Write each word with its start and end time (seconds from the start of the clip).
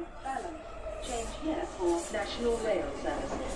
is 0.00 0.06
balance. 0.26 0.62
Change 1.06 1.32
here 1.44 1.64
for 1.76 1.92
National 2.18 2.56
Rail 2.66 2.88
Services. 3.02 3.52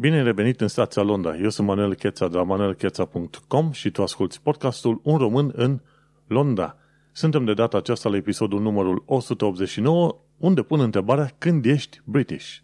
Bine 0.00 0.22
revenit 0.22 0.60
în 0.60 0.68
stația 0.68 1.02
Londra. 1.02 1.36
Eu 1.36 1.48
sunt 1.48 1.66
Manuel 1.66 1.94
Cheța 1.94 2.28
de 2.28 2.36
la 2.36 2.42
manuelcheța.com 2.42 3.72
și 3.72 3.90
tu 3.90 4.02
asculti 4.02 4.40
podcastul 4.42 5.00
Un 5.02 5.16
român 5.16 5.52
în 5.54 5.80
Londra. 6.26 6.76
Suntem 7.12 7.44
de 7.44 7.54
data 7.54 7.76
aceasta 7.76 8.08
la 8.08 8.16
episodul 8.16 8.60
numărul 8.60 9.02
189, 9.06 10.16
unde 10.38 10.62
pun 10.62 10.80
întrebarea 10.80 11.30
când 11.38 11.64
ești 11.64 12.00
British. 12.04 12.58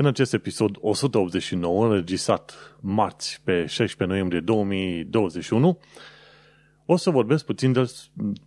În 0.00 0.06
acest 0.06 0.32
episod 0.32 0.76
189, 0.80 1.86
înregistrat 1.86 2.54
marți 2.80 3.40
pe 3.44 3.66
16 3.66 4.04
noiembrie 4.04 4.40
2021, 4.40 5.78
o 6.86 6.96
să 6.96 7.10
vorbesc 7.10 7.44
puțin, 7.44 7.72
de, 7.72 7.92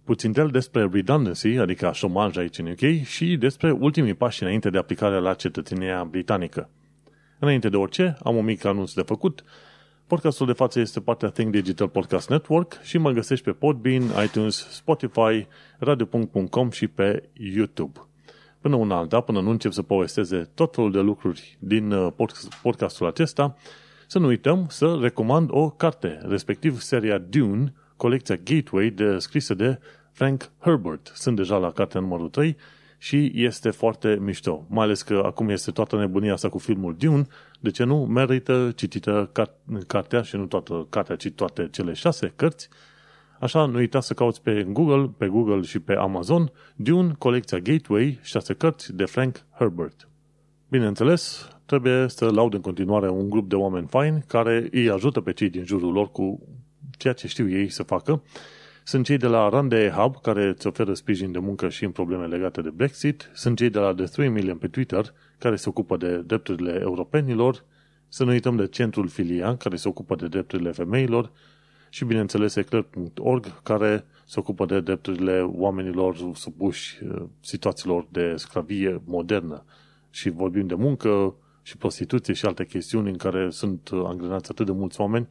puțin 0.03 0.31
del 0.31 0.47
despre 0.47 0.89
redundancy, 0.91 1.47
adică 1.47 1.91
șomaj 1.93 2.37
aici 2.37 2.57
în 2.57 2.67
UK, 2.67 3.03
și 3.03 3.37
despre 3.37 3.71
ultimii 3.71 4.13
pași 4.13 4.43
înainte 4.43 4.69
de 4.69 4.77
aplicarea 4.77 5.19
la 5.19 5.33
cetățenia 5.33 6.03
britanică. 6.03 6.69
Înainte 7.39 7.69
de 7.69 7.77
orice, 7.77 8.17
am 8.23 8.35
un 8.35 8.45
mic 8.45 8.65
anunț 8.65 8.93
de 8.93 9.01
făcut. 9.01 9.43
Podcastul 10.07 10.45
de 10.45 10.53
față 10.53 10.79
este 10.79 10.99
partea 10.99 11.29
Think 11.29 11.51
Digital 11.51 11.87
Podcast 11.87 12.29
Network 12.29 12.79
și 12.81 12.97
mă 12.97 13.11
găsești 13.11 13.45
pe 13.45 13.51
Podbean, 13.51 14.03
iTunes, 14.23 14.67
Spotify, 14.69 15.47
radio.com 15.79 16.69
și 16.69 16.87
pe 16.87 17.29
YouTube. 17.33 18.10
Până 18.61 18.75
una 18.75 18.97
alta, 18.97 19.19
până 19.19 19.41
nu 19.41 19.49
încep 19.49 19.71
să 19.71 19.81
povesteze 19.81 20.49
tot 20.53 20.75
felul 20.75 20.91
de 20.91 20.99
lucruri 20.99 21.57
din 21.59 21.91
uh, 21.91 22.13
podcastul 22.61 23.07
acesta, 23.07 23.55
să 24.07 24.19
nu 24.19 24.27
uităm 24.27 24.65
să 24.69 24.97
recomand 25.01 25.49
o 25.51 25.69
carte, 25.69 26.19
respectiv 26.21 26.79
seria 26.79 27.17
Dune, 27.17 27.73
colecția 27.97 28.35
Gateway, 28.43 28.89
de, 28.89 29.17
scrisă 29.17 29.53
de 29.53 29.79
Frank 30.11 30.51
Herbert. 30.59 31.11
Sunt 31.13 31.35
deja 31.35 31.57
la 31.57 31.71
cartea 31.71 31.99
numărul 31.99 32.29
3 32.29 32.57
și 32.97 33.31
este 33.35 33.69
foarte 33.69 34.17
mișto. 34.21 34.65
Mai 34.69 34.83
ales 34.83 35.01
că 35.01 35.21
acum 35.25 35.49
este 35.49 35.71
toată 35.71 35.97
nebunia 35.97 36.33
asta 36.33 36.49
cu 36.49 36.57
filmul 36.57 36.95
Dune, 36.97 37.27
de 37.59 37.71
ce 37.71 37.83
nu 37.83 38.05
merită 38.05 38.71
citită 38.75 39.31
cartea 39.87 40.21
și 40.21 40.35
nu 40.35 40.45
toată 40.45 40.87
cartea, 40.89 41.15
ci 41.15 41.31
toate 41.31 41.67
cele 41.71 41.93
șase 41.93 42.33
cărți. 42.35 42.69
Așa, 43.41 43.65
nu 43.65 43.77
uita 43.77 43.99
să 43.99 44.13
cauți 44.13 44.41
pe 44.41 44.63
Google, 44.69 45.13
pe 45.17 45.27
Google 45.27 45.61
și 45.61 45.79
pe 45.79 45.93
Amazon 45.93 46.51
Dune, 46.75 47.13
colecția 47.17 47.59
Gateway, 47.59 48.19
șase 48.21 48.53
cărți 48.53 48.95
de 48.95 49.05
Frank 49.05 49.45
Herbert. 49.57 50.09
Bineînțeles, 50.69 51.49
trebuie 51.65 52.07
să 52.07 52.29
laud 52.29 52.53
în 52.53 52.61
continuare 52.61 53.09
un 53.09 53.29
grup 53.29 53.49
de 53.49 53.55
oameni 53.55 53.87
faini 53.87 54.23
care 54.27 54.67
îi 54.71 54.89
ajută 54.89 55.21
pe 55.21 55.33
cei 55.33 55.49
din 55.49 55.65
jurul 55.65 55.93
lor 55.93 56.11
cu 56.11 56.41
ceea 56.97 57.13
ce 57.13 57.27
știu 57.27 57.49
ei 57.49 57.69
să 57.69 57.83
facă 57.83 58.21
sunt 58.83 59.05
cei 59.05 59.17
de 59.17 59.27
la 59.27 59.49
Rande 59.49 59.93
Hub, 59.95 60.21
care 60.21 60.47
îți 60.47 60.67
oferă 60.67 60.93
sprijin 60.93 61.31
de 61.31 61.39
muncă 61.39 61.69
și 61.69 61.83
în 61.83 61.91
probleme 61.91 62.25
legate 62.25 62.61
de 62.61 62.69
Brexit. 62.69 63.31
Sunt 63.33 63.57
cei 63.57 63.69
de 63.69 63.79
la 63.79 63.93
The 63.93 64.05
3 64.05 64.29
Million 64.29 64.57
pe 64.57 64.67
Twitter, 64.67 65.13
care 65.37 65.55
se 65.55 65.69
ocupă 65.69 65.97
de 65.97 66.17
drepturile 66.17 66.77
europenilor. 66.81 67.63
Să 68.07 68.23
nu 68.23 68.29
uităm 68.29 68.55
de 68.55 68.67
Centrul 68.67 69.07
Filia, 69.07 69.57
care 69.57 69.75
se 69.75 69.87
ocupă 69.87 70.15
de 70.15 70.27
drepturile 70.27 70.71
femeilor. 70.71 71.31
Și, 71.93 72.05
bineînțeles, 72.05 72.55
eclair.org, 72.55 73.61
care 73.63 74.05
se 74.25 74.39
ocupă 74.39 74.65
de 74.65 74.79
drepturile 74.79 75.41
oamenilor 75.41 76.17
supuși 76.33 77.03
uh, 77.03 77.23
situațiilor 77.39 78.07
de 78.09 78.35
sclavie 78.35 79.01
modernă. 79.05 79.63
Și 80.09 80.29
vorbim 80.29 80.67
de 80.67 80.75
muncă 80.75 81.35
și 81.61 81.77
prostituție 81.77 82.33
și 82.33 82.45
alte 82.45 82.65
chestiuni 82.65 83.09
în 83.09 83.17
care 83.17 83.49
sunt 83.49 83.89
angrenați 83.91 84.51
atât 84.51 84.65
de 84.65 84.71
mulți 84.71 85.01
oameni 85.01 85.27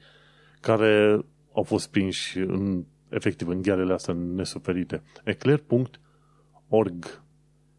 care 0.60 1.24
au 1.52 1.62
fost 1.62 1.90
prinși 1.90 2.38
în 2.38 2.84
efectiv 3.08 3.48
în 3.48 3.62
ghearele 3.62 3.92
astea 3.92 4.14
nesuferite. 4.14 5.02
eclair.org 5.24 7.22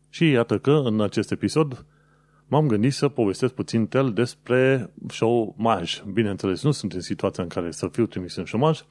Și 0.09 0.29
iată 0.29 0.57
că 0.57 0.71
în 0.71 1.01
acest 1.01 1.31
episod 1.31 1.85
m-am 2.51 2.67
gândit 2.67 2.93
să 2.93 3.07
povestesc 3.07 3.53
puțin 3.53 3.87
tel 3.87 4.13
despre 4.13 4.91
șomaj. 5.09 6.01
Bineînțeles, 6.13 6.63
nu 6.63 6.71
sunt 6.71 6.93
în 6.93 7.01
situația 7.01 7.43
în 7.43 7.49
care 7.49 7.71
să 7.71 7.87
fiu 7.87 8.05
trimis 8.05 8.35
în 8.35 8.43
șomaj, 8.43 8.81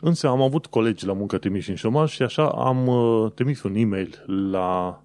însă 0.00 0.28
am 0.28 0.42
avut 0.42 0.66
colegi 0.66 1.06
la 1.06 1.12
muncă 1.12 1.38
trimiși 1.38 1.70
în 1.70 1.76
șomaj 1.76 2.10
și 2.10 2.22
așa 2.22 2.48
am 2.48 2.86
uh, 2.86 3.32
trimis 3.32 3.62
un 3.62 3.74
e-mail 3.74 4.24
la 4.50 5.02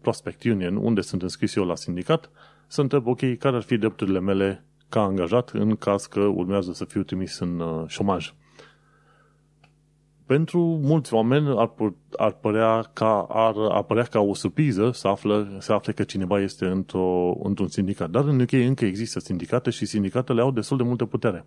Prospect 0.00 0.44
Union, 0.44 0.76
unde 0.76 1.00
sunt 1.00 1.22
înscris 1.22 1.54
eu 1.54 1.64
la 1.64 1.74
sindicat, 1.74 2.30
să 2.66 2.80
întreb, 2.80 3.06
ok, 3.06 3.36
care 3.38 3.56
ar 3.56 3.62
fi 3.62 3.76
drepturile 3.76 4.20
mele 4.20 4.64
ca 4.88 5.02
angajat 5.02 5.50
în 5.50 5.76
caz 5.76 6.06
că 6.06 6.20
urmează 6.20 6.72
să 6.72 6.84
fiu 6.84 7.02
trimis 7.02 7.38
în 7.38 7.60
uh, 7.60 7.84
șomaj 7.86 8.32
pentru 10.26 10.60
mulți 10.60 11.14
oameni 11.14 11.54
ar, 11.56 11.72
ar 12.16 12.32
părea 12.32 12.90
ca, 12.92 13.26
ar 13.28 13.54
apărea 13.70 14.02
ca 14.02 14.20
o 14.20 14.34
surpriză 14.34 14.90
să, 14.94 15.08
află, 15.08 15.56
să 15.58 15.72
afle 15.72 15.92
că 15.92 16.02
cineva 16.02 16.40
este 16.40 16.64
într-o, 16.64 17.34
într-un 17.42 17.68
sindicat. 17.68 18.10
Dar 18.10 18.24
în 18.24 18.40
UK 18.40 18.52
încă 18.52 18.84
există 18.84 19.20
sindicate 19.20 19.70
și 19.70 19.86
sindicatele 19.86 20.40
au 20.40 20.50
destul 20.50 20.76
de 20.76 20.82
multă 20.82 21.04
putere. 21.04 21.44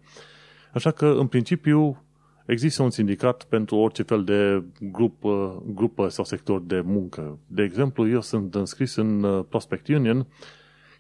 Așa 0.73 0.91
că, 0.91 1.05
în 1.05 1.27
principiu, 1.27 2.03
există 2.45 2.83
un 2.83 2.89
sindicat 2.89 3.43
pentru 3.43 3.75
orice 3.75 4.03
fel 4.03 4.23
de 4.23 4.63
grupă, 4.91 5.63
grupă 5.65 6.07
sau 6.07 6.23
sector 6.23 6.61
de 6.61 6.81
muncă. 6.81 7.39
De 7.47 7.63
exemplu, 7.63 8.09
eu 8.09 8.21
sunt 8.21 8.55
înscris 8.55 8.95
în 8.95 9.23
uh, 9.23 9.45
Prospect 9.49 9.87
Union, 9.87 10.27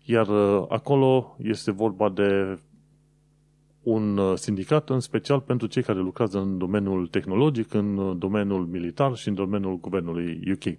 iar 0.03 0.27
uh, 0.27 0.65
acolo 0.69 1.35
este 1.41 1.71
vorba 1.71 2.09
de 2.09 2.59
un 3.85 4.17
uh, 4.17 4.37
sindicat 4.37 4.89
în 4.89 4.99
special 4.99 5.39
pentru 5.39 5.67
cei 5.67 5.83
care 5.83 5.99
lucrează 5.99 6.39
în 6.39 6.57
domeniul 6.57 7.07
tehnologic, 7.07 7.73
în 7.73 7.97
uh, 7.97 8.15
domeniul 8.17 8.65
militar 8.65 9.15
și 9.15 9.27
în 9.27 9.33
domeniul 9.33 9.79
guvernului 9.79 10.51
UK. 10.51 10.77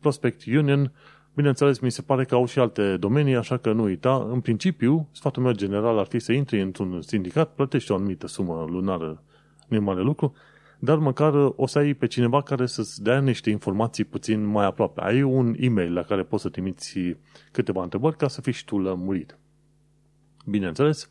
Prospect 0.00 0.44
Union, 0.44 0.92
bineînțeles, 1.34 1.78
mi 1.78 1.90
se 1.90 2.02
pare 2.02 2.24
că 2.24 2.34
au 2.34 2.46
și 2.46 2.58
alte 2.58 2.96
domenii, 2.96 3.36
așa 3.36 3.56
că 3.56 3.72
nu 3.72 3.82
uita. 3.82 4.28
În 4.32 4.40
principiu, 4.40 5.08
sfatul 5.12 5.42
meu 5.42 5.52
general 5.52 5.98
ar 5.98 6.06
fi 6.06 6.18
să 6.18 6.32
intri 6.32 6.60
într-un 6.60 7.02
sindicat, 7.02 7.54
plătești 7.54 7.92
o 7.92 7.94
anumită 7.94 8.26
sumă 8.26 8.66
lunară, 8.68 9.22
nu 9.68 9.76
e 9.76 9.80
mare 9.80 10.00
lucru, 10.00 10.34
dar 10.78 10.98
măcar 10.98 11.34
uh, 11.34 11.52
o 11.56 11.66
să 11.66 11.78
ai 11.78 11.94
pe 11.94 12.06
cineva 12.06 12.42
care 12.42 12.66
să-ți 12.66 13.02
dea 13.02 13.20
niște 13.20 13.50
informații 13.50 14.04
puțin 14.04 14.44
mai 14.44 14.64
aproape. 14.64 15.00
Ai 15.00 15.22
un 15.22 15.54
e-mail 15.58 15.92
la 15.92 16.02
care 16.02 16.22
poți 16.22 16.42
să 16.42 16.48
trimiți 16.48 16.98
câteva 17.52 17.82
întrebări 17.82 18.16
ca 18.16 18.28
să 18.28 18.40
fii 18.40 18.52
și 18.52 18.64
tu 18.64 18.78
lămurit. 18.78 19.38
Bineînțeles, 20.46 21.08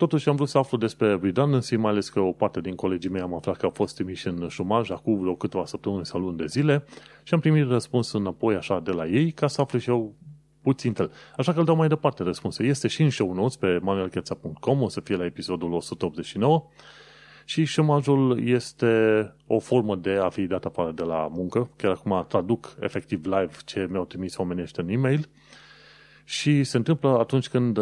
Totuși 0.00 0.28
am 0.28 0.36
vrut 0.36 0.48
să 0.48 0.58
aflu 0.58 0.76
despre 0.76 1.18
redundancy, 1.22 1.76
mai 1.76 1.90
ales 1.90 2.08
că 2.08 2.20
o 2.20 2.32
parte 2.32 2.60
din 2.60 2.74
colegii 2.74 3.10
mei 3.10 3.20
am 3.20 3.34
aflat 3.34 3.56
că 3.56 3.64
au 3.64 3.70
fost 3.70 3.94
trimiși 3.94 4.26
în 4.26 4.48
șumaj 4.48 4.90
acum 4.90 5.20
vreo 5.20 5.34
câteva 5.34 5.64
săptămâni 5.64 6.06
sau 6.06 6.20
luni 6.20 6.36
de 6.36 6.46
zile 6.46 6.84
și 7.22 7.34
am 7.34 7.40
primit 7.40 7.68
răspuns 7.68 8.12
înapoi 8.12 8.54
așa 8.54 8.80
de 8.80 8.90
la 8.90 9.06
ei 9.06 9.30
ca 9.30 9.46
să 9.46 9.60
aflu 9.60 9.78
și 9.78 9.90
eu 9.90 10.14
puțin 10.62 10.92
tel. 10.92 11.12
Așa 11.36 11.52
că 11.52 11.58
îl 11.58 11.64
dau 11.64 11.76
mai 11.76 11.88
departe 11.88 12.22
răspunsul. 12.22 12.64
Este 12.64 12.88
și 12.88 13.02
în 13.02 13.10
show 13.10 13.32
notes 13.32 13.56
pe 13.56 13.78
manuelcheța.com, 13.82 14.82
o 14.82 14.88
să 14.88 15.00
fie 15.00 15.16
la 15.16 15.24
episodul 15.24 15.72
189 15.72 16.68
și 17.44 17.64
șomajul 17.64 18.48
este 18.48 19.34
o 19.46 19.58
formă 19.58 19.96
de 19.96 20.18
a 20.22 20.28
fi 20.28 20.46
dat 20.46 20.64
afară 20.64 20.92
de 20.92 21.02
la 21.02 21.28
muncă. 21.30 21.70
Chiar 21.76 21.90
acum 21.90 22.24
traduc 22.28 22.76
efectiv 22.80 23.24
live 23.24 23.52
ce 23.64 23.86
mi-au 23.90 24.04
trimis 24.04 24.36
oamenii 24.36 24.62
ăștia 24.62 24.82
în 24.82 24.90
e-mail 24.90 25.28
și 26.24 26.64
se 26.64 26.76
întâmplă 26.76 27.18
atunci 27.18 27.48
când 27.48 27.78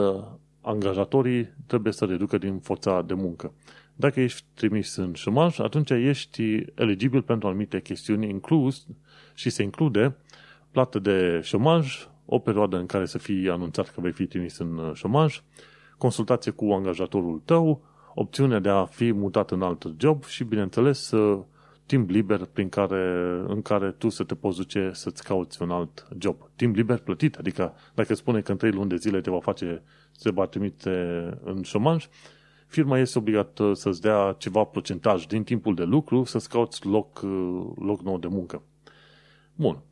angajatorii 0.68 1.54
trebuie 1.66 1.92
să 1.92 2.04
reducă 2.04 2.38
din 2.38 2.58
forța 2.58 3.02
de 3.02 3.14
muncă. 3.14 3.52
Dacă 3.94 4.20
ești 4.20 4.44
trimis 4.54 4.96
în 4.96 5.12
șomaj, 5.12 5.58
atunci 5.58 5.90
ești 5.90 6.64
eligibil 6.74 7.22
pentru 7.22 7.48
anumite 7.48 7.80
chestiuni 7.80 8.28
inclus 8.28 8.86
și 9.34 9.50
se 9.50 9.62
include 9.62 10.16
plată 10.70 10.98
de 10.98 11.40
șomaj, 11.42 12.08
o 12.24 12.38
perioadă 12.38 12.76
în 12.76 12.86
care 12.86 13.06
să 13.06 13.18
fii 13.18 13.48
anunțat 13.50 13.88
că 13.88 14.00
vei 14.00 14.12
fi 14.12 14.26
trimis 14.26 14.58
în 14.58 14.92
șomaj, 14.94 15.42
consultație 15.98 16.52
cu 16.52 16.64
angajatorul 16.64 17.42
tău, 17.44 17.82
opțiunea 18.14 18.58
de 18.58 18.68
a 18.68 18.84
fi 18.84 19.12
mutat 19.12 19.50
în 19.50 19.62
alt 19.62 19.86
job 19.98 20.24
și, 20.24 20.44
bineînțeles, 20.44 21.12
timp 21.88 22.10
liber 22.10 22.44
prin 22.52 22.68
care, 22.68 23.02
în 23.46 23.62
care 23.62 23.90
tu 23.90 24.08
să 24.08 24.24
te 24.24 24.34
poți 24.34 24.56
duce 24.56 24.90
să-ți 24.92 25.24
cauți 25.24 25.62
un 25.62 25.70
alt 25.70 26.08
job. 26.18 26.50
Timp 26.56 26.76
liber 26.76 26.98
plătit, 26.98 27.34
adică 27.34 27.74
dacă 27.94 28.14
spune 28.14 28.40
că 28.40 28.50
în 28.50 28.56
3 28.56 28.70
luni 28.70 28.88
de 28.88 28.96
zile 28.96 29.20
te 29.20 29.30
va 29.30 29.40
face 29.40 29.82
se 30.10 30.30
va 30.30 30.46
trimite 30.46 30.90
în 31.44 31.62
șomaj, 31.62 32.08
firma 32.66 32.98
este 32.98 33.18
obligată 33.18 33.72
să-ți 33.74 34.00
dea 34.00 34.34
ceva 34.38 34.64
procentaj 34.64 35.26
din 35.26 35.42
timpul 35.44 35.74
de 35.74 35.84
lucru 35.84 36.24
să-ți 36.24 36.48
cauți 36.48 36.86
loc, 36.86 37.20
loc 37.76 38.00
nou 38.02 38.18
de 38.18 38.26
muncă. 38.26 38.62
Bun. 39.54 39.82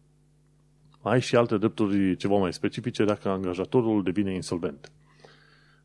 Ai 1.03 1.21
și 1.21 1.37
alte 1.37 1.59
drepturi 1.59 2.17
ceva 2.17 2.37
mai 2.37 2.53
specifice 2.53 3.05
dacă 3.05 3.29
angajatorul 3.29 4.03
devine 4.03 4.35
insolvent. 4.35 4.93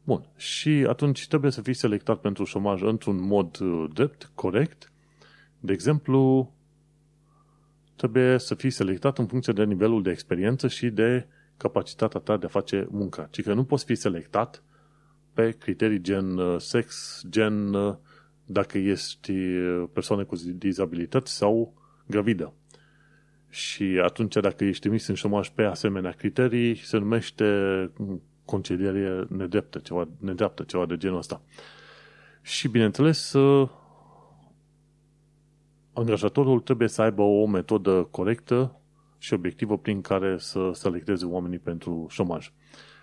Bun. 0.04 0.30
Și 0.36 0.86
atunci 0.88 1.28
trebuie 1.28 1.52
să 1.52 1.62
fii 1.62 1.74
selectat 1.74 2.20
pentru 2.20 2.44
șomaj 2.44 2.82
într-un 2.82 3.28
mod 3.28 3.60
uh, 3.60 3.86
drept, 3.94 4.32
corect. 4.36 4.91
De 5.64 5.74
exemplu, 5.74 6.54
trebuie 7.96 8.38
să 8.38 8.56
fii 8.56 8.70
selectat 8.70 9.18
în 9.18 9.26
funcție 9.26 9.54
de 9.54 9.64
nivelul 9.64 10.04
de 10.04 10.12
experiență 10.12 10.68
și 10.68 10.90
de 10.90 11.28
capacitatea 11.58 12.20
ta 12.20 12.38
de 12.38 12.46
a 12.46 12.50
face 12.50 12.88
munca, 12.90 13.28
ci 13.32 13.42
că 13.42 13.54
nu 13.54 13.64
poți 13.64 13.86
fi 13.86 13.96
selectat 13.96 14.64
pe 15.34 15.52
criterii 15.52 16.02
gen 16.02 16.38
uh, 16.38 16.60
sex, 16.60 17.22
gen 17.30 17.74
uh, 17.74 17.96
dacă 18.46 18.78
ești 18.78 19.32
uh, 19.32 19.84
persoană 19.94 20.26
cu 20.26 20.36
dizabilități 20.36 21.36
sau 21.36 21.74
gravidă. 22.08 22.54
Și 23.50 24.02
atunci, 24.04 24.36
dacă 24.36 24.64
ești 24.64 24.82
trimis 24.82 25.08
în 25.08 25.16
șomaj 25.16 25.50
pe 25.50 25.64
asemenea 25.64 26.12
criterii, 26.12 26.76
se 26.76 26.98
numește 26.98 27.46
concedierie 28.46 29.26
nedreaptă, 29.30 29.80
ceva, 29.80 30.08
nedreaptă, 30.20 30.64
ceva 30.64 30.86
de 30.86 30.98
genul 30.98 31.18
ăsta. 31.18 31.42
Și, 32.42 32.68
bineînțeles, 32.68 33.36
angajatorul 35.94 36.60
trebuie 36.60 36.88
să 36.88 37.02
aibă 37.02 37.22
o 37.22 37.46
metodă 37.46 38.08
corectă 38.12 38.76
și 39.18 39.34
obiectivă 39.34 39.78
prin 39.78 40.02
care 40.02 40.38
să 40.38 40.70
selecteze 40.74 41.26
oamenii 41.26 41.60
pentru 41.60 42.06
șomaj. 42.10 42.52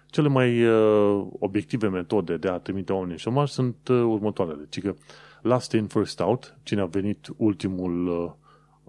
Cele 0.06 0.28
mai 0.28 0.64
uh, 0.64 1.26
obiective 1.38 1.88
metode 1.88 2.36
de 2.36 2.48
a 2.48 2.58
trimite 2.58 2.92
oamenii 2.92 3.12
în 3.12 3.18
șomaj 3.18 3.50
sunt 3.50 3.88
uh, 3.88 3.96
următoarele. 3.96 4.66
Ci 4.68 4.80
că 4.80 4.94
last 5.42 5.72
in, 5.72 5.86
first 5.86 6.20
out, 6.20 6.56
cine 6.62 6.80
a 6.80 6.86
venit 6.86 7.28
ultimul, 7.36 8.06
uh, 8.06 8.32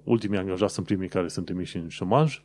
ultimii 0.03 0.37
angajați 0.37 0.73
sunt 0.73 0.85
primii 0.85 1.07
care 1.07 1.27
sunt 1.27 1.45
trimiși 1.45 1.77
în 1.77 1.87
șomaj, 1.87 2.43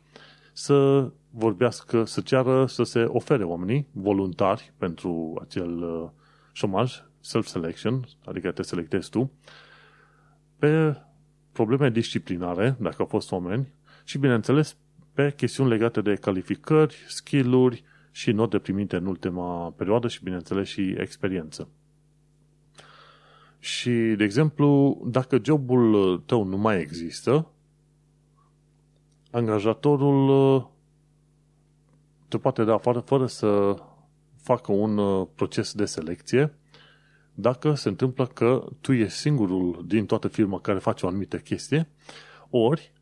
să 0.53 1.09
vorbească, 1.29 2.03
să 2.03 2.21
ceară 2.21 2.65
să 2.65 2.83
se 2.83 3.03
ofere 3.03 3.43
oamenii 3.43 3.87
voluntari 3.91 4.73
pentru 4.77 5.33
acel 5.41 5.83
uh, 5.83 6.09
șomaj, 6.51 7.03
self-selection, 7.19 8.07
adică 8.25 8.51
te 8.51 8.61
selectezi 8.61 9.09
tu, 9.09 9.31
pe 10.57 10.97
probleme 11.55 11.89
disciplinare, 11.89 12.75
dacă 12.79 12.95
au 12.99 13.05
fost 13.05 13.31
oameni, 13.31 13.67
și, 14.03 14.17
bineînțeles, 14.17 14.77
pe 15.13 15.33
chestiuni 15.35 15.69
legate 15.69 16.01
de 16.01 16.15
calificări, 16.15 16.95
skill-uri 17.07 17.83
și 18.11 18.31
note 18.31 18.59
primite 18.59 18.95
în 18.95 19.05
ultima 19.05 19.71
perioadă 19.71 20.07
și, 20.07 20.23
bineînțeles, 20.23 20.67
și 20.67 20.95
experiență. 20.97 21.67
Și, 23.59 23.91
de 23.91 24.23
exemplu, 24.23 25.01
dacă 25.05 25.39
jobul 25.43 26.17
tău 26.25 26.43
nu 26.43 26.57
mai 26.57 26.79
există, 26.79 27.47
angajatorul 29.31 30.69
te 32.27 32.37
poate 32.37 32.63
da 32.63 32.73
afară 32.73 32.99
fără 32.99 33.25
să 33.25 33.75
facă 34.41 34.71
un 34.71 35.25
proces 35.35 35.73
de 35.73 35.85
selecție 35.85 36.53
dacă 37.35 37.73
se 37.73 37.89
întâmplă 37.89 38.25
că 38.25 38.65
tu 38.81 38.91
ești 38.91 39.17
singurul 39.17 39.83
din 39.87 40.05
toată 40.05 40.27
firma 40.27 40.59
care 40.59 40.79
face 40.79 41.05
o 41.05 41.09
anumită 41.09 41.37
chestie, 41.37 41.89
ori 42.49 42.93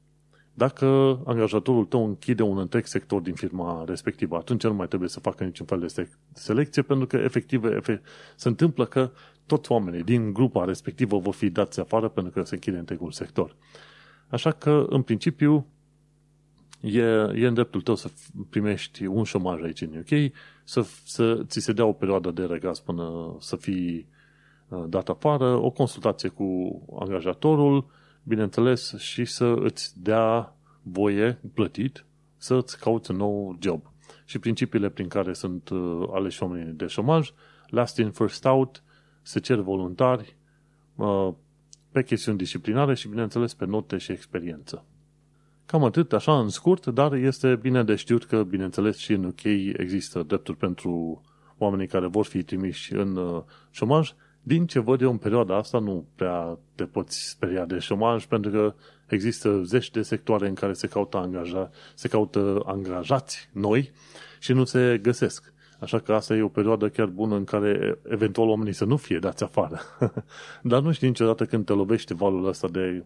dacă 0.53 1.19
angajatorul 1.25 1.85
tău 1.85 2.05
închide 2.05 2.43
un 2.43 2.57
întreg 2.57 2.85
sector 2.85 3.21
din 3.21 3.33
firma 3.33 3.83
respectivă, 3.87 4.35
atunci 4.35 4.63
nu 4.63 4.73
mai 4.73 4.87
trebuie 4.87 5.09
să 5.09 5.19
facă 5.19 5.43
niciun 5.43 5.65
fel 5.65 5.79
de 5.79 6.07
selecție, 6.33 6.81
pentru 6.81 7.07
că 7.07 7.17
efectiv, 7.17 7.63
efect, 7.63 8.07
se 8.35 8.47
întâmplă 8.47 8.85
că 8.85 9.11
toți 9.45 9.71
oamenii 9.71 10.03
din 10.03 10.33
grupa 10.33 10.65
respectivă 10.65 11.17
vor 11.17 11.33
fi 11.33 11.49
dați 11.49 11.79
afară 11.79 12.09
pentru 12.09 12.31
că 12.31 12.43
se 12.43 12.55
închide 12.55 12.77
întregul 12.77 13.11
sector. 13.11 13.55
Așa 14.27 14.51
că, 14.51 14.85
în 14.89 15.01
principiu, 15.01 15.65
e, 16.81 17.01
e 17.33 17.47
în 17.47 17.53
dreptul 17.53 17.81
tău 17.81 17.95
să 17.95 18.09
primești 18.49 19.05
un 19.05 19.23
șomaj 19.23 19.61
aici 19.61 19.81
în 19.81 19.97
UK, 19.97 20.31
să, 20.63 20.85
să 21.05 21.43
ți 21.43 21.59
se 21.59 21.73
dea 21.73 21.85
o 21.85 21.93
perioadă 21.93 22.31
de 22.31 22.43
regaz 22.43 22.79
până 22.79 23.35
să 23.39 23.55
fii 23.55 23.95
uh, 23.97 24.12
dat 24.87 25.09
afară, 25.09 25.55
o 25.55 25.69
consultație 25.69 26.29
cu 26.29 26.81
angajatorul, 26.99 27.85
bineînțeles, 28.23 28.97
și 28.97 29.25
să 29.25 29.45
îți 29.45 30.01
dea 30.01 30.55
voie 30.81 31.39
plătit 31.53 32.05
să 32.43 32.55
îți 32.55 32.79
cauți 32.79 33.11
un 33.11 33.17
nou 33.17 33.57
job. 33.59 33.91
Și 34.25 34.39
principiile 34.39 34.89
prin 34.89 35.07
care 35.07 35.33
sunt 35.33 35.69
uh, 35.69 36.07
aleși 36.11 36.43
oamenii 36.43 36.73
de 36.73 36.85
șomaj, 36.85 37.31
last 37.67 37.97
in, 37.97 38.11
first 38.11 38.45
out, 38.45 38.83
se 39.21 39.39
cer 39.39 39.59
voluntari 39.59 40.35
uh, 40.95 41.29
pe 41.91 42.03
chestiuni 42.03 42.37
disciplinare 42.37 42.93
și, 42.93 43.07
bineînțeles, 43.07 43.53
pe 43.53 43.65
note 43.65 43.97
și 43.97 44.11
experiență. 44.11 44.85
Cam 45.65 45.83
atât, 45.83 46.13
așa 46.13 46.39
în 46.39 46.49
scurt, 46.49 46.85
dar 46.85 47.13
este 47.13 47.55
bine 47.55 47.83
de 47.83 47.95
știut 47.95 48.25
că, 48.25 48.43
bineînțeles, 48.43 48.97
și 48.97 49.13
în 49.13 49.23
UK 49.23 49.43
există 49.73 50.23
drepturi 50.23 50.57
pentru 50.57 51.21
oamenii 51.57 51.87
care 51.87 52.07
vor 52.07 52.25
fi 52.25 52.43
trimiși 52.43 52.93
în 52.93 53.15
uh, 53.15 53.43
șomaj. 53.71 54.13
Din 54.45 54.65
ce 54.65 54.79
văd 54.79 55.01
eu 55.01 55.11
în 55.11 55.17
perioada 55.17 55.57
asta, 55.57 55.79
nu 55.79 56.05
prea 56.15 56.57
te 56.75 56.83
poți 56.83 57.29
speria 57.29 57.65
de 57.65 57.79
șomaj, 57.79 58.25
pentru 58.25 58.51
că 58.51 58.73
există 59.07 59.61
zeci 59.63 59.91
de 59.91 60.01
sectoare 60.01 60.47
în 60.47 60.53
care 60.53 60.73
se 60.73 60.87
caută, 60.87 61.17
angaja, 61.17 61.69
se 61.95 62.07
caută 62.07 62.61
angajați 62.65 63.49
noi 63.53 63.91
și 64.39 64.53
nu 64.53 64.63
se 64.63 64.99
găsesc. 65.01 65.53
Așa 65.79 65.99
că 65.99 66.13
asta 66.13 66.35
e 66.35 66.41
o 66.41 66.47
perioadă 66.47 66.89
chiar 66.89 67.07
bună 67.07 67.35
în 67.35 67.43
care 67.43 67.99
eventual 68.09 68.47
oamenii 68.47 68.73
să 68.73 68.85
nu 68.85 68.97
fie 68.97 69.19
dați 69.19 69.43
afară. 69.43 69.79
Dar 70.61 70.81
nu 70.81 70.91
știi 70.91 71.07
niciodată 71.07 71.45
când 71.45 71.65
te 71.65 71.73
lovește 71.73 72.13
valul 72.13 72.47
ăsta 72.47 72.67
de, 72.67 73.05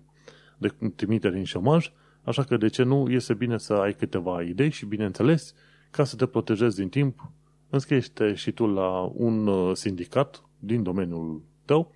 de 0.57 0.73
trimitere 0.95 1.37
în 1.37 1.43
șomaj, 1.43 1.91
așa 2.23 2.43
că 2.43 2.57
de 2.57 2.67
ce 2.67 2.83
nu 2.83 3.09
iese 3.09 3.33
bine 3.33 3.57
să 3.57 3.73
ai 3.73 3.93
câteva 3.93 4.41
idei 4.41 4.69
și 4.69 4.85
bineînțeles, 4.85 5.53
ca 5.91 6.03
să 6.03 6.15
te 6.15 6.25
protejezi 6.25 6.75
din 6.75 6.89
timp, 6.89 7.31
înscrie 7.69 8.33
și 8.33 8.51
tu 8.51 8.65
la 8.65 9.11
un 9.13 9.47
uh, 9.47 9.75
sindicat 9.75 10.46
din 10.59 10.83
domeniul 10.83 11.41
tău 11.65 11.91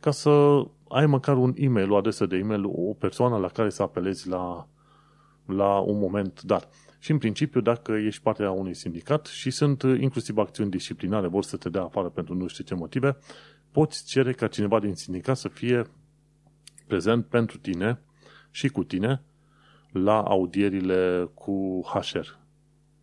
ca 0.00 0.10
să 0.10 0.62
ai 0.88 1.06
măcar 1.06 1.36
un 1.36 1.52
e-mail, 1.56 1.90
o 1.90 1.96
adresă 1.96 2.26
de 2.26 2.36
e-mail, 2.36 2.64
o 2.64 2.92
persoană 2.92 3.36
la 3.36 3.48
care 3.48 3.70
să 3.70 3.82
apelezi 3.82 4.28
la, 4.28 4.68
la 5.46 5.78
un 5.78 5.98
moment 5.98 6.42
dat. 6.42 6.68
Și 6.98 7.10
în 7.10 7.18
principiu, 7.18 7.60
dacă 7.60 7.92
ești 7.92 8.22
parte 8.22 8.42
a 8.42 8.50
unui 8.50 8.74
sindicat 8.74 9.26
și 9.26 9.50
sunt 9.50 9.82
inclusiv 9.82 10.38
acțiuni 10.38 10.70
disciplinare, 10.70 11.26
vor 11.26 11.44
să 11.44 11.56
te 11.56 11.68
dea 11.68 11.82
afară 11.82 12.08
pentru 12.08 12.34
nu 12.34 12.46
știu 12.46 12.64
ce 12.64 12.74
motive, 12.74 13.16
poți 13.70 14.04
cere 14.04 14.32
ca 14.32 14.46
cineva 14.46 14.80
din 14.80 14.94
sindicat 14.94 15.36
să 15.36 15.48
fie 15.48 15.86
prezent 16.86 17.26
pentru 17.26 17.58
tine 17.58 18.00
și 18.50 18.68
cu 18.68 18.84
tine 18.84 19.22
la 19.92 20.20
audierile 20.20 21.30
cu 21.34 21.80
HR, 21.84 22.26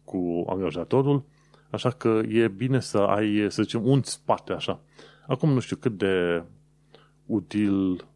cu 0.04 0.46
angajatorul, 0.50 1.24
așa 1.70 1.90
că 1.90 2.22
e 2.28 2.48
bine 2.48 2.80
să 2.80 2.98
ai, 2.98 3.46
să 3.50 3.62
zicem, 3.62 3.88
un 3.88 4.02
spate 4.04 4.54
așa. 4.54 4.80
Acum 5.28 5.54
nu 5.54 5.60
știu 5.60 5.76
cât 5.76 5.98
de 5.98 6.44
util 7.26 8.08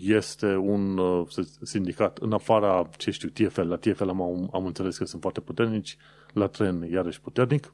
este 0.00 0.56
un 0.56 0.98
uh, 0.98 1.28
sindicat 1.62 2.18
în 2.18 2.32
afara, 2.32 2.88
ce 2.96 3.10
știu, 3.10 3.28
TFL. 3.28 3.60
La 3.60 3.76
TFL 3.76 4.08
am, 4.08 4.48
am 4.52 4.66
înțeles 4.66 4.98
că 4.98 5.04
sunt 5.04 5.20
foarte 5.20 5.40
puternici, 5.40 5.96
la 6.32 6.46
tren 6.46 6.88
iarăși 6.92 7.20
puternic, 7.20 7.72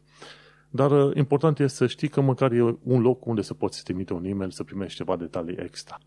dar 0.71 0.91
uh, 0.91 1.17
important 1.17 1.59
este 1.59 1.77
să 1.77 1.87
știi 1.87 2.09
că 2.09 2.21
măcar 2.21 2.53
e 2.53 2.63
un 2.83 3.01
loc 3.01 3.27
unde 3.27 3.43
să 3.43 3.55
poți 3.55 3.85
trimite 3.85 4.13
un 4.13 4.25
e-mail 4.25 4.51
să 4.51 4.65
primești 4.65 4.97
ceva 4.97 5.17
detalii 5.17 5.57
extra. 5.59 5.99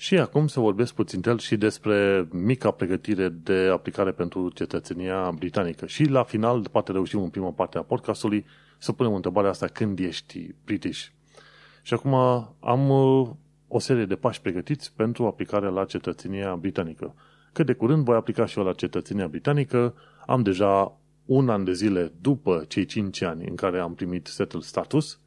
Și 0.00 0.18
acum 0.18 0.46
să 0.46 0.60
vorbesc 0.60 0.94
puțin 0.94 1.20
el 1.24 1.38
și 1.38 1.56
despre 1.56 2.28
mica 2.30 2.70
pregătire 2.70 3.28
de 3.28 3.68
aplicare 3.72 4.12
pentru 4.12 4.50
cetățenia 4.50 5.30
britanică. 5.30 5.86
Și 5.86 6.04
la 6.04 6.22
final, 6.22 6.68
poate 6.72 6.92
reușim 6.92 7.22
în 7.22 7.28
prima 7.28 7.50
parte 7.50 7.78
a 7.78 7.82
podcastului, 7.82 8.44
să 8.78 8.92
punem 8.92 9.14
întrebarea 9.14 9.50
asta 9.50 9.66
când 9.66 9.98
ești 9.98 10.54
British. 10.64 11.06
Și 11.82 11.94
acum 11.94 12.14
am 12.60 12.88
uh, 12.88 13.28
o 13.68 13.78
serie 13.78 14.04
de 14.04 14.16
pași 14.16 14.40
pregătiți 14.40 14.92
pentru 14.96 15.26
aplicarea 15.26 15.68
la 15.68 15.84
cetățenia 15.84 16.56
britanică. 16.56 17.14
Cât 17.52 17.66
de 17.66 17.72
curând 17.72 18.04
voi 18.04 18.16
aplica 18.16 18.46
și 18.46 18.58
eu 18.58 18.64
la 18.64 18.72
cetățenia 18.72 19.28
britanică, 19.28 19.94
am 20.26 20.42
deja 20.42 20.98
un 21.24 21.48
an 21.48 21.64
de 21.64 21.72
zile 21.72 22.12
după 22.20 22.64
cei 22.68 22.84
5 22.84 23.22
ani 23.22 23.48
în 23.48 23.54
care 23.54 23.78
am 23.78 23.94
primit 23.94 24.26
settled 24.26 24.62
status 24.62 25.20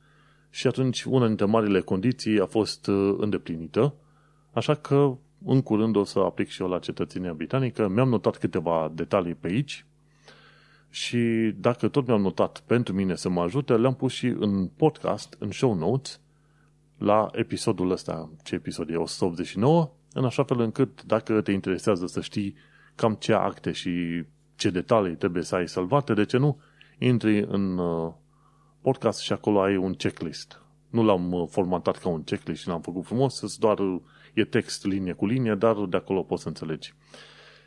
și 0.50 0.68
atunci 0.68 1.04
una 1.04 1.28
dintre 1.28 1.46
marile 1.46 1.80
condiții 1.80 2.40
a 2.40 2.46
fost 2.46 2.88
uh, 2.88 3.16
îndeplinită, 3.18 3.94
așa 4.52 4.76
că 4.76 5.18
în 5.46 5.62
curând 5.62 5.96
o 5.96 6.04
să 6.04 6.20
aplic 6.20 6.48
și 6.48 6.62
eu 6.62 6.68
la 6.68 6.80
cetățenia 6.80 7.34
britanică. 7.34 7.88
Mi-am 7.88 8.10
notat 8.10 8.38
câteva 8.38 8.92
detalii 8.96 9.36
pe 9.36 9.48
aici 9.48 9.86
și 10.94 11.54
dacă 11.56 11.88
tot 11.88 12.08
mi-am 12.08 12.22
notat 12.22 12.64
pentru 12.66 12.94
mine 12.94 13.16
să 13.16 13.30
mă 13.30 13.42
ajute, 13.42 13.78
le-am 13.78 13.96
pus 13.96 14.12
și 14.12 14.26
în 14.28 14.68
podcast, 14.68 15.36
în 15.40 15.52
show 15.52 15.74
notes, 15.74 16.20
la 16.98 17.30
episodul 17.32 17.92
ăsta, 17.92 18.30
ce 18.44 18.56
episod 18.56 18.90
e, 18.90 18.96
189, 18.96 19.92
în 20.14 20.26
așa 20.26 20.44
fel 20.44 20.60
încât 20.60 21.04
dacă 21.04 21.42
te 21.42 21.52
interesează 21.52 22.06
să 22.06 22.22
știi 22.22 22.56
cam 22.96 23.14
ce 23.14 23.34
acte 23.34 23.72
și 23.72 24.24
ce 24.56 24.70
detalii 24.70 25.16
trebuie 25.16 25.44
să 25.44 25.56
ai 25.56 25.68
salvate, 25.68 26.14
de 26.14 26.26
ce 26.26 26.38
nu, 26.38 26.60
intri 26.98 27.40
în 27.40 27.78
uh, 27.78 28.14
podcast 28.82 29.20
și 29.20 29.34
acolo 29.34 29.62
ai 29.62 29.76
un 29.76 29.94
checklist. 29.94 30.62
Nu 30.90 31.04
l-am 31.04 31.32
uh, 31.32 31.48
formatat 31.50 31.98
ca 31.98 32.10
un 32.10 32.24
checklist 32.24 32.62
și 32.62 32.68
l-am 32.68 32.82
făcut 32.82 33.06
frumos, 33.06 33.58
doar 33.58 33.80
uh, 33.80 34.02
e 34.34 34.44
text 34.44 34.86
linie 34.86 35.14
cu 35.14 35.26
linie, 35.26 35.56
dar 35.56 35.86
de 35.86 35.98
acolo 35.98 36.24
poți 36.24 36.42
să 36.42 36.48
înțelegi. 36.48 36.94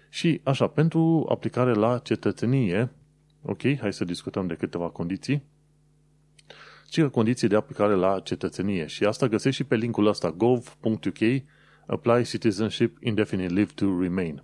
Și 0.08 0.40
așa, 0.44 0.66
pentru 0.66 1.26
aplicare 1.28 1.72
la 1.72 1.98
cetățenie, 1.98 2.92
ok, 3.44 3.78
hai 3.78 3.92
să 3.92 4.04
discutăm 4.04 4.46
de 4.46 4.54
câteva 4.54 4.88
condiții 4.88 5.42
ci 6.94 7.02
condiții 7.02 7.48
de 7.48 7.56
aplicare 7.56 7.94
la 7.94 8.20
cetățenie. 8.20 8.86
Și 8.86 9.04
asta 9.04 9.28
găsești 9.28 9.62
și 9.62 9.64
pe 9.68 9.76
linkul 9.76 10.06
ăsta 10.06 10.30
gov.uk 10.30 11.18
Apply 11.86 12.24
Citizenship 12.24 12.96
Indefinite 13.02 13.52
Leave 13.52 13.70
to 13.74 14.00
Remain. 14.00 14.42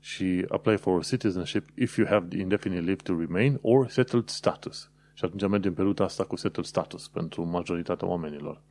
Și 0.00 0.44
apply 0.48 0.76
for 0.76 1.04
citizenship 1.04 1.68
if 1.74 1.96
you 1.96 2.06
have 2.06 2.26
the 2.28 2.38
indefinite 2.38 2.80
leave 2.80 3.02
to 3.02 3.18
remain 3.18 3.58
or 3.62 3.88
settled 3.88 4.28
status. 4.28 4.90
Și 5.14 5.24
atunci 5.24 5.48
mergem 5.48 5.74
pe 5.74 5.82
ruta 5.82 6.04
asta 6.04 6.24
cu 6.24 6.36
settled 6.36 6.66
status 6.66 7.08
pentru 7.08 7.44
majoritatea 7.44 8.08
oamenilor. 8.08 8.62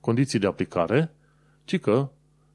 Condiții 0.00 0.38
de 0.38 0.46
aplicare, 0.46 1.14
ci 1.64 1.78
că 1.78 2.10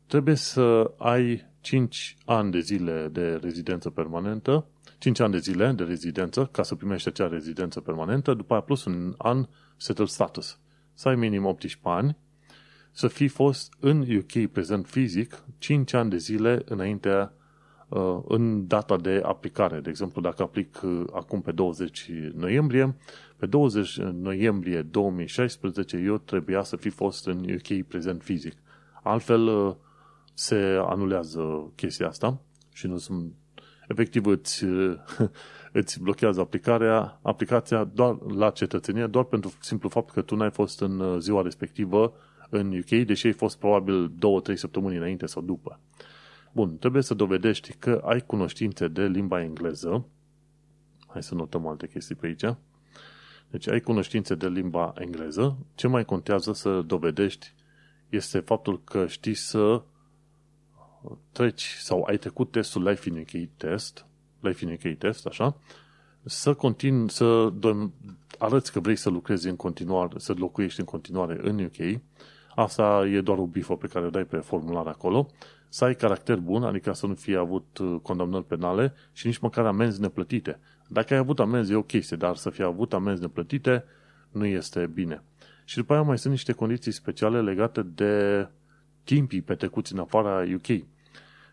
trebuie 0.07 0.35
să 0.35 0.91
ai 0.97 1.45
5 1.61 2.17
ani 2.25 2.51
de 2.51 2.59
zile 2.59 3.07
de 3.11 3.39
rezidență 3.41 3.89
permanentă, 3.89 4.65
5 5.01 5.19
ani 5.19 5.31
de 5.31 5.37
zile 5.37 5.71
de 5.71 5.83
rezidență 5.83 6.49
ca 6.51 6.63
să 6.63 6.75
primești 6.75 7.07
acea 7.07 7.27
rezidență 7.27 7.79
permanentă, 7.79 8.33
după 8.33 8.53
aia 8.53 8.61
plus 8.61 8.85
un 8.85 9.13
an 9.17 9.47
settled 9.77 10.07
status. 10.07 10.59
Să 10.93 11.07
ai 11.07 11.15
minim 11.15 11.45
18 11.45 11.79
ani, 11.83 12.17
să 12.91 13.07
fi 13.07 13.27
fost 13.27 13.73
în 13.79 14.05
UK 14.15 14.51
prezent 14.51 14.87
fizic 14.87 15.43
5 15.57 15.93
ani 15.93 16.09
de 16.09 16.17
zile 16.17 16.61
înaintea 16.65 17.33
uh, 17.87 18.19
în 18.27 18.67
data 18.67 18.97
de 18.97 19.21
aplicare. 19.25 19.79
De 19.79 19.89
exemplu, 19.89 20.21
dacă 20.21 20.41
aplic 20.41 20.81
uh, 20.83 21.03
acum 21.13 21.41
pe 21.41 21.51
20 21.51 22.11
noiembrie, 22.33 22.95
pe 23.37 23.45
20 23.45 23.97
noiembrie 23.99 24.81
2016 24.81 25.97
eu 25.97 26.17
trebuia 26.17 26.63
să 26.63 26.75
fi 26.75 26.89
fost 26.89 27.27
în 27.27 27.45
UK 27.53 27.87
prezent 27.87 28.21
fizic. 28.23 28.53
Altfel 29.03 29.47
uh, 29.47 29.75
se 30.33 30.77
anulează 30.79 31.71
chestia 31.75 32.07
asta 32.07 32.41
și 32.73 32.87
nu 32.87 32.97
sunt 32.97 33.33
efectiv 33.91 34.25
îți, 34.25 34.65
îți 35.79 36.01
blochează 36.01 36.39
aplicarea, 36.39 37.19
aplicația 37.21 37.83
doar 37.83 38.17
la 38.21 38.49
cetățenie, 38.49 39.07
doar 39.07 39.23
pentru 39.23 39.53
simplu 39.59 39.89
fapt 39.89 40.11
că 40.11 40.21
tu 40.21 40.35
n-ai 40.35 40.51
fost 40.51 40.81
în 40.81 41.19
ziua 41.19 41.41
respectivă 41.41 42.13
în 42.49 42.77
UK, 42.77 43.05
deși 43.05 43.25
ai 43.25 43.31
fost 43.33 43.57
probabil 43.57 44.11
2-3 44.51 44.53
săptămâni 44.53 44.97
înainte 44.97 45.25
sau 45.25 45.41
după. 45.41 45.79
Bun, 46.51 46.77
trebuie 46.77 47.01
să 47.01 47.13
dovedești 47.13 47.73
că 47.79 48.01
ai 48.05 48.21
cunoștințe 48.21 48.87
de 48.87 49.07
limba 49.07 49.41
engleză. 49.41 50.05
Hai 51.07 51.23
să 51.23 51.35
notăm 51.35 51.67
alte 51.67 51.87
chestii 51.87 52.15
pe 52.15 52.25
aici. 52.25 52.55
Deci 53.49 53.67
ai 53.67 53.79
cunoștințe 53.79 54.35
de 54.35 54.47
limba 54.47 54.93
engleză. 54.97 55.57
Ce 55.75 55.87
mai 55.87 56.05
contează 56.05 56.53
să 56.53 56.81
dovedești 56.81 57.53
este 58.09 58.39
faptul 58.39 58.83
că 58.83 59.07
știi 59.07 59.33
să 59.33 59.83
treci 61.31 61.75
sau 61.79 62.03
ai 62.03 62.17
trecut 62.17 62.51
testul 62.51 62.87
Life 62.87 63.09
in 63.09 63.17
UK 63.17 63.49
test, 63.57 64.05
Life 64.39 64.65
in 64.65 64.71
UK 64.71 64.97
test, 64.97 65.25
așa, 65.25 65.55
să 66.23 66.53
continui, 66.53 67.09
să 67.09 67.53
arăți 68.37 68.71
că 68.71 68.79
vrei 68.79 68.95
să 68.95 69.09
lucrezi 69.09 69.47
în 69.47 69.55
continuare, 69.55 70.13
să 70.17 70.33
locuiești 70.37 70.79
în 70.79 70.85
continuare 70.85 71.39
în 71.41 71.63
UK, 71.63 72.01
asta 72.55 73.07
e 73.11 73.21
doar 73.21 73.37
o 73.37 73.45
bifă 73.45 73.75
pe 73.75 73.87
care 73.87 74.05
o 74.05 74.09
dai 74.09 74.23
pe 74.23 74.37
formular 74.37 74.87
acolo, 74.87 75.27
să 75.69 75.85
ai 75.85 75.95
caracter 75.95 76.37
bun, 76.37 76.63
adică 76.63 76.93
să 76.93 77.07
nu 77.07 77.13
fie 77.13 77.37
avut 77.37 77.77
uh, 77.77 77.99
condamnări 78.01 78.45
penale 78.45 78.93
și 79.13 79.27
nici 79.27 79.37
măcar 79.37 79.65
amenzi 79.65 80.01
neplătite. 80.01 80.59
Dacă 80.87 81.13
ai 81.13 81.19
avut 81.19 81.39
amenzi, 81.39 81.71
e 81.71 81.75
o 81.75 81.81
chestie, 81.81 82.17
dar 82.17 82.35
să 82.35 82.49
fie 82.49 82.63
avut 82.63 82.93
amenzi 82.93 83.21
neplătite 83.21 83.83
nu 84.31 84.45
este 84.45 84.89
bine. 84.93 85.23
Și 85.65 85.77
după 85.77 85.93
aia 85.93 86.01
mai 86.01 86.17
sunt 86.17 86.33
niște 86.33 86.51
condiții 86.51 86.91
speciale 86.91 87.41
legate 87.41 87.81
de 87.81 88.47
timpii 89.11 89.41
petrecuți 89.41 89.93
în 89.93 89.99
afara 89.99 90.43
UK. 90.53 90.65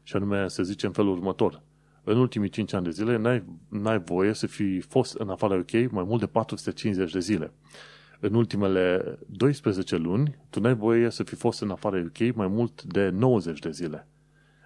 Și 0.02 0.16
anume, 0.16 0.48
se 0.48 0.62
zice 0.62 0.86
în 0.86 0.92
felul 0.92 1.12
următor. 1.12 1.62
În 2.04 2.16
ultimii 2.18 2.48
5 2.48 2.72
ani 2.72 2.84
de 2.84 2.90
zile 2.90 3.16
n-ai, 3.16 3.44
n-ai 3.68 3.98
voie 3.98 4.32
să 4.32 4.46
fi 4.46 4.80
fost 4.80 5.14
în 5.14 5.28
afara 5.28 5.54
UK 5.54 5.90
mai 5.90 6.04
mult 6.04 6.20
de 6.20 6.26
450 6.26 7.12
de 7.12 7.18
zile. 7.18 7.52
În 8.20 8.34
ultimele 8.34 9.18
12 9.26 9.96
luni, 9.96 10.38
tu 10.50 10.60
n-ai 10.60 10.74
voie 10.74 11.10
să 11.10 11.22
fi 11.22 11.34
fost 11.34 11.60
în 11.62 11.70
afara 11.70 11.98
UK 11.98 12.34
mai 12.34 12.46
mult 12.46 12.82
de 12.82 13.08
90 13.08 13.58
de 13.58 13.70
zile. 13.70 14.08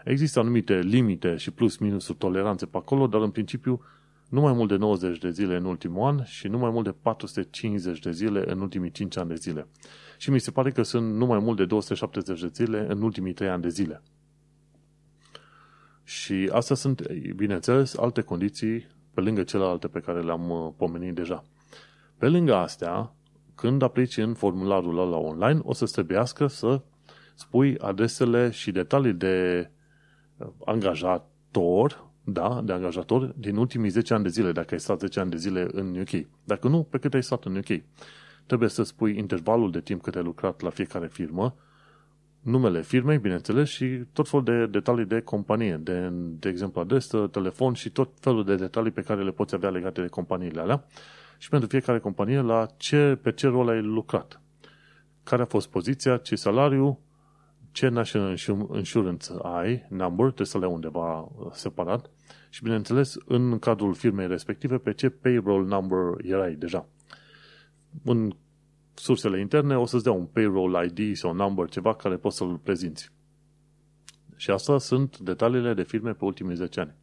Există 0.04 0.40
anumite 0.40 0.78
limite 0.78 1.36
și 1.36 1.50
plus 1.50 1.76
minus 1.76 2.12
toleranțe 2.18 2.66
pe 2.66 2.76
acolo, 2.76 3.06
dar 3.06 3.20
în 3.20 3.30
principiu 3.30 3.80
nu 4.28 4.40
mai 4.40 4.52
mult 4.52 4.68
de 4.68 4.76
90 4.76 5.18
de 5.18 5.30
zile 5.30 5.56
în 5.56 5.64
ultimul 5.64 6.06
an 6.06 6.24
și 6.24 6.48
nu 6.48 6.58
mai 6.58 6.70
mult 6.70 6.84
de 6.84 6.94
450 7.02 7.98
de 7.98 8.10
zile 8.10 8.52
în 8.52 8.60
ultimii 8.60 8.90
5 8.90 9.16
ani 9.16 9.28
de 9.28 9.34
zile. 9.34 9.66
Și 10.22 10.30
mi 10.30 10.38
se 10.38 10.50
pare 10.50 10.70
că 10.70 10.82
sunt 10.82 11.14
nu 11.14 11.26
mai 11.26 11.38
mult 11.38 11.56
de 11.56 11.64
270 11.64 12.40
de 12.40 12.50
zile 12.52 12.86
în 12.88 13.02
ultimii 13.02 13.32
3 13.32 13.48
ani 13.48 13.62
de 13.62 13.68
zile. 13.68 14.02
Și 16.04 16.50
astea 16.52 16.76
sunt, 16.76 17.12
bineînțeles, 17.12 17.96
alte 17.96 18.20
condiții 18.20 18.86
pe 19.14 19.20
lângă 19.20 19.42
celelalte 19.42 19.88
pe 19.88 20.00
care 20.00 20.20
le-am 20.20 20.50
uh, 20.50 20.72
pomenit 20.76 21.14
deja. 21.14 21.44
Pe 22.18 22.28
lângă 22.28 22.54
astea, 22.54 23.14
când 23.54 23.82
aplici 23.82 24.16
în 24.16 24.34
formularul 24.34 24.98
ăla 24.98 25.16
online, 25.16 25.60
o 25.62 25.72
să 25.72 25.86
trebuiască 25.86 26.46
să 26.46 26.80
spui 27.34 27.78
adresele 27.78 28.50
și 28.50 28.70
detalii 28.70 29.12
de 29.12 29.70
uh, 30.36 30.48
angajator, 30.64 32.10
da, 32.24 32.60
de 32.64 32.72
angajator 32.72 33.24
din 33.36 33.56
ultimii 33.56 33.90
10 33.90 34.14
ani 34.14 34.22
de 34.22 34.28
zile, 34.28 34.52
dacă 34.52 34.68
ai 34.74 34.80
stat 34.80 35.00
10 35.00 35.20
ani 35.20 35.30
de 35.30 35.36
zile 35.36 35.68
în 35.72 36.00
UK. 36.00 36.26
Dacă 36.44 36.68
nu, 36.68 36.82
pe 36.82 36.98
cât 36.98 37.14
ai 37.14 37.22
stat 37.22 37.44
în 37.44 37.56
UK. 37.56 37.82
Trebuie 38.46 38.68
să 38.68 38.82
spui 38.82 39.18
intervalul 39.18 39.70
de 39.70 39.80
timp 39.80 40.02
cât 40.02 40.14
ai 40.14 40.22
lucrat 40.22 40.60
la 40.60 40.70
fiecare 40.70 41.06
firmă, 41.06 41.54
numele 42.40 42.82
firmei, 42.82 43.18
bineînțeles, 43.18 43.68
și 43.68 43.86
tot 44.12 44.28
felul 44.28 44.44
de 44.44 44.66
detalii 44.66 45.04
de 45.04 45.20
companie, 45.20 45.76
de, 45.82 46.08
de 46.12 46.48
exemplu 46.48 46.80
adresă, 46.80 47.26
telefon 47.26 47.74
și 47.74 47.90
tot 47.90 48.10
felul 48.20 48.44
de 48.44 48.54
detalii 48.54 48.90
pe 48.90 49.02
care 49.02 49.22
le 49.22 49.30
poți 49.30 49.54
avea 49.54 49.70
legate 49.70 50.00
de 50.00 50.06
companiile 50.06 50.60
alea 50.60 50.84
și 51.38 51.48
pentru 51.48 51.68
fiecare 51.68 51.98
companie 51.98 52.40
la 52.40 52.66
ce, 52.76 53.18
pe 53.22 53.32
ce 53.32 53.46
rol 53.46 53.68
ai 53.68 53.82
lucrat. 53.82 54.40
Care 55.22 55.42
a 55.42 55.46
fost 55.46 55.70
poziția, 55.70 56.16
ce 56.16 56.34
salariu, 56.34 56.98
ce 57.72 57.88
national 57.88 58.36
insurance 58.74 59.32
ai, 59.42 59.86
number, 59.88 60.24
trebuie 60.24 60.46
să 60.46 60.58
le 60.58 60.64
ai 60.64 60.72
undeva 60.72 61.20
uh, 61.20 61.28
separat 61.52 62.10
și, 62.50 62.62
bineînțeles, 62.62 63.16
în 63.26 63.58
cadrul 63.58 63.94
firmei 63.94 64.26
respective, 64.26 64.78
pe 64.78 64.92
ce 64.92 65.08
payroll 65.08 65.66
number 65.66 65.98
erai 66.24 66.54
deja. 66.54 66.86
În 68.04 68.32
sursele 68.94 69.40
interne 69.40 69.76
o 69.76 69.86
să-ți 69.86 70.04
dea 70.04 70.12
un 70.12 70.24
payroll 70.24 70.92
ID 70.96 71.16
sau 71.16 71.32
number, 71.32 71.68
ceva 71.68 71.94
care 71.94 72.16
poți 72.16 72.36
să-l 72.36 72.56
prezinți. 72.56 73.10
Și 74.36 74.50
asta 74.50 74.78
sunt 74.78 75.18
detaliile 75.18 75.74
de 75.74 75.82
firme 75.82 76.12
pe 76.12 76.24
ultimii 76.24 76.56
10 76.56 76.80
ani. 76.80 76.94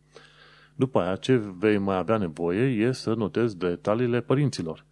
După 0.75 1.00
aia, 1.00 1.15
ce 1.15 1.36
vei 1.36 1.77
mai 1.77 1.98
avea 1.98 2.17
nevoie 2.17 2.86
e 2.86 2.91
să 2.91 3.13
notezi 3.13 3.58
detaliile 3.58 4.22
părinților. 4.22 4.86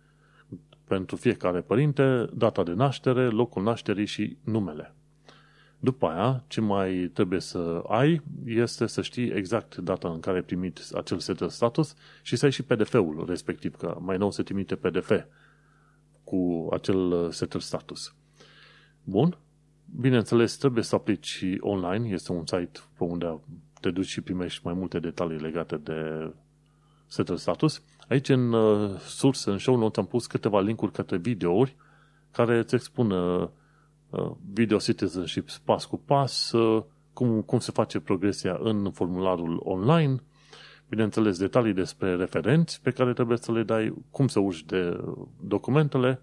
Pentru 0.84 1.16
fiecare 1.16 1.62
părinte, 1.62 2.26
data 2.34 2.64
de 2.64 2.74
naștere, 2.74 3.28
locul 3.28 3.64
nașterii 3.64 4.06
și 4.06 4.38
numele. 4.44 4.96
După 5.80 6.08
aia, 6.08 6.44
ce 6.48 6.62
mai 6.62 7.10
trebuie 7.14 7.40
să 7.40 7.84
ai 7.88 8.22
este 8.46 8.86
să 8.86 9.02
știi 9.02 9.30
exact 9.30 9.76
data 9.76 10.10
în 10.10 10.20
care 10.20 10.38
ai 10.38 10.44
primit 10.44 10.82
acel 10.96 11.20
set 11.20 11.38
de 11.38 11.48
status 11.48 11.96
și 12.22 12.36
să 12.36 12.46
ai 12.46 12.52
și 12.52 12.64
PDF-ul 12.64 13.26
respectiv, 13.28 13.76
că 13.76 13.98
mai 14.00 14.18
nou 14.18 14.32
se 14.32 14.44
trimite 14.44 14.76
PDF 14.76 15.12
cu 16.30 16.68
acel 16.72 17.32
setter 17.32 17.62
status. 17.62 18.16
Bun. 19.04 19.38
Bineînțeles, 20.00 20.58
trebuie 20.58 20.84
să 20.84 20.96
aplici 20.96 21.44
online. 21.60 22.10
Este 22.10 22.32
un 22.32 22.46
site 22.46 22.80
pe 22.98 23.04
unde 23.04 23.40
te 23.82 23.92
duci 23.92 24.06
și 24.06 24.22
primești 24.22 24.62
mai 24.64 24.74
multe 24.74 25.00
detalii 25.00 25.40
legate 25.40 25.78
de 25.78 26.32
setter 27.08 27.36
status. 27.36 27.84
Aici, 28.08 28.30
în 28.30 28.54
uh, 28.54 29.00
sursă, 29.00 29.52
în 29.52 29.58
show 29.58 29.76
notes, 29.76 29.98
am 29.98 30.06
pus 30.06 30.26
câteva 30.26 30.60
linkuri 30.60 30.92
către 30.92 31.18
videouri 31.18 31.76
care 32.32 32.58
îți 32.58 32.76
expun 32.76 33.12
uh, 33.12 33.48
video 34.54 34.78
citizenship 34.78 35.50
pas 35.52 35.86
cu 35.86 35.98
pas, 35.98 36.52
uh, 36.52 36.84
cum, 37.14 37.42
cum 37.42 37.60
se 37.60 37.72
face 37.72 38.00
progresia 38.00 38.58
în 38.62 38.92
formularul 38.92 39.62
online, 39.64 40.24
bineînțeles, 40.90 41.38
detalii 41.38 41.74
despre 41.74 42.16
referenți 42.16 42.82
pe 42.82 42.92
care 42.92 43.14
trebuie 43.14 43.38
să 43.38 43.52
le 43.52 43.64
dai, 43.64 43.94
cum 44.12 44.28
să 44.28 44.40
urci 44.40 44.64
de 44.64 45.00
documentele 45.42 46.20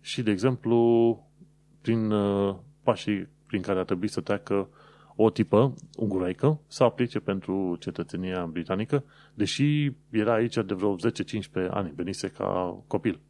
și, 0.00 0.22
de 0.22 0.30
exemplu, 0.30 1.18
prin 1.80 2.10
uh, 2.10 2.54
pașii 2.82 3.28
prin 3.46 3.62
care 3.62 3.78
ar 3.78 3.84
trebui 3.84 4.08
să 4.08 4.20
treacă 4.20 4.68
o 5.16 5.30
tipă 5.30 5.74
unguraică 5.96 6.60
să 6.66 6.84
aplice 6.84 7.20
pentru 7.20 7.76
cetățenia 7.80 8.46
britanică, 8.46 9.04
deși 9.34 9.92
era 10.10 10.32
aici 10.32 10.54
de 10.54 10.74
vreo 10.74 10.96
10-15 10.96 11.70
ani, 11.70 11.92
venise 11.96 12.28
ca 12.28 12.82
copil. 12.86 13.20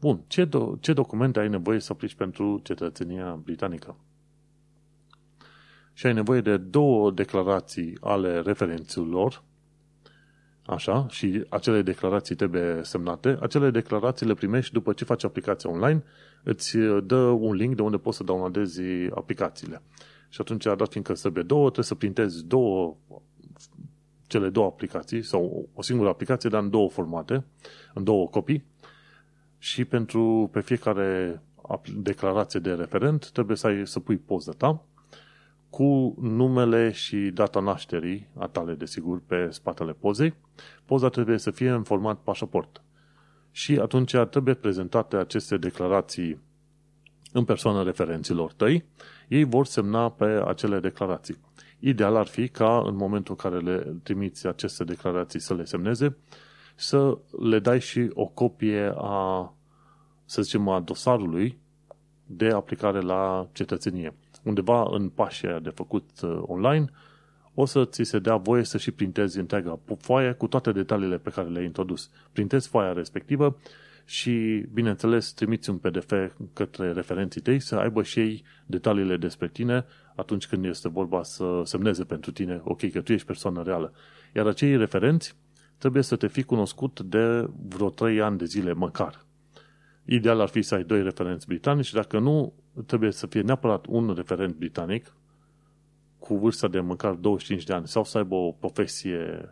Bun, 0.00 0.20
ce, 0.26 0.46
do- 0.46 0.80
ce 0.80 0.92
documente 0.92 1.40
ai 1.40 1.48
nevoie 1.48 1.78
să 1.78 1.92
aplici 1.92 2.14
pentru 2.14 2.60
cetățenia 2.62 3.40
britanică? 3.44 3.96
Și 5.92 6.06
ai 6.06 6.12
nevoie 6.12 6.40
de 6.40 6.56
două 6.56 7.10
declarații 7.10 7.96
ale 8.00 8.40
referenților 8.40 9.42
Așa, 10.66 11.06
și 11.08 11.44
acele 11.48 11.82
declarații 11.82 12.34
trebuie 12.34 12.80
semnate. 12.82 13.38
Acele 13.40 13.70
declarații 13.70 14.26
le 14.26 14.34
primești 14.34 14.72
după 14.72 14.92
ce 14.92 15.04
faci 15.04 15.24
aplicația 15.24 15.70
online, 15.70 16.02
îți 16.42 16.76
dă 17.04 17.16
un 17.16 17.54
link 17.54 17.74
de 17.76 17.82
unde 17.82 17.96
poți 17.96 18.16
să 18.16 18.24
downloadezi 18.24 18.80
aplicațiile. 19.14 19.82
Și 20.28 20.40
atunci, 20.40 20.64
dat 20.64 20.88
fiindcă 20.90 21.12
trebuie 21.12 21.42
două, 21.42 21.62
trebuie 21.64 21.84
să 21.84 21.94
printezi 21.94 22.44
două, 22.46 22.96
cele 24.26 24.48
două 24.48 24.66
aplicații, 24.66 25.22
sau 25.22 25.68
o 25.74 25.82
singură 25.82 26.08
aplicație, 26.08 26.50
dar 26.50 26.62
în 26.62 26.70
două 26.70 26.88
formate, 26.88 27.44
în 27.94 28.04
două 28.04 28.28
copii. 28.28 28.64
Și 29.58 29.84
pentru 29.84 30.48
pe 30.52 30.60
fiecare 30.60 31.42
declarație 31.96 32.60
de 32.60 32.72
referent 32.72 33.30
trebuie 33.30 33.56
să, 33.56 33.66
ai, 33.66 33.86
să 33.86 34.00
pui 34.00 34.16
poza 34.16 34.52
ta 34.52 34.84
cu 35.72 36.14
numele 36.20 36.90
și 36.90 37.16
data 37.16 37.60
nașterii 37.60 38.28
a 38.38 38.46
tale, 38.46 38.74
desigur, 38.74 39.22
pe 39.26 39.48
spatele 39.50 39.92
pozei. 39.92 40.34
Poza 40.84 41.08
trebuie 41.08 41.38
să 41.38 41.50
fie 41.50 41.70
în 41.70 41.82
format 41.82 42.18
pașaport. 42.18 42.82
și 43.50 43.78
atunci 43.78 44.16
trebuie 44.30 44.54
prezentate 44.54 45.16
aceste 45.16 45.56
declarații 45.56 46.40
în 47.32 47.44
persoană 47.44 47.82
referenților 47.82 48.52
tăi, 48.52 48.84
ei 49.28 49.44
vor 49.44 49.66
semna 49.66 50.10
pe 50.10 50.42
acele 50.46 50.80
declarații. 50.80 51.36
Ideal 51.78 52.16
ar 52.16 52.26
fi 52.26 52.48
ca 52.48 52.82
în 52.86 52.96
momentul 52.96 53.36
în 53.38 53.50
care 53.50 53.62
le 53.62 53.94
trimiți 54.02 54.46
aceste 54.46 54.84
declarații 54.84 55.40
să 55.40 55.54
le 55.54 55.64
semneze, 55.64 56.16
să 56.74 57.18
le 57.40 57.58
dai 57.58 57.80
și 57.80 58.10
o 58.14 58.26
copie 58.26 58.92
a, 58.96 59.54
să 60.24 60.42
zicem, 60.42 60.68
a 60.68 60.80
dosarului 60.80 61.58
de 62.26 62.48
aplicare 62.48 63.00
la 63.00 63.48
cetățenie. 63.52 64.14
Undeva 64.42 64.88
în 64.90 65.08
pașii 65.08 65.60
de 65.62 65.70
făcut 65.70 66.10
uh, 66.22 66.42
online, 66.46 66.84
o 67.54 67.64
să 67.64 67.84
ți 67.84 68.02
se 68.02 68.18
dea 68.18 68.36
voie 68.36 68.64
să 68.64 68.78
și 68.78 68.90
printezi 68.90 69.38
întreaga 69.38 69.78
foaie 69.98 70.32
cu 70.32 70.46
toate 70.46 70.72
detaliile 70.72 71.18
pe 71.18 71.30
care 71.30 71.48
le-ai 71.48 71.64
introdus. 71.64 72.10
Printezi 72.32 72.68
foaia 72.68 72.92
respectivă 72.92 73.56
și, 74.04 74.64
bineînțeles, 74.72 75.32
trimiți 75.32 75.70
un 75.70 75.76
PDF 75.76 76.12
către 76.52 76.92
referenții 76.92 77.40
tăi 77.40 77.60
să 77.60 77.76
aibă 77.76 78.02
și 78.02 78.20
ei 78.20 78.44
detaliile 78.66 79.16
despre 79.16 79.48
tine 79.48 79.84
atunci 80.16 80.46
când 80.46 80.64
este 80.64 80.88
vorba 80.88 81.22
să 81.22 81.62
semneze 81.64 82.04
pentru 82.04 82.32
tine, 82.32 82.60
ok, 82.64 82.90
că 82.90 83.00
tu 83.00 83.12
ești 83.12 83.26
persoană 83.26 83.62
reală. 83.62 83.92
Iar 84.34 84.46
acei 84.46 84.76
referenți 84.76 85.36
trebuie 85.78 86.02
să 86.02 86.16
te 86.16 86.26
fi 86.26 86.42
cunoscut 86.42 87.00
de 87.00 87.48
vreo 87.68 87.90
3 87.90 88.20
ani 88.20 88.38
de 88.38 88.44
zile 88.44 88.72
măcar. 88.72 89.24
Ideal 90.12 90.40
ar 90.40 90.48
fi 90.48 90.62
să 90.62 90.74
ai 90.74 90.84
doi 90.84 91.02
referenți 91.02 91.46
britanici, 91.46 91.92
dacă 91.92 92.18
nu, 92.18 92.52
trebuie 92.86 93.12
să 93.12 93.26
fie 93.26 93.40
neapărat 93.40 93.84
un 93.88 94.12
referent 94.14 94.54
britanic 94.54 95.14
cu 96.18 96.38
vârsta 96.38 96.68
de 96.68 96.80
măcar 96.80 97.12
25 97.14 97.64
de 97.64 97.72
ani 97.72 97.86
sau 97.88 98.04
să 98.04 98.18
aibă 98.18 98.34
o 98.34 98.50
profesie 98.50 99.48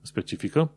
specifică, 0.00 0.70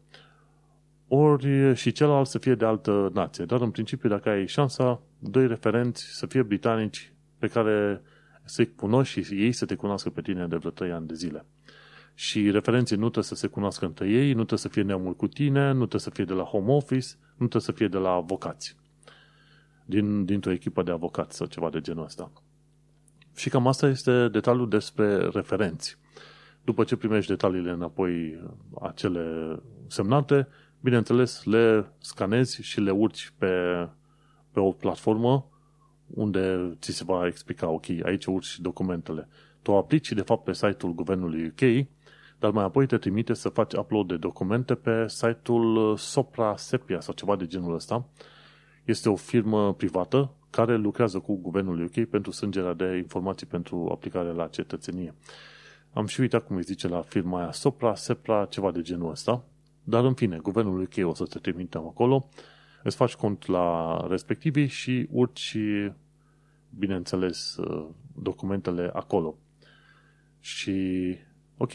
ori 1.08 1.76
și 1.76 1.92
celălalt 1.92 2.28
să 2.28 2.38
fie 2.38 2.56
de 2.56 2.66
altă 2.66 3.10
nație. 3.14 3.46
Dar 3.46 3.62
în 3.62 3.72
principiu, 3.72 4.10
dacă 4.10 4.30
ai 4.30 4.48
șansa, 4.48 5.02
doi 5.20 5.48
referenți 5.48 6.04
să 6.04 6.26
fie 6.26 6.42
britanici 6.42 7.14
pe 7.38 7.48
care 7.48 8.02
să-i 8.44 8.76
cunoști 8.76 9.22
și 9.22 9.44
ei 9.44 9.52
să 9.52 9.66
te 9.66 9.76
cunoască 9.76 10.10
pe 10.10 10.22
tine 10.22 10.48
de 10.48 10.56
vreo 10.56 10.72
3 10.72 10.92
ani 10.92 11.08
de 11.08 11.14
zile. 11.14 11.46
Și 12.14 12.52
referenții 12.52 12.96
nu 12.96 13.02
trebuie 13.02 13.24
să 13.24 13.36
se 13.36 13.48
cunoască 13.48 13.86
între 13.86 14.10
ei, 14.10 14.28
nu 14.28 14.34
trebuie 14.34 14.60
să 14.60 14.68
fie 14.68 14.82
neamul 14.82 15.16
cu 15.16 15.28
tine, 15.28 15.68
nu 15.68 15.78
trebuie 15.78 16.02
să 16.02 16.10
fie 16.10 16.26
de 16.26 16.34
la 16.34 16.44
home 16.44 16.72
office, 16.72 17.08
nu 17.30 17.48
trebuie 17.48 17.62
să 17.62 17.72
fie 17.72 17.88
de 17.88 17.98
la 17.98 18.10
avocați. 18.10 18.76
Din, 19.90 20.26
dintr-o 20.26 20.52
echipă 20.52 20.84
de 20.84 20.92
avocați 20.92 21.38
sau 21.38 21.48
ceva 21.48 21.70
de 21.70 21.82
genul 21.82 22.04
ăsta. 22.04 22.32
Și 23.36 23.50
cam 23.50 23.68
asta 23.68 23.88
este 23.88 24.28
detaliul 24.28 24.70
despre 24.70 25.18
referenți. 25.18 25.98
După 26.64 26.84
ce 26.84 26.96
primești 26.96 27.30
detaliile 27.30 27.72
înapoi 27.72 28.40
acele 28.82 29.58
semnate, 29.88 30.48
bineînțeles 30.80 31.44
le 31.44 31.92
scanezi 31.98 32.62
și 32.62 32.80
le 32.80 32.92
urci 32.92 33.34
pe, 33.38 33.48
pe 34.52 34.60
o 34.60 34.72
platformă 34.72 35.50
unde 36.08 36.74
ți 36.80 36.92
se 36.92 37.04
va 37.04 37.28
explica, 37.28 37.70
ok, 37.70 37.86
aici 38.04 38.26
urci 38.26 38.60
documentele. 38.60 39.28
Tu 39.62 39.76
aplici 39.76 40.12
de 40.12 40.22
fapt 40.22 40.44
pe 40.44 40.54
site-ul 40.54 40.94
guvernului 40.94 41.46
UK, 41.46 41.88
dar 42.40 42.52
mai 42.52 42.64
apoi 42.64 42.86
te 42.86 42.98
trimite 42.98 43.34
să 43.34 43.50
faci 43.50 43.74
upload 43.74 44.08
de 44.08 44.18
documente 44.18 44.76
pe 44.76 45.08
site-ul 45.08 45.98
Sopra 45.98 46.56
Sepia 46.58 47.00
sau 47.00 47.14
ceva 47.14 47.36
de 47.36 47.46
genul 47.46 47.74
ăsta. 47.74 48.06
Este 48.88 49.10
o 49.10 49.16
firmă 49.16 49.74
privată 49.74 50.34
care 50.50 50.76
lucrează 50.76 51.20
cu 51.20 51.36
guvernul 51.36 51.84
UK 51.84 52.06
pentru 52.06 52.32
sângerea 52.32 52.74
de 52.74 52.98
informații 52.98 53.48
pentru 53.48 53.90
aplicare 53.92 54.32
la 54.32 54.48
cetățenie. 54.48 55.14
Am 55.94 56.06
și 56.06 56.22
uitat 56.22 56.46
cum 56.46 56.56
îi 56.56 56.62
zice 56.64 56.88
la 56.88 57.02
firma 57.02 57.40
aia 57.40 57.52
Sopra, 57.52 57.96
Sepra, 57.96 58.46
ceva 58.46 58.72
de 58.72 58.82
genul 58.82 59.10
ăsta. 59.10 59.44
Dar 59.84 60.04
în 60.04 60.14
fine, 60.14 60.38
guvernul 60.38 60.82
UK 60.82 61.10
o 61.10 61.14
să 61.14 61.24
te 61.24 61.40
trimitem 61.40 61.82
acolo, 61.82 62.30
îți 62.84 62.96
faci 62.96 63.16
cont 63.16 63.46
la 63.46 64.00
respectivii 64.10 64.68
și 64.68 65.08
urci, 65.12 65.58
bineînțeles, 66.70 67.56
documentele 68.16 68.90
acolo. 68.94 69.38
Și, 70.40 71.16
ok, 71.58 71.72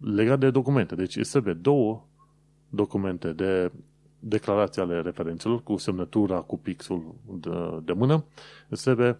legat 0.00 0.38
de 0.38 0.50
documente, 0.50 0.94
deci 0.94 1.16
îți 1.16 1.30
trebuie 1.30 1.54
două 1.54 2.06
documente 2.68 3.32
de 3.32 3.72
declarații 4.26 4.82
ale 4.82 5.00
referențelor 5.00 5.62
cu 5.62 5.76
semnătura, 5.76 6.40
cu 6.40 6.58
pixul 6.58 7.14
de, 7.24 7.80
de 7.84 7.92
mână, 7.92 8.24
îți 8.68 8.82
trebuie 8.82 9.18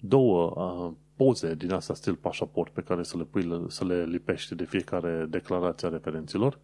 două 0.00 0.52
uh, 0.56 0.92
poze 1.16 1.54
din 1.54 1.72
asta 1.72 1.94
stil 1.94 2.14
pașaport 2.14 2.72
pe 2.72 2.80
care 2.82 3.02
să 3.02 3.16
le, 3.16 3.24
pui, 3.24 3.64
să 3.68 3.84
le 3.84 4.04
lipești 4.04 4.54
de 4.54 4.64
fiecare 4.64 5.26
declarație 5.28 5.88
a 5.88 5.90
referenților. 5.90 6.58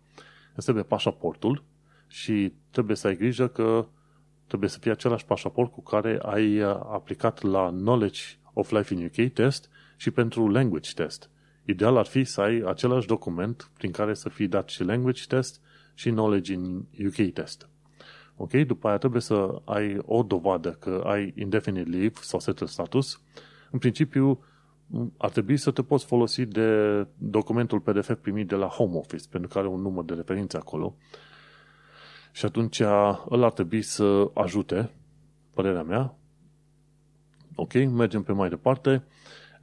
Îți 0.54 0.64
trebuie 0.64 0.84
pașaportul 0.84 1.62
și 2.06 2.52
trebuie 2.70 2.96
să 2.96 3.06
ai 3.06 3.16
grijă 3.16 3.48
că 3.48 3.86
trebuie 4.46 4.68
să 4.68 4.78
fie 4.78 4.90
același 4.90 5.24
pașaport 5.24 5.72
cu 5.72 5.82
care 5.82 6.18
ai 6.22 6.58
aplicat 6.92 7.42
la 7.42 7.68
Knowledge 7.68 8.22
of 8.52 8.70
Life 8.70 8.94
in 8.94 9.04
UK 9.04 9.32
test 9.32 9.70
și 9.96 10.10
pentru 10.10 10.48
Language 10.48 10.90
test. 10.94 11.30
Ideal 11.64 11.96
ar 11.96 12.06
fi 12.06 12.24
să 12.24 12.40
ai 12.40 12.62
același 12.66 13.06
document 13.06 13.70
prin 13.76 13.90
care 13.90 14.14
să 14.14 14.28
fii 14.28 14.48
dat 14.48 14.68
și 14.68 14.84
Language 14.84 15.22
test 15.28 15.60
și 15.94 16.10
Knowledge 16.10 16.52
in 16.52 16.86
UK 17.06 17.32
test. 17.32 17.68
Ok? 18.36 18.52
După 18.52 18.88
aia 18.88 18.98
trebuie 18.98 19.20
să 19.20 19.62
ai 19.64 19.98
o 20.04 20.22
dovadă 20.22 20.70
că 20.70 21.02
ai 21.06 21.32
indefinite 21.36 21.90
leave 21.90 22.14
sau 22.20 22.40
settled 22.40 22.68
status. 22.68 23.20
În 23.70 23.78
principiu, 23.78 24.44
ar 25.16 25.30
trebui 25.30 25.56
să 25.56 25.70
te 25.70 25.82
poți 25.82 26.04
folosi 26.04 26.46
de 26.46 27.06
documentul 27.18 27.80
PDF 27.80 28.14
primit 28.20 28.48
de 28.48 28.54
la 28.54 28.66
Home 28.66 28.96
Office, 28.96 29.28
pentru 29.30 29.48
că 29.48 29.58
are 29.58 29.66
un 29.66 29.80
număr 29.80 30.04
de 30.04 30.14
referință 30.14 30.56
acolo. 30.56 30.96
Și 32.32 32.44
atunci 32.44 32.80
îl 33.28 33.42
ar 33.42 33.52
trebui 33.52 33.82
să 33.82 34.30
ajute, 34.34 34.90
părerea 35.54 35.82
mea. 35.82 36.16
Ok, 37.54 37.72
mergem 37.74 38.22
pe 38.22 38.32
mai 38.32 38.48
departe. 38.48 39.04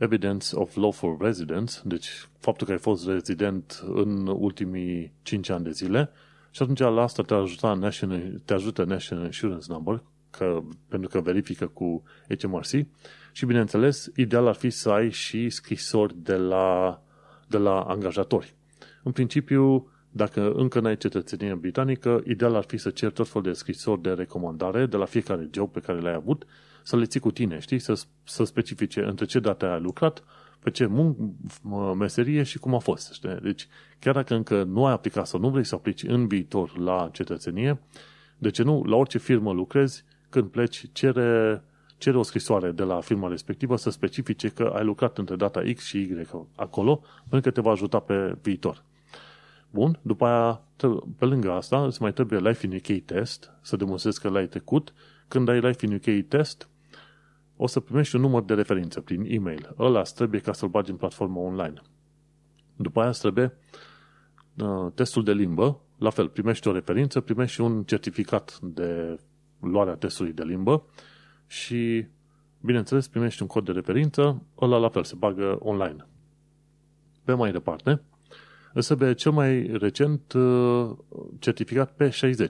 Evidence 0.01 0.55
of 0.55 0.75
lawful 0.75 1.17
residence, 1.19 1.79
deci 1.83 2.29
faptul 2.39 2.67
că 2.67 2.73
ai 2.73 2.79
fost 2.79 3.07
rezident 3.07 3.83
în 3.93 4.27
ultimii 4.27 5.13
5 5.21 5.49
ani 5.49 5.63
de 5.63 5.71
zile 5.71 6.09
și 6.51 6.61
atunci 6.61 6.79
la 6.79 7.01
asta 7.01 7.23
te, 7.23 7.33
ajuta 7.33 7.73
National, 7.73 8.41
te 8.45 8.53
ajută 8.53 8.83
National 8.83 9.25
Insurance 9.25 9.65
Number, 9.69 10.03
că, 10.29 10.61
pentru 10.87 11.09
că 11.09 11.19
verifică 11.19 11.67
cu 11.67 12.03
HMRC 12.39 12.85
și, 13.31 13.45
bineînțeles, 13.45 14.11
ideal 14.15 14.47
ar 14.47 14.55
fi 14.55 14.69
să 14.69 14.89
ai 14.89 15.09
și 15.09 15.49
scrisori 15.49 16.15
de 16.17 16.35
la, 16.35 17.01
de 17.47 17.57
la 17.57 17.81
angajatori. 17.81 18.55
În 19.03 19.11
principiu, 19.11 19.87
dacă 20.11 20.51
încă 20.51 20.79
n-ai 20.79 20.97
cetățenie 20.97 21.53
britanică, 21.53 22.23
ideal 22.27 22.55
ar 22.55 22.63
fi 22.63 22.77
să 22.77 22.89
ceri 22.89 23.13
tot 23.13 23.27
felul 23.27 23.47
de 23.47 23.53
scrisori 23.53 24.01
de 24.01 24.11
recomandare 24.11 24.85
de 24.85 24.97
la 24.97 25.05
fiecare 25.05 25.49
job 25.51 25.71
pe 25.71 25.79
care 25.79 25.99
l-ai 25.99 26.13
avut, 26.13 26.45
să 26.83 26.97
le 26.97 27.05
ții 27.05 27.19
cu 27.19 27.31
tine, 27.31 27.59
știi? 27.59 27.79
Să, 27.79 28.03
să 28.23 28.43
specifice 28.43 29.03
între 29.03 29.25
ce 29.25 29.39
date 29.39 29.65
ai 29.65 29.79
lucrat, 29.79 30.23
pe 30.59 30.69
ce 30.69 30.85
mun- 30.85 31.35
meserie 31.97 32.43
și 32.43 32.59
cum 32.59 32.73
a 32.73 32.79
fost. 32.79 33.13
Știi? 33.13 33.39
Deci, 33.41 33.67
chiar 33.99 34.13
dacă 34.13 34.35
încă 34.35 34.63
nu 34.63 34.85
ai 34.85 34.93
aplicat 34.93 35.27
sau 35.27 35.39
nu 35.39 35.49
vrei 35.49 35.63
să 35.63 35.75
aplici 35.75 36.03
în 36.03 36.27
viitor 36.27 36.77
la 36.77 37.09
cetățenie, 37.11 37.79
de 38.37 38.49
ce 38.49 38.63
nu, 38.63 38.83
la 38.83 38.95
orice 38.95 39.17
firmă 39.17 39.51
lucrezi, 39.51 40.03
când 40.29 40.47
pleci, 40.49 40.85
cere, 40.91 41.63
cere 41.97 42.17
o 42.17 42.23
scrisoare 42.23 42.71
de 42.71 42.83
la 42.83 43.01
firma 43.01 43.27
respectivă 43.27 43.75
să 43.75 43.89
specifice 43.89 44.49
că 44.49 44.73
ai 44.75 44.83
lucrat 44.83 45.17
între 45.17 45.35
data 45.35 45.61
X 45.75 45.83
și 45.83 45.97
Y 45.97 46.27
acolo, 46.55 47.03
pentru 47.29 47.49
că 47.49 47.55
te 47.55 47.61
va 47.61 47.71
ajuta 47.71 47.99
pe 47.99 48.37
viitor. 48.41 48.83
Bun, 49.69 49.99
după 50.01 50.25
aia, 50.25 50.61
pe 51.17 51.25
lângă 51.25 51.51
asta, 51.51 51.85
îți 51.85 52.01
mai 52.01 52.13
trebuie 52.13 52.39
Life 52.39 52.65
in 52.65 52.73
UK 52.73 53.05
test, 53.05 53.51
să 53.61 53.75
demonstrezi 53.75 54.21
că 54.21 54.29
l-ai 54.29 54.47
trecut. 54.47 54.93
Când 55.27 55.49
ai 55.49 55.59
Life 55.59 55.85
in 55.85 55.93
UK 55.93 56.27
test, 56.27 56.69
o 57.63 57.67
să 57.67 57.79
primești 57.79 58.15
un 58.15 58.21
număr 58.21 58.43
de 58.43 58.53
referință 58.53 59.01
prin 59.01 59.25
e-mail. 59.27 59.75
Ăla 59.79 60.01
trebuie 60.01 60.39
ca 60.39 60.53
să-l 60.53 60.69
bagi 60.69 60.91
în 60.91 60.97
platforma 60.97 61.39
online. 61.39 61.81
După 62.75 62.99
aia 62.99 63.09
îți 63.09 63.19
trebuie 63.19 63.57
uh, 64.57 64.91
testul 64.93 65.23
de 65.23 65.33
limbă, 65.33 65.81
la 65.97 66.09
fel, 66.09 66.29
primești 66.29 66.67
o 66.67 66.71
referință, 66.71 67.21
primești 67.21 67.61
un 67.61 67.83
certificat 67.83 68.59
de 68.61 69.19
luarea 69.59 69.95
testului 69.95 70.33
de 70.33 70.43
limbă 70.43 70.83
și, 71.47 72.05
bineînțeles, 72.61 73.07
primești 73.07 73.41
un 73.41 73.47
cod 73.47 73.65
de 73.65 73.71
referință, 73.71 74.43
ăla 74.61 74.77
la 74.77 74.89
fel, 74.89 75.03
se 75.03 75.15
bagă 75.17 75.57
online. 75.59 76.07
Pe 77.23 77.33
mai 77.33 77.51
departe, 77.51 78.01
îți 78.73 78.87
trebuie 78.87 79.13
cel 79.13 79.31
mai 79.31 79.77
recent 79.77 80.33
uh, 80.33 80.89
certificat 81.39 81.93
P60. 82.03 82.49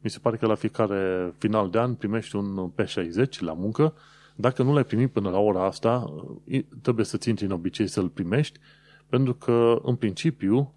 Mi 0.00 0.10
se 0.10 0.18
pare 0.18 0.36
că 0.36 0.46
la 0.46 0.54
fiecare 0.54 1.34
final 1.38 1.70
de 1.70 1.78
an 1.78 1.94
primești 1.94 2.36
un 2.36 2.70
P60 2.70 3.38
la 3.38 3.52
muncă. 3.52 3.94
Dacă 4.40 4.62
nu 4.62 4.72
l-ai 4.72 4.84
primit 4.84 5.10
până 5.10 5.30
la 5.30 5.38
ora 5.38 5.64
asta, 5.64 6.12
uh, 6.44 6.62
trebuie 6.82 7.04
să-ți 7.04 7.28
intri 7.28 7.44
în 7.44 7.50
obicei 7.50 7.86
să-l 7.86 8.08
primești, 8.08 8.58
pentru 9.08 9.34
că, 9.34 9.80
în 9.82 9.96
principiu, 9.96 10.72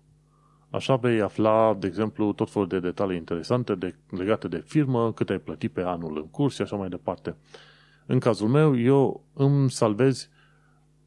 Așa 0.71 0.95
vei 0.95 1.21
afla, 1.21 1.73
de 1.79 1.87
exemplu, 1.87 2.33
tot 2.33 2.51
felul 2.51 2.67
de 2.67 2.79
detalii 2.79 3.17
interesante 3.17 3.75
de, 3.75 3.95
legate 4.09 4.47
de 4.47 4.63
firmă, 4.65 5.13
cât 5.13 5.29
ai 5.29 5.39
plătit 5.39 5.71
pe 5.71 5.81
anul 5.81 6.17
în 6.17 6.29
curs 6.29 6.55
și 6.55 6.61
așa 6.61 6.75
mai 6.75 6.89
departe. 6.89 7.35
În 8.05 8.19
cazul 8.19 8.47
meu, 8.47 8.79
eu 8.79 9.23
îmi 9.33 9.71
salvez 9.71 10.29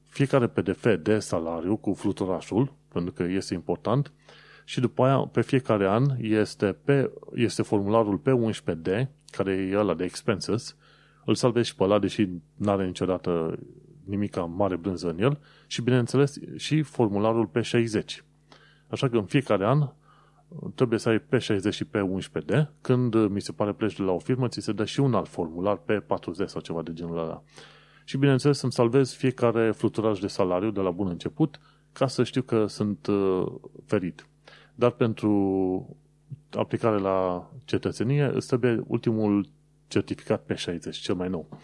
fiecare 0.06 0.46
PDF 0.46 0.86
de 1.02 1.18
salariu 1.18 1.76
cu 1.76 1.94
fluturașul, 1.94 2.72
pentru 2.88 3.12
că 3.12 3.22
este 3.22 3.54
important, 3.54 4.12
și 4.64 4.80
după 4.80 5.04
aia, 5.04 5.18
pe 5.18 5.42
fiecare 5.42 5.88
an, 5.88 6.04
este, 6.18 6.76
pe, 6.84 7.10
este 7.34 7.62
formularul 7.62 8.20
P11D, 8.20 9.06
care 9.30 9.52
e 9.52 9.78
ăla 9.78 9.94
de 9.94 10.04
expenses, 10.04 10.76
îl 11.24 11.34
salvezi 11.34 11.68
și 11.68 11.76
pe 11.76 11.82
ăla, 11.82 11.98
deși 11.98 12.28
nu 12.56 12.70
are 12.70 12.86
niciodată 12.86 13.58
nimica 14.04 14.44
mare 14.44 14.76
brânză 14.76 15.08
în 15.08 15.18
el, 15.18 15.38
și 15.66 15.82
bineînțeles 15.82 16.36
și 16.56 16.82
formularul 16.82 17.50
P60. 17.58 18.24
Așa 18.88 19.08
că 19.08 19.16
în 19.16 19.24
fiecare 19.24 19.66
an 19.66 19.88
trebuie 20.74 20.98
să 20.98 21.08
ai 21.08 21.18
P60 21.18 21.70
și 21.70 21.84
P11D. 21.84 22.66
Când 22.80 23.26
mi 23.26 23.40
se 23.40 23.52
pare 23.52 23.72
pleci 23.72 23.96
de 23.96 24.02
la 24.02 24.12
o 24.12 24.18
firmă, 24.18 24.48
ți 24.48 24.60
se 24.60 24.72
dă 24.72 24.84
și 24.84 25.00
un 25.00 25.14
alt 25.14 25.28
formular 25.28 25.78
P40 25.78 26.46
sau 26.46 26.60
ceva 26.60 26.82
de 26.82 26.92
genul 26.92 27.18
ăla. 27.18 27.42
Și 28.04 28.16
bineînțeles 28.16 28.58
să-mi 28.58 28.72
salvez 28.72 29.12
fiecare 29.12 29.70
fluturaj 29.70 30.20
de 30.20 30.26
salariu 30.26 30.70
de 30.70 30.80
la 30.80 30.90
bun 30.90 31.08
început 31.08 31.60
ca 31.92 32.06
să 32.06 32.24
știu 32.24 32.42
că 32.42 32.66
sunt 32.66 33.06
uh, 33.06 33.46
ferit. 33.84 34.28
Dar 34.74 34.90
pentru 34.90 35.96
aplicare 36.50 36.98
la 36.98 37.50
cetățenie 37.64 38.30
îți 38.34 38.46
trebuie 38.46 38.82
ultimul 38.86 39.48
certificat 39.94 40.52
P60, 40.52 40.90
cel 40.90 41.14
mai 41.14 41.28
nou. 41.28 41.58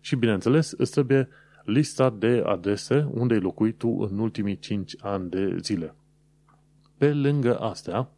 Și 0.00 0.16
bineînțeles 0.16 0.70
îți 0.70 0.90
trebuie 0.90 1.28
lista 1.64 2.10
de 2.10 2.42
adrese 2.46 3.08
unde 3.10 3.34
ai 3.34 3.40
locuit 3.40 3.78
tu 3.78 3.88
în 3.88 4.18
ultimii 4.18 4.58
5 4.58 4.94
ani 5.00 5.30
de 5.30 5.56
zile. 5.60 5.94
Pe 6.98 7.12
lângă 7.12 7.58
astea, 7.58 8.08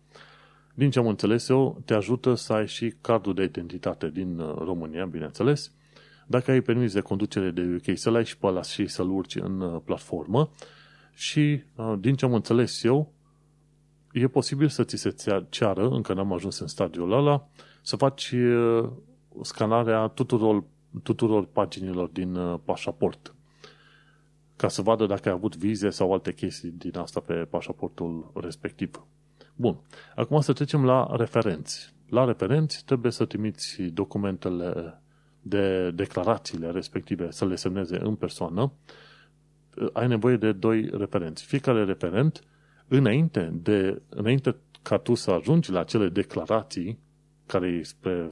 din 0.74 0.90
ce 0.90 0.98
am 0.98 1.06
înțeles 1.06 1.48
eu, 1.48 1.82
te 1.84 1.94
ajută 1.94 2.34
să 2.34 2.52
ai 2.52 2.66
și 2.66 2.94
cardul 3.00 3.34
de 3.34 3.42
identitate 3.42 4.10
din 4.10 4.38
uh, 4.38 4.54
România, 4.58 5.04
bineînțeles. 5.04 5.72
Dacă 6.26 6.50
ai 6.50 6.60
permis 6.60 6.92
de 6.92 7.00
conducere 7.00 7.50
de 7.50 7.62
UK, 7.76 7.98
să-l 7.98 8.14
ai 8.14 8.24
și 8.24 8.38
pe 8.38 8.46
ăla 8.46 8.62
și 8.62 8.86
să-l 8.86 9.10
urci 9.10 9.36
în 9.36 9.60
uh, 9.60 9.80
platformă. 9.84 10.50
Și, 11.14 11.62
uh, 11.76 11.94
din 11.98 12.14
ce 12.14 12.24
am 12.24 12.34
înțeles 12.34 12.82
eu, 12.82 13.12
e 14.12 14.26
posibil 14.26 14.68
să 14.68 14.84
ți 14.84 14.96
se 14.96 15.14
ceară, 15.48 15.88
încă 15.88 16.14
n-am 16.14 16.32
ajuns 16.32 16.58
în 16.58 16.66
stadiul 16.66 17.12
ăla, 17.12 17.48
să 17.82 17.96
faci 17.96 18.34
scanarea 19.42 20.06
tuturor, 20.06 20.64
tuturor 21.02 21.46
paginilor 21.46 22.08
din 22.08 22.38
pașaport 22.64 23.34
ca 24.56 24.68
să 24.68 24.82
vadă 24.82 25.06
dacă 25.06 25.28
ai 25.28 25.34
avut 25.34 25.56
vize 25.56 25.90
sau 25.90 26.12
alte 26.12 26.32
chestii 26.32 26.70
din 26.70 26.98
asta 26.98 27.20
pe 27.20 27.34
pașaportul 27.34 28.30
respectiv. 28.34 29.06
Bun. 29.54 29.80
Acum 30.16 30.40
să 30.40 30.52
trecem 30.52 30.84
la 30.84 31.14
referenți. 31.16 31.94
La 32.08 32.24
referenți 32.24 32.84
trebuie 32.84 33.12
să 33.12 33.24
trimiți 33.24 33.82
documentele 33.82 35.00
de 35.42 35.90
declarațiile 35.90 36.70
respective, 36.70 37.30
să 37.30 37.46
le 37.46 37.54
semneze 37.54 37.98
în 38.02 38.14
persoană. 38.14 38.72
Ai 39.92 40.08
nevoie 40.08 40.36
de 40.36 40.52
doi 40.52 40.88
referenți. 40.92 41.44
Fiecare 41.44 41.84
referent, 41.84 42.40
înainte, 42.88 43.50
de, 43.52 44.02
înainte 44.08 44.56
ca 44.82 44.98
tu 44.98 45.14
să 45.14 45.30
ajungi 45.30 45.70
la 45.70 45.80
acele 45.80 46.08
declarații 46.08 46.98
care 47.46 47.66
e 47.66 47.82
spre 47.82 48.28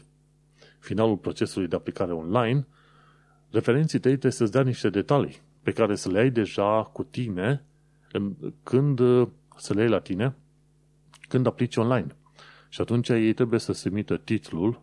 finalul 0.83 1.16
procesului 1.16 1.68
de 1.68 1.77
aplicare 1.77 2.12
online, 2.12 2.66
referenții 3.51 3.99
tăi 3.99 4.11
trebuie 4.11 4.33
să-ți 4.33 4.53
dea 4.53 4.62
niște 4.62 4.90
detalii 4.90 5.40
pe 5.62 5.73
care 5.73 5.95
să 5.95 6.11
le 6.11 6.18
ai 6.18 6.31
deja 6.31 6.83
cu 6.92 7.03
tine 7.05 7.64
când 8.62 9.01
să 9.57 9.75
le 9.75 9.81
ai 9.81 9.88
la 9.88 9.99
tine 9.99 10.35
când 11.29 11.47
aplici 11.47 11.77
online. 11.77 12.07
Și 12.68 12.81
atunci 12.81 13.09
ei 13.09 13.33
trebuie 13.33 13.61
să 13.61 13.73
se 13.73 13.88
emită 13.88 14.16
titlul, 14.16 14.83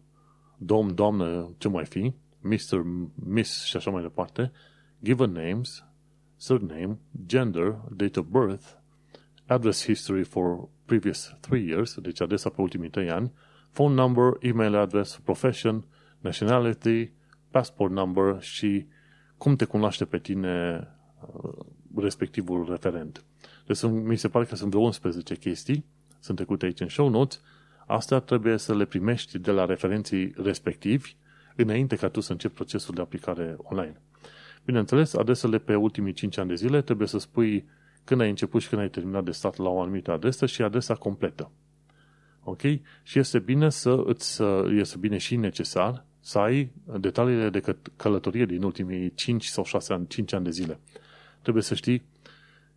domn, 0.58 0.96
doamnă, 0.96 1.50
ce 1.58 1.68
mai 1.68 1.86
fi, 1.86 2.14
Mr., 2.42 2.82
Miss 3.16 3.64
și 3.64 3.78
așa 3.78 3.92
mai 3.92 4.02
departe, 4.02 4.52
given 5.04 5.32
names, 5.32 5.84
surname, 6.36 6.98
gender, 7.26 7.82
date 7.92 8.20
of 8.20 8.26
birth, 8.26 8.66
address 9.46 9.86
history 9.86 10.24
for 10.24 10.70
previous 10.86 11.38
three 11.40 11.66
years, 11.66 12.00
deci 12.00 12.22
adresa 12.22 12.50
pe 12.50 12.62
ultimii 12.62 12.90
trei 12.90 13.10
ani, 13.10 13.32
phone 13.72 13.94
number, 13.94 14.38
email 14.40 14.76
address, 14.76 15.20
profession, 15.24 15.86
nationality, 16.20 17.12
passport 17.52 17.92
number 17.92 18.42
și 18.42 18.88
cum 19.38 19.56
te 19.56 19.66
cunoaște 19.66 20.06
pe 20.06 20.18
tine 20.18 20.88
uh, 21.22 21.50
respectivul 21.96 22.68
referent. 22.70 23.24
Deci 23.66 23.84
mi 23.84 24.16
se 24.16 24.28
pare 24.28 24.46
că 24.46 24.56
sunt 24.56 24.70
vreo 24.70 24.82
11 24.82 25.36
chestii 25.36 25.86
sunt 26.20 26.38
trecute 26.38 26.66
aici 26.66 26.80
în 26.80 26.88
show 26.88 27.10
notes, 27.10 27.42
astea 27.88 28.20
trebuie 28.20 28.58
să 28.58 28.76
le 28.76 28.86
primești 28.86 29.40
de 29.40 29.52
la 29.52 29.66
referenții 29.66 30.34
respectivi 30.36 31.16
înainte 31.56 31.96
ca 31.96 32.10
tu 32.10 32.20
să 32.20 32.32
începi 32.32 32.54
procesul 32.54 32.96
de 32.96 33.02
aplicare 33.02 33.56
online. 33.58 34.02
Bineînțeles, 34.66 35.14
adresele 35.14 35.58
pe 35.58 35.76
ultimii 35.76 36.14
5 36.14 36.38
ani 36.38 36.50
de 36.50 36.56
zile 36.56 36.82
trebuie 36.82 37.08
să 37.08 37.18
spui 37.18 37.68
când 38.04 38.22
ai 38.22 38.30
început 38.30 38.62
și 38.62 38.70
când 38.70 38.82
ai 38.82 38.90
terminat 38.90 39.24
de 39.24 39.32
stat 39.32 39.58
la 39.58 39.70
o 39.70 39.82
anumită 39.82 40.12
adresă 40.12 40.46
și 40.46 40.62
adresa 40.62 40.96
completă. 40.96 41.52
Ok? 42.50 42.62
Și 43.04 43.20
este 43.20 43.40
bine 43.40 43.70
să 43.70 44.04
îți, 44.06 44.42
este 44.70 44.98
bine 44.98 45.18
și 45.18 45.36
necesar 45.36 46.06
să 46.20 46.40
ai 46.40 46.72
detaliile 47.00 47.50
de 47.50 47.76
călătorie 47.96 48.46
din 48.46 48.64
ultimii 48.64 49.14
5 49.14 49.46
sau 49.46 49.64
6 49.64 49.94
ani, 49.94 50.08
5 50.08 50.34
ani 50.34 50.44
de 50.44 50.50
zile. 50.50 50.80
Trebuie 51.42 51.64
să 51.64 51.76
știi 51.76 52.04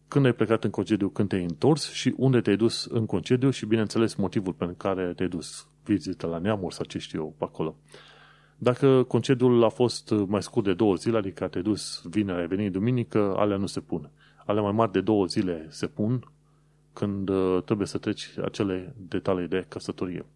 când 0.09 0.25
ai 0.25 0.33
plecat 0.33 0.65
în 0.65 0.71
concediu, 0.71 1.09
când 1.09 1.29
te-ai 1.29 1.43
întors 1.43 1.93
și 1.93 2.15
unde 2.17 2.41
te-ai 2.41 2.57
dus 2.57 2.85
în 2.85 3.07
concediu 3.07 3.51
și, 3.51 3.67
bineînțeles, 3.67 4.15
motivul 4.15 4.53
pentru 4.53 4.77
care 4.77 5.13
te-ai 5.17 5.29
dus. 5.29 5.67
Vizită 5.85 6.27
la 6.27 6.39
neamuri 6.39 6.75
sau 6.75 6.85
ce 6.85 6.99
știu 6.99 7.21
eu 7.21 7.35
pe 7.39 7.45
acolo. 7.45 7.77
Dacă 8.59 9.03
concediul 9.03 9.65
a 9.65 9.69
fost 9.69 10.11
mai 10.27 10.43
scurt 10.43 10.65
de 10.65 10.75
două 10.75 10.95
zile, 10.95 11.19
adică 11.19 11.49
te-ai 11.49 11.63
dus 11.63 12.03
vineri, 12.05 12.41
ai 12.41 12.47
venit 12.47 12.73
duminică, 12.73 13.35
alea 13.37 13.57
nu 13.57 13.67
se 13.67 13.81
pun. 13.81 14.11
Ale 14.47 14.61
mai 14.61 14.73
mari 14.73 14.93
de 14.93 15.01
două 15.01 15.27
zile 15.27 15.67
se 15.71 15.87
pun 15.87 16.33
când 16.93 17.29
uh, 17.29 17.63
trebuie 17.65 17.87
să 17.87 17.99
treci 17.99 18.29
acele 18.45 18.95
detalii 18.97 19.49
de 19.49 19.65
căsătorie. 19.69 20.27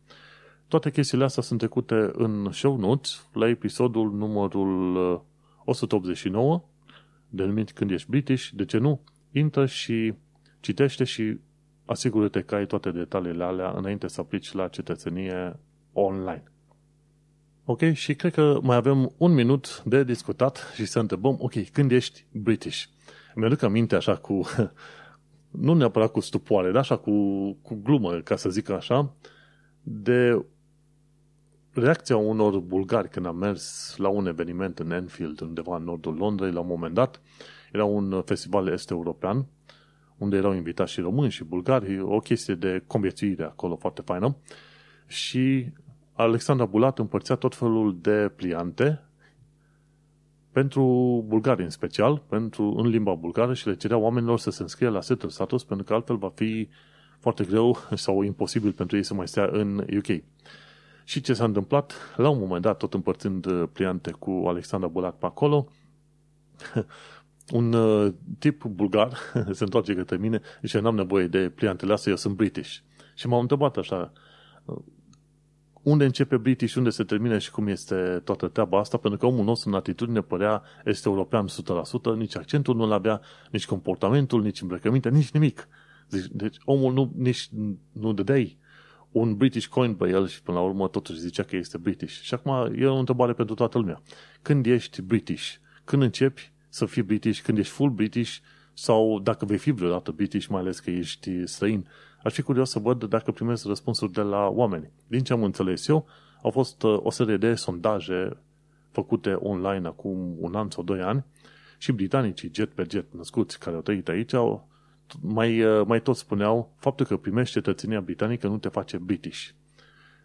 Toate 0.68 0.90
chestiile 0.90 1.24
astea 1.24 1.42
sunt 1.42 1.58
trecute 1.58 2.10
în 2.12 2.52
show 2.52 2.76
notes 2.76 3.28
la 3.32 3.48
episodul 3.48 4.12
numărul 4.12 4.96
189, 5.64 6.54
uh, 6.54 6.60
denumit 7.28 7.72
Când 7.72 7.90
ești 7.90 8.10
British, 8.10 8.48
de 8.52 8.64
ce 8.64 8.78
nu? 8.78 9.00
intră 9.32 9.66
și 9.66 10.14
citește 10.60 11.04
și 11.04 11.38
asigură-te 11.84 12.42
că 12.42 12.54
ai 12.54 12.66
toate 12.66 12.90
detaliile 12.90 13.44
alea 13.44 13.70
înainte 13.76 14.08
să 14.08 14.20
aplici 14.20 14.52
la 14.52 14.68
cetățenie 14.68 15.58
online. 15.92 16.44
Ok, 17.64 17.92
și 17.92 18.14
cred 18.14 18.32
că 18.32 18.58
mai 18.62 18.76
avem 18.76 19.12
un 19.16 19.32
minut 19.32 19.82
de 19.84 20.04
discutat 20.04 20.72
și 20.74 20.84
să 20.84 20.98
întrebăm, 20.98 21.36
ok, 21.40 21.70
când 21.72 21.92
ești 21.92 22.24
British? 22.32 22.84
Mi-aduc 23.34 23.62
aminte 23.62 23.96
așa 23.96 24.16
cu, 24.16 24.40
nu 25.60 25.74
neapărat 25.74 26.12
cu 26.12 26.20
stupoare, 26.20 26.70
dar 26.70 26.80
așa 26.80 26.96
cu, 26.96 27.12
cu 27.62 27.80
glumă, 27.82 28.12
ca 28.12 28.36
să 28.36 28.50
zic 28.50 28.70
așa, 28.70 29.14
de 29.82 30.44
reacția 31.72 32.16
unor 32.16 32.58
bulgari 32.58 33.08
când 33.08 33.26
am 33.26 33.36
mers 33.36 33.94
la 33.96 34.08
un 34.08 34.26
eveniment 34.26 34.78
în 34.78 34.90
Enfield, 34.90 35.40
undeva 35.40 35.76
în 35.76 35.84
nordul 35.84 36.14
Londrei, 36.14 36.52
la 36.52 36.60
un 36.60 36.66
moment 36.66 36.94
dat, 36.94 37.20
era 37.72 37.84
un 37.84 38.22
festival 38.22 38.66
est-european, 38.66 39.46
unde 40.18 40.36
erau 40.36 40.52
invitați 40.52 40.92
și 40.92 41.00
români 41.00 41.30
și 41.30 41.44
bulgari, 41.44 42.00
o 42.00 42.18
chestie 42.18 42.54
de 42.54 42.82
conviețuire 42.86 43.44
acolo 43.44 43.76
foarte 43.76 44.02
faină. 44.02 44.36
Și 45.06 45.72
Alexandra 46.12 46.64
Bulat 46.64 46.98
împărțea 46.98 47.36
tot 47.36 47.54
felul 47.54 47.98
de 48.00 48.32
pliante 48.36 49.05
pentru 50.56 51.24
bulgari 51.26 51.62
în 51.62 51.70
special, 51.70 52.22
pentru, 52.28 52.74
în 52.76 52.86
limba 52.86 53.14
bulgară 53.14 53.54
și 53.54 53.66
le 53.66 53.74
cerea 53.74 53.96
oamenilor 53.96 54.38
să 54.38 54.50
se 54.50 54.62
înscrie 54.62 54.88
la 54.88 55.00
setul 55.00 55.28
status, 55.28 55.64
pentru 55.64 55.86
că 55.86 55.94
altfel 55.94 56.16
va 56.16 56.32
fi 56.34 56.68
foarte 57.18 57.44
greu 57.44 57.76
sau 58.04 58.22
imposibil 58.22 58.72
pentru 58.72 58.96
ei 58.96 59.02
să 59.02 59.14
mai 59.14 59.28
stea 59.28 59.48
în 59.52 59.84
UK. 59.96 60.22
Și 61.04 61.20
ce 61.20 61.34
s-a 61.34 61.44
întâmplat? 61.44 61.94
La 62.16 62.28
un 62.28 62.38
moment 62.38 62.62
dat, 62.62 62.76
tot 62.76 62.94
împărțind 62.94 63.66
pliante 63.66 64.10
cu 64.10 64.44
Alexandra 64.46 64.88
Bulat 64.88 65.14
pe 65.14 65.26
acolo, 65.26 65.68
un 67.58 67.72
uh, 67.72 68.12
tip 68.38 68.64
bulgar 68.64 69.18
se 69.50 69.64
întoarce 69.64 69.94
către 69.94 70.16
mine 70.16 70.40
și 70.62 70.76
n-am 70.76 70.94
nevoie 70.94 71.26
de 71.26 71.48
pliantele 71.54 71.92
astea, 71.92 72.10
eu 72.10 72.16
sunt 72.16 72.36
British. 72.36 72.76
Și 73.14 73.26
m-am 73.26 73.40
întrebat 73.40 73.76
așa, 73.76 74.12
uh, 74.64 74.76
unde 75.88 76.04
începe 76.04 76.36
British, 76.36 76.74
unde 76.74 76.90
se 76.90 77.04
termine 77.04 77.38
și 77.38 77.50
cum 77.50 77.66
este 77.66 78.20
toată 78.24 78.48
treaba 78.48 78.78
asta, 78.78 78.96
pentru 78.96 79.18
că 79.18 79.26
omul 79.26 79.44
nostru 79.44 79.68
în 79.68 79.74
atitudine 79.74 80.20
părea 80.20 80.62
este 80.84 81.08
european 81.08 81.46
100%, 82.14 82.16
nici 82.16 82.36
accentul 82.36 82.76
nu-l 82.76 82.92
avea, 82.92 83.20
nici 83.50 83.66
comportamentul, 83.66 84.42
nici 84.42 84.60
îmbrăcăminte, 84.60 85.10
nici 85.10 85.30
nimic. 85.30 85.68
Deci, 86.08 86.26
deci 86.30 86.56
omul 86.64 86.92
nu, 86.92 87.12
nici 87.16 87.48
nu 87.92 88.12
dădeai 88.12 88.58
un 89.10 89.36
British 89.36 89.66
coin 89.66 89.94
pe 89.94 90.08
el 90.08 90.26
și 90.28 90.42
până 90.42 90.58
la 90.58 90.64
urmă 90.64 90.88
totuși 90.88 91.18
zicea 91.18 91.42
că 91.42 91.56
este 91.56 91.78
British. 91.78 92.20
Și 92.20 92.34
acum 92.34 92.74
e 92.76 92.86
o 92.86 92.96
întrebare 92.96 93.32
pentru 93.32 93.54
toată 93.54 93.78
lumea. 93.78 94.02
Când 94.42 94.66
ești 94.66 95.02
British? 95.02 95.54
Când 95.84 96.02
începi 96.02 96.52
să 96.68 96.86
fii 96.86 97.02
British 97.02 97.40
când 97.40 97.58
ești 97.58 97.72
full 97.72 97.90
British 97.90 98.36
sau 98.72 99.20
dacă 99.20 99.44
vei 99.44 99.58
fi 99.58 99.70
vreodată 99.70 100.10
British, 100.10 100.46
mai 100.46 100.60
ales 100.60 100.78
că 100.78 100.90
ești 100.90 101.46
străin. 101.46 101.88
Aș 102.22 102.32
fi 102.32 102.42
curios 102.42 102.70
să 102.70 102.78
văd 102.78 103.04
dacă 103.04 103.32
primesc 103.32 103.66
răspunsuri 103.66 104.12
de 104.12 104.20
la 104.20 104.46
oameni. 104.46 104.90
Din 105.06 105.20
ce 105.20 105.32
am 105.32 105.42
înțeles 105.42 105.88
eu, 105.88 106.06
au 106.42 106.50
fost 106.50 106.82
uh, 106.82 106.98
o 107.02 107.10
serie 107.10 107.36
de 107.36 107.54
sondaje 107.54 108.36
făcute 108.90 109.32
online 109.32 109.86
acum 109.86 110.36
un 110.38 110.54
an 110.54 110.70
sau 110.70 110.82
doi 110.82 111.00
ani 111.00 111.24
și 111.78 111.92
britanicii 111.92 112.50
jet 112.54 112.70
pe 112.72 112.86
jet 112.90 113.14
născuți 113.14 113.58
care 113.58 113.76
au 113.76 113.82
trăit 113.82 114.08
aici 114.08 114.32
au, 114.32 114.68
mai, 115.20 115.62
uh, 115.62 115.86
mai 115.86 116.02
tot 116.02 116.16
spuneau, 116.16 116.74
faptul 116.78 117.06
că 117.06 117.16
primești 117.16 117.52
cetățenia 117.52 118.00
britanică 118.00 118.48
nu 118.48 118.58
te 118.58 118.68
face 118.68 118.98
British. 118.98 119.48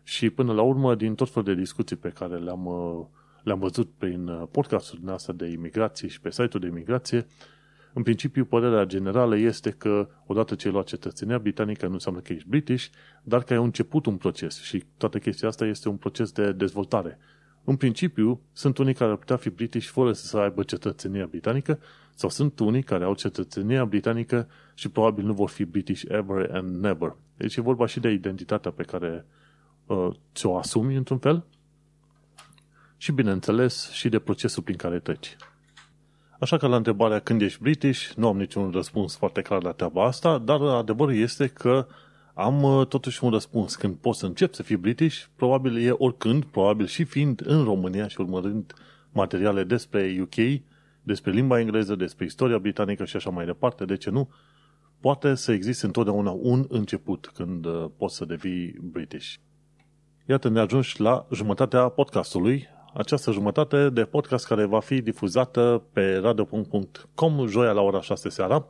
Și 0.04 0.30
până 0.30 0.54
la 0.54 0.62
urmă, 0.62 0.96
din 0.96 1.16
tot 1.16 1.30
felul 1.30 1.54
de 1.54 1.60
discuții 1.60 1.96
pe 1.96 2.10
care 2.10 2.38
le-am, 2.38 2.66
uh, 2.66 3.06
le-am 3.44 3.60
văzut 3.60 3.90
prin 3.98 4.28
uh, 4.28 4.48
podcastul 4.52 5.00
noastre 5.04 5.34
de 5.34 5.46
imigrație 5.46 6.08
și 6.08 6.22
pe 6.22 6.32
site-ul 6.32 6.60
de 6.62 6.68
imigrație, 6.68 7.26
în 7.94 8.04
principiu, 8.04 8.46
părerea 8.46 8.86
generală 8.86 9.38
este 9.38 9.70
că 9.70 10.10
odată 10.26 10.56
ce 10.56 10.68
ai 10.68 10.74
luat 10.74 10.86
cetățenia 10.86 11.40
britanică 11.40 11.88
nu 11.88 11.94
înseamnă 11.94 12.20
că 12.20 12.34
ești 12.34 12.50
British, 12.50 12.86
dar 13.24 13.44
că 13.44 13.54
ai 13.54 13.64
început 13.64 14.06
un 14.06 14.18
proces 14.18 14.62
și 14.62 14.84
toată 14.98 15.18
chestia 15.18 15.48
asta 15.48 15.66
este 15.66 15.90
un 15.90 15.96
proces 15.96 16.32
de 16.32 16.52
dezvoltare. 16.52 17.18
În 17.64 17.76
principiu, 17.76 18.42
sunt 18.54 18.78
unii 18.78 18.94
care 18.94 19.12
ar 19.12 19.18
putea 19.18 19.36
fi 19.36 19.50
British 19.50 19.88
fără 19.88 20.14
să 20.14 20.38
aibă 20.38 20.64
cetățenia 20.64 21.26
britanică 21.26 21.80
sau 22.16 22.30
sunt 22.30 22.60
unii 22.60 22.84
care 22.84 23.04
au 23.04 23.16
cetățenia 23.16 23.86
britanică 23.86 24.48
și 24.74 24.90
probabil 24.90 25.26
nu 25.26 25.34
vor 25.34 25.50
fi 25.50 25.66
British 25.66 26.04
ever 26.08 26.50
and 26.52 26.76
never. 26.76 27.16
Deci 27.38 27.56
e 27.56 27.62
vorba 27.62 27.86
și 27.86 28.00
de 28.00 28.10
identitatea 28.10 28.72
pe 28.72 28.84
care 28.84 29.26
uh, 29.86 30.08
ți-o 30.34 30.58
asumi 30.58 30.96
într-un 30.96 31.18
fel 31.18 31.46
și, 32.98 33.12
bineînțeles, 33.12 33.90
și 33.92 34.10
de 34.10 34.20
procesul 34.20 34.64
prin 34.64 34.76
care 34.76 35.00
treci. 35.00 35.36
Așa 36.42 36.58
că 36.58 36.68
la 36.68 36.76
întrebarea 36.76 37.20
când 37.20 37.42
ești 37.42 37.62
British, 37.62 38.12
nu 38.16 38.28
am 38.28 38.38
niciun 38.38 38.72
răspuns 38.72 39.16
foarte 39.16 39.42
clar 39.42 39.64
la 39.64 39.72
treaba 39.72 40.06
asta, 40.06 40.38
dar 40.38 40.62
adevărul 40.62 41.16
este 41.16 41.48
că 41.48 41.88
am 42.34 42.64
uh, 42.64 42.88
totuși 42.88 43.24
un 43.24 43.30
răspuns. 43.30 43.76
Când 43.76 43.96
poți 43.96 44.20
să 44.20 44.26
încep 44.26 44.54
să 44.54 44.64
fii 44.64 44.76
British, 44.76 45.24
probabil 45.36 45.86
e 45.86 45.90
oricând, 45.92 46.44
probabil 46.44 46.86
și 46.86 47.04
fiind 47.04 47.42
în 47.46 47.64
România 47.64 48.08
și 48.08 48.22
urmărind 48.22 48.74
materiale 49.12 49.64
despre 49.64 50.18
UK, 50.22 50.62
despre 51.04 51.32
limba 51.32 51.60
engleză, 51.60 51.96
despre 51.96 52.26
istoria 52.26 52.58
britanică 52.58 53.06
și 53.06 53.16
așa 53.16 53.30
mai 53.30 53.46
departe, 53.46 53.86
de 53.86 53.98
ce 53.98 54.10
nu? 54.10 54.30
Poate 55.00 55.36
să 55.36 55.52
existe 55.52 55.86
întotdeauna 55.86 56.32
un 56.32 56.66
început 56.70 57.32
când 57.34 57.66
uh, 57.66 57.86
poți 57.98 58.16
să 58.16 58.26
devii 58.26 58.76
British. 58.82 59.34
Iată, 60.26 60.50
ne 60.50 60.60
ajungi 60.60 61.02
la 61.02 61.28
jumătatea 61.32 61.90
podcastului 61.90 62.68
această 62.94 63.32
jumătate 63.32 63.90
de 63.90 64.04
podcast 64.04 64.48
care 64.48 64.66
va 64.66 64.80
fi 64.80 65.02
difuzată 65.02 65.84
pe 65.94 66.16
radio.com 66.16 67.48
joia 67.48 67.72
la 67.72 67.82
ora 67.82 68.02
6 68.02 68.30
seara. 68.30 68.68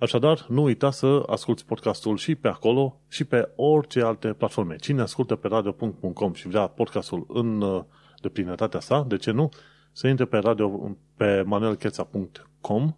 Așadar, 0.00 0.46
nu 0.48 0.62
uita 0.62 0.90
să 0.90 1.22
asculti 1.26 1.64
podcastul 1.64 2.16
și 2.16 2.34
pe 2.34 2.48
acolo 2.48 3.00
și 3.08 3.24
pe 3.24 3.48
orice 3.56 4.02
alte 4.02 4.32
platforme. 4.32 4.76
Cine 4.76 5.00
ascultă 5.00 5.36
pe 5.36 5.48
radio.com 5.48 6.32
și 6.32 6.48
vrea 6.48 6.66
podcastul 6.66 7.26
în 7.28 7.60
uh, 7.60 7.82
deplinătatea 8.20 8.80
sa, 8.80 9.04
de 9.08 9.16
ce 9.16 9.30
nu? 9.30 9.48
Să 9.92 10.06
intre 10.08 10.24
pe 10.24 10.36
radio 10.36 10.96
pe 11.16 11.42
manuelcheța.com 11.46 12.96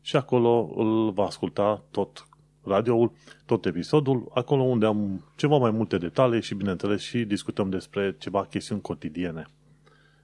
și 0.00 0.16
acolo 0.16 0.72
îl 0.76 1.10
va 1.10 1.24
asculta 1.24 1.82
tot 1.90 2.26
radioul, 2.64 3.12
tot 3.46 3.66
episodul, 3.66 4.30
acolo 4.34 4.62
unde 4.62 4.86
am 4.86 5.24
ceva 5.36 5.56
mai 5.56 5.70
multe 5.70 5.98
detalii 5.98 6.42
și, 6.42 6.54
bineînțeles, 6.54 7.00
și 7.00 7.24
discutăm 7.24 7.70
despre 7.70 8.16
ceva 8.18 8.44
chestiuni 8.44 8.80
cotidiene. 8.80 9.46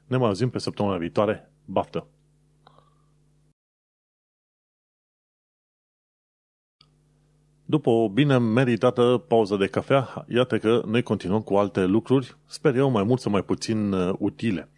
Ne 0.08 0.16
mai 0.16 0.26
auzim 0.26 0.50
pe 0.50 0.58
săptămâna 0.58 0.96
viitoare. 0.96 1.52
Baftă! 1.64 2.06
După 7.64 7.90
o 7.90 8.08
bine 8.08 8.38
meritată 8.38 9.24
pauză 9.28 9.56
de 9.56 9.66
cafea, 9.66 10.24
iată 10.28 10.58
că 10.58 10.82
noi 10.86 11.02
continuăm 11.02 11.40
cu 11.40 11.54
alte 11.54 11.84
lucruri, 11.84 12.36
sper 12.46 12.76
eu 12.76 12.90
mai 12.90 13.02
mult 13.02 13.20
sau 13.20 13.32
mai 13.32 13.42
puțin 13.42 13.92
uh, 13.92 14.14
utile. 14.18 14.68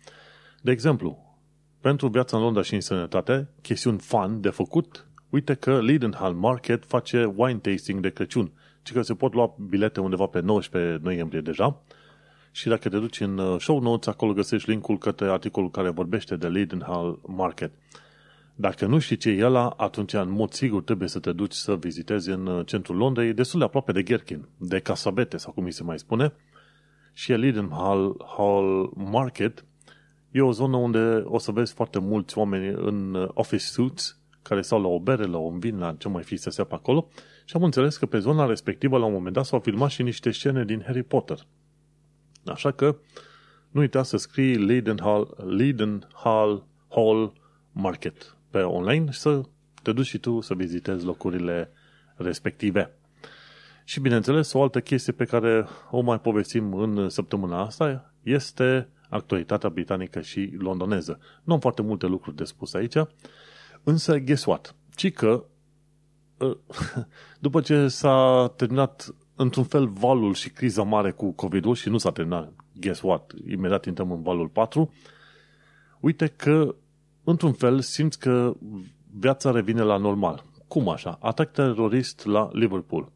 De 0.62 0.71
exemplu, 0.71 1.38
pentru 1.81 2.09
viața 2.09 2.37
în 2.37 2.43
Londra 2.43 2.62
și 2.62 2.75
în 2.75 2.81
sănătate, 2.81 3.49
chestiuni 3.62 3.99
fun 3.99 4.40
de 4.40 4.49
făcut, 4.49 5.09
uite 5.29 5.55
că 5.55 5.81
Leadenhall 5.81 6.35
Market 6.35 6.85
face 6.85 7.33
wine 7.37 7.59
tasting 7.59 8.01
de 8.01 8.11
Crăciun, 8.11 8.53
ci 8.83 8.93
că 8.93 9.03
se 9.03 9.14
pot 9.14 9.35
lua 9.35 9.55
bilete 9.69 10.01
undeva 10.01 10.27
pe 10.27 10.40
19 10.40 10.99
noiembrie 11.03 11.40
deja, 11.40 11.83
și 12.51 12.69
dacă 12.69 12.89
te 12.89 12.99
duci 12.99 13.21
în 13.21 13.39
uh, 13.39 13.61
show 13.61 13.81
notes, 13.81 14.07
acolo 14.07 14.33
găsești 14.33 14.71
linkul 14.71 14.99
către 14.99 15.31
articolul 15.31 15.71
care 15.71 15.91
vorbește 15.91 16.37
de 16.37 16.49
Leadenhall 16.49 17.21
Market. 17.27 17.73
Dacă 18.55 18.87
nu 18.87 18.99
știi 18.99 19.17
ce 19.17 19.31
e 19.31 19.45
ăla, 19.45 19.69
atunci 19.69 20.13
în 20.13 20.31
mod 20.31 20.53
sigur 20.53 20.83
trebuie 20.83 21.09
să 21.09 21.19
te 21.19 21.33
duci 21.33 21.53
să 21.53 21.77
vizitezi 21.77 22.31
în 22.31 22.47
uh, 22.47 22.67
centrul 22.67 22.97
Londrei, 22.97 23.33
destul 23.33 23.59
de 23.59 23.65
aproape 23.65 23.93
de 23.93 24.03
Gherkin, 24.03 24.49
de 24.57 24.79
Casabete 24.79 25.37
sau 25.37 25.53
cum 25.53 25.65
îi 25.65 25.73
se 25.73 25.83
mai 25.83 25.99
spune, 25.99 26.33
și 27.13 27.33
e 27.33 27.37
Leadenhall 27.37 28.25
Hall 28.37 28.93
Market. 28.97 29.65
E 30.31 30.41
o 30.41 30.53
zonă 30.53 30.77
unde 30.77 31.23
o 31.25 31.39
să 31.39 31.53
vezi 31.53 31.73
foarte 31.73 31.99
mulți 31.99 32.39
oameni 32.39 32.75
în 32.77 33.15
uh, 33.15 33.29
office 33.35 33.65
suits 33.65 34.19
care 34.43 34.63
stau 34.63 34.81
la 34.81 34.89
o 34.89 35.01
bere, 35.01 35.25
la 35.25 35.39
un 35.39 35.59
vin, 35.59 35.79
la 35.79 35.95
ce 35.99 36.09
mai 36.09 36.23
fi 36.23 36.37
să 36.37 36.51
se 36.51 36.65
pe 36.65 36.75
acolo 36.75 37.09
și 37.45 37.57
am 37.57 37.63
înțeles 37.63 37.97
că 37.97 38.07
pe 38.07 38.19
zona 38.19 38.47
respectivă 38.47 38.99
la 38.99 39.05
un 39.05 39.13
moment 39.13 39.35
dat 39.35 39.45
s-au 39.45 39.61
filmat 39.61 39.91
și 39.91 40.03
niște 40.03 40.31
scene 40.31 40.65
din 40.65 40.83
Harry 40.87 41.03
Potter. 41.03 41.39
Așa 42.44 42.70
că 42.70 42.96
nu 43.70 43.81
uita 43.81 44.03
să 44.03 44.16
scrii 44.16 44.57
Leidenhall, 44.57 45.37
Leidenhall 45.57 46.66
Hall 46.88 47.33
Market 47.72 48.37
pe 48.50 48.59
online 48.59 49.11
și 49.11 49.18
să 49.18 49.40
te 49.83 49.92
duci 49.92 50.07
și 50.07 50.18
tu 50.18 50.40
să 50.40 50.55
vizitezi 50.55 51.05
locurile 51.05 51.70
respective. 52.14 52.94
Și 53.85 54.00
bineînțeles, 54.00 54.53
o 54.53 54.62
altă 54.62 54.81
chestie 54.81 55.12
pe 55.12 55.24
care 55.24 55.66
o 55.90 56.00
mai 56.00 56.20
povestim 56.20 56.74
în 56.74 57.09
săptămâna 57.09 57.64
asta 57.64 58.14
este 58.22 58.88
actualitatea 59.09 59.68
britanică 59.68 60.20
și 60.20 60.57
londoneză. 60.59 61.18
Nu 61.42 61.53
am 61.53 61.61
foarte 61.61 61.83
multe 61.83 62.07
lucruri 62.07 62.37
de 62.37 62.44
spus 62.44 62.74
aici, 62.74 62.96
însă 63.83 64.18
guess 64.18 64.44
what? 64.44 64.74
Ci 64.94 65.12
că 65.12 65.44
după 67.38 67.61
ce 67.61 67.88
s-a 67.88 68.53
terminat 68.57 69.14
într-un 69.42 69.64
fel 69.64 69.87
valul 69.87 70.35
și 70.35 70.50
criza 70.50 70.83
mare 70.83 71.11
cu 71.11 71.33
COVID-ul 71.33 71.74
și 71.74 71.88
nu 71.88 71.98
s-a 71.98 72.11
terminat, 72.11 72.53
guess 72.81 73.00
what, 73.00 73.33
imediat 73.48 73.85
intrăm 73.85 74.12
în 74.12 74.22
valul 74.22 74.48
4, 74.48 74.92
uite 76.00 76.26
că 76.26 76.74
într-un 77.24 77.53
fel 77.53 77.81
simți 77.81 78.18
că 78.18 78.55
viața 79.18 79.50
revine 79.50 79.83
la 79.83 79.96
normal. 79.96 80.44
Cum 80.68 80.88
așa? 80.88 81.18
Atac 81.20 81.53
terorist 81.53 82.24
la 82.24 82.48
Liverpool. 82.53 83.12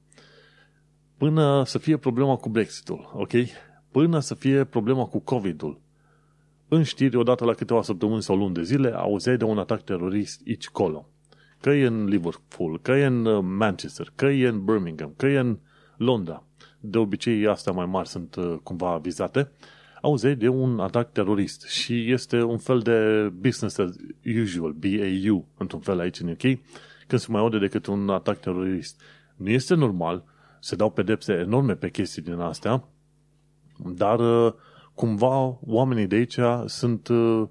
Până 1.17 1.65
să 1.65 1.79
fie 1.79 1.97
problema 1.97 2.37
cu 2.37 2.49
Brexitul, 2.49 3.11
ok? 3.15 3.33
Până 3.91 4.21
să 4.21 4.35
fie 4.35 4.65
problema 4.65 5.05
cu 5.05 5.19
COVID-ul. 5.19 5.81
În 6.69 6.83
știri, 6.83 7.17
odată 7.17 7.45
la 7.45 7.53
câteva 7.53 7.83
săptămâni 7.83 8.23
sau 8.23 8.37
luni 8.37 8.55
de 8.55 8.63
zile, 8.63 8.91
auzeai 8.91 9.37
de 9.37 9.45
un 9.45 9.59
atac 9.59 9.83
terorist 9.83 10.43
aici 10.47 10.69
colo. 10.69 11.09
Că 11.61 11.71
e 11.71 11.87
în 11.87 12.05
Liverpool, 12.05 12.81
că 12.81 12.93
e 12.93 13.05
în 13.05 13.25
uh, 13.25 13.45
Manchester, 13.59 14.13
că 14.15 14.27
e 14.27 14.49
în 14.49 14.65
Birmingham, 14.65 15.15
că 15.17 15.27
e 15.27 15.39
în 15.39 15.59
Londra, 15.97 16.45
de 16.81 16.99
obicei 16.99 17.47
astea 17.47 17.73
mai 17.73 17.87
mari 17.87 18.09
sunt 18.09 18.35
uh, 18.35 18.55
cumva 18.63 18.97
vizate, 18.97 19.51
auzi 20.01 20.35
de 20.35 20.49
un 20.49 20.81
atac 20.81 21.13
terorist 21.13 21.67
și 21.67 22.13
este 22.13 22.43
un 22.43 22.59
fel 22.59 22.81
de 22.81 23.29
business 23.41 23.79
as 23.79 23.97
usual, 24.43 24.73
BAU, 24.73 25.47
într-un 25.59 25.81
fel 25.81 25.99
aici 25.99 26.21
în 26.21 26.29
UK, 26.29 26.43
când 27.07 27.21
se 27.21 27.27
mai 27.31 27.41
aude 27.41 27.59
decât 27.59 27.87
un 27.87 28.09
atac 28.09 28.41
terorist. 28.41 29.01
Nu 29.37 29.49
este 29.49 29.75
normal, 29.75 30.25
se 30.61 30.77
dau 30.77 30.91
pedepse 30.91 31.33
enorme 31.33 31.75
pe 31.75 31.91
chestii 31.91 32.23
din 32.23 32.33
astea, 32.33 32.85
dar 33.79 34.19
uh, 34.19 34.53
cumva 34.95 35.59
oamenii 35.61 36.07
de 36.07 36.15
aici 36.15 36.39
sunt 36.67 37.09
uh, 37.09 37.49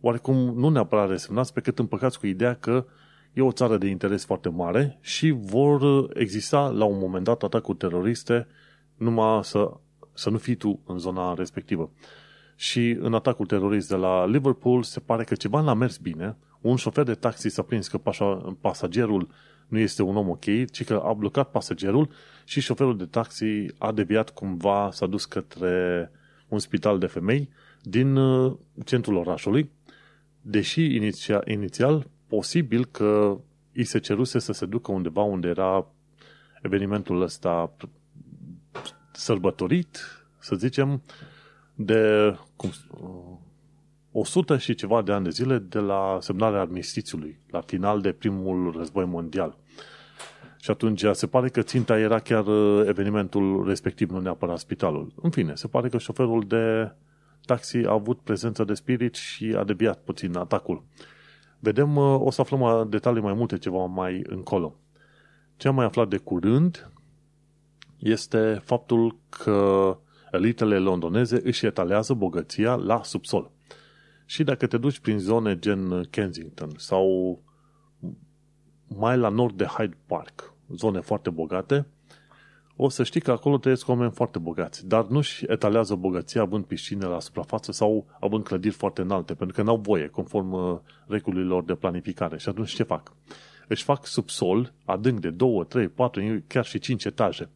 oarecum 0.00 0.36
nu 0.36 0.68
neapărat 0.68 1.08
resemnați, 1.08 1.52
pe 1.52 1.60
cât 1.60 1.78
împăcați 1.78 2.18
cu 2.18 2.26
ideea 2.26 2.54
că 2.54 2.86
e 3.36 3.42
o 3.42 3.52
țară 3.52 3.76
de 3.76 3.86
interes 3.86 4.24
foarte 4.24 4.48
mare 4.48 4.98
și 5.00 5.30
vor 5.30 6.10
exista 6.14 6.68
la 6.68 6.84
un 6.84 6.98
moment 6.98 7.24
dat 7.24 7.42
atacuri 7.42 7.78
teroriste 7.78 8.46
numai 8.94 9.44
să, 9.44 9.72
să 10.12 10.30
nu 10.30 10.38
fii 10.38 10.54
tu 10.54 10.80
în 10.86 10.98
zona 10.98 11.34
respectivă. 11.34 11.90
Și 12.54 12.90
în 13.00 13.14
atacul 13.14 13.46
terorist 13.46 13.88
de 13.88 13.94
la 13.94 14.26
Liverpool 14.26 14.82
se 14.82 15.00
pare 15.00 15.24
că 15.24 15.34
ceva 15.34 15.60
n-a 15.60 15.74
mers 15.74 15.96
bine. 15.96 16.36
Un 16.60 16.76
șofer 16.76 17.04
de 17.04 17.14
taxi 17.14 17.48
s-a 17.48 17.62
prins 17.62 17.88
că 17.88 18.00
pasagerul 18.60 19.28
nu 19.68 19.78
este 19.78 20.02
un 20.02 20.16
om 20.16 20.28
ok, 20.28 20.70
ci 20.70 20.84
că 20.84 21.02
a 21.04 21.12
blocat 21.12 21.50
pasagerul 21.50 22.08
și 22.44 22.60
șoferul 22.60 22.96
de 22.96 23.06
taxi 23.06 23.66
a 23.78 23.92
deviat 23.92 24.30
cumva, 24.30 24.88
s-a 24.92 25.06
dus 25.06 25.24
către 25.24 26.10
un 26.48 26.58
spital 26.58 26.98
de 26.98 27.06
femei 27.06 27.48
din 27.82 28.16
uh, 28.16 28.56
centrul 28.84 29.16
orașului, 29.16 29.70
deși 30.40 30.94
inițial, 30.94 31.48
inițial 31.48 32.06
posibil 32.28 32.84
că 32.84 33.38
îi 33.74 33.84
se 33.84 33.98
ceruse 33.98 34.38
să 34.38 34.52
se 34.52 34.66
ducă 34.66 34.92
undeva 34.92 35.22
unde 35.22 35.48
era 35.48 35.86
evenimentul 36.62 37.22
ăsta 37.22 37.76
sărbătorit, 39.12 39.98
să 40.38 40.54
zicem, 40.54 41.02
de 41.74 42.34
cum, 42.56 42.70
100 44.12 44.56
și 44.56 44.74
ceva 44.74 45.02
de 45.02 45.12
ani 45.12 45.24
de 45.24 45.30
zile 45.30 45.58
de 45.58 45.78
la 45.78 46.18
semnarea 46.20 46.60
armistițiului, 46.60 47.38
la 47.50 47.60
final 47.60 48.00
de 48.00 48.12
primul 48.12 48.74
război 48.76 49.04
mondial. 49.04 49.58
Și 50.60 50.70
atunci 50.70 51.04
se 51.12 51.26
pare 51.26 51.48
că 51.48 51.62
ținta 51.62 51.98
era 51.98 52.18
chiar 52.18 52.46
uh, 52.46 52.86
evenimentul 52.86 53.66
respectiv, 53.66 54.10
nu 54.10 54.20
neapărat 54.20 54.58
spitalul. 54.58 55.12
În 55.22 55.30
fine, 55.30 55.54
se 55.54 55.66
pare 55.66 55.88
că 55.88 55.98
șoferul 55.98 56.44
de 56.46 56.92
taxi 57.44 57.76
a 57.76 57.92
avut 57.92 58.20
prezență 58.20 58.64
de 58.64 58.74
spirit 58.74 59.14
și 59.14 59.54
a 59.58 59.64
debiat 59.64 59.98
puțin 59.98 60.36
atacul. 60.36 60.84
Vedem, 61.58 61.96
uh, 61.96 62.20
o 62.20 62.30
să 62.30 62.40
aflăm 62.40 62.60
uh, 62.60 62.86
detalii 62.88 63.22
mai 63.22 63.32
multe 63.32 63.58
ceva 63.58 63.84
mai 63.84 64.22
încolo. 64.26 64.76
Ce 65.56 65.68
am 65.68 65.74
mai 65.74 65.84
aflat 65.84 66.08
de 66.08 66.16
curând 66.16 66.90
este 67.98 68.60
faptul 68.64 69.18
că 69.28 69.98
elitele 70.32 70.78
londoneze 70.78 71.40
își 71.44 71.66
etalează 71.66 72.14
bogăția 72.14 72.74
la 72.74 73.02
subsol. 73.02 73.50
Și 74.24 74.44
dacă 74.44 74.66
te 74.66 74.78
duci 74.78 74.98
prin 74.98 75.18
zone 75.18 75.58
gen 75.58 76.06
Kensington 76.10 76.70
sau 76.76 77.38
mai 78.86 79.16
la 79.16 79.28
nord 79.28 79.56
de 79.56 79.64
Hyde 79.64 79.96
Park, 80.06 80.54
zone 80.74 81.00
foarte 81.00 81.30
bogate, 81.30 81.86
o 82.76 82.88
să 82.88 83.02
știi 83.02 83.20
că 83.20 83.30
acolo 83.30 83.58
trăiesc 83.58 83.88
oameni 83.88 84.10
foarte 84.10 84.38
bogați, 84.38 84.86
dar 84.86 85.06
nu-și 85.06 85.44
etalează 85.48 85.94
bogăția 85.94 86.40
având 86.40 86.64
piscine 86.64 87.04
la 87.04 87.20
suprafață 87.20 87.72
sau 87.72 88.06
având 88.20 88.44
clădiri 88.44 88.74
foarte 88.74 89.00
înalte, 89.00 89.34
pentru 89.34 89.56
că 89.56 89.62
n-au 89.62 89.76
voie, 89.76 90.06
conform 90.06 90.52
uh, 90.52 90.78
regulilor 91.06 91.64
de 91.64 91.74
planificare. 91.74 92.38
Și 92.38 92.48
atunci 92.48 92.74
ce 92.74 92.82
fac? 92.82 93.12
Își 93.68 93.84
fac 93.84 94.06
subsol 94.06 94.72
adânc 94.84 95.20
de 95.20 95.30
2, 95.30 95.64
3, 95.68 95.88
4, 95.88 96.42
chiar 96.46 96.64
și 96.64 96.78
5 96.78 97.04
etaje 97.04 97.50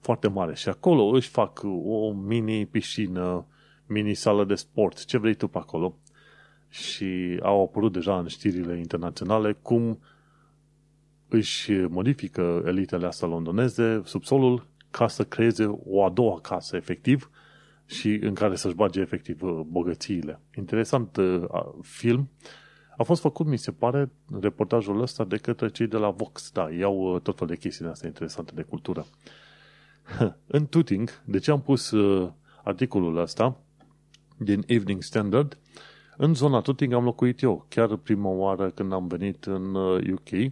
foarte 0.00 0.28
mare. 0.28 0.54
Și 0.54 0.68
acolo 0.68 1.04
își 1.04 1.28
fac 1.28 1.60
o 1.84 2.12
mini 2.12 2.66
piscină, 2.66 3.46
mini 3.86 4.14
sală 4.14 4.44
de 4.44 4.54
sport, 4.54 5.04
ce 5.04 5.18
vrei 5.18 5.34
tu 5.34 5.48
pe 5.48 5.58
acolo. 5.58 5.96
Și 6.68 7.38
au 7.42 7.62
apărut 7.62 7.92
deja 7.92 8.18
în 8.18 8.26
știrile 8.26 8.78
internaționale 8.78 9.56
cum 9.62 9.98
își 11.30 11.72
modifică 11.72 12.62
elitele 12.66 13.06
astea 13.06 13.28
londoneze 13.28 14.02
subsolul 14.04 14.66
ca 14.90 15.08
să 15.08 15.24
creeze 15.24 15.78
o 15.84 16.04
a 16.04 16.10
doua 16.10 16.40
casă, 16.40 16.76
efectiv, 16.76 17.30
și 17.86 18.18
în 18.22 18.34
care 18.34 18.56
să-și 18.56 18.74
bage 18.74 19.00
efectiv 19.00 19.40
bogățiile. 19.66 20.40
Interesant 20.56 21.16
uh, 21.16 21.42
film. 21.82 22.30
A 22.96 23.02
fost 23.02 23.20
făcut, 23.20 23.46
mi 23.46 23.56
se 23.56 23.72
pare, 23.72 24.10
reportajul 24.40 25.00
ăsta 25.00 25.24
de 25.24 25.36
către 25.36 25.68
cei 25.68 25.86
de 25.86 25.96
la 25.96 26.10
Vox. 26.10 26.50
Da, 26.52 26.70
iau 26.70 27.14
uh, 27.14 27.20
tot 27.20 27.38
felul 27.38 27.54
de 27.54 27.60
chestii 27.60 27.86
astea 27.86 28.08
interesante 28.08 28.52
de 28.54 28.62
cultură. 28.62 29.06
în 30.56 30.66
Tuting, 30.66 31.22
de 31.24 31.38
ce 31.38 31.50
am 31.50 31.62
pus 31.62 31.90
uh, 31.90 32.30
articolul 32.64 33.16
ăsta 33.16 33.56
din 34.36 34.62
Evening 34.66 35.02
Standard, 35.02 35.58
în 36.16 36.34
zona 36.34 36.60
Tuting 36.60 36.92
am 36.92 37.04
locuit 37.04 37.42
eu. 37.42 37.66
Chiar 37.68 37.96
prima 37.96 38.28
oară 38.28 38.70
când 38.70 38.92
am 38.92 39.06
venit 39.06 39.44
în 39.44 39.74
UK, 40.12 40.30
uh, 40.30 40.46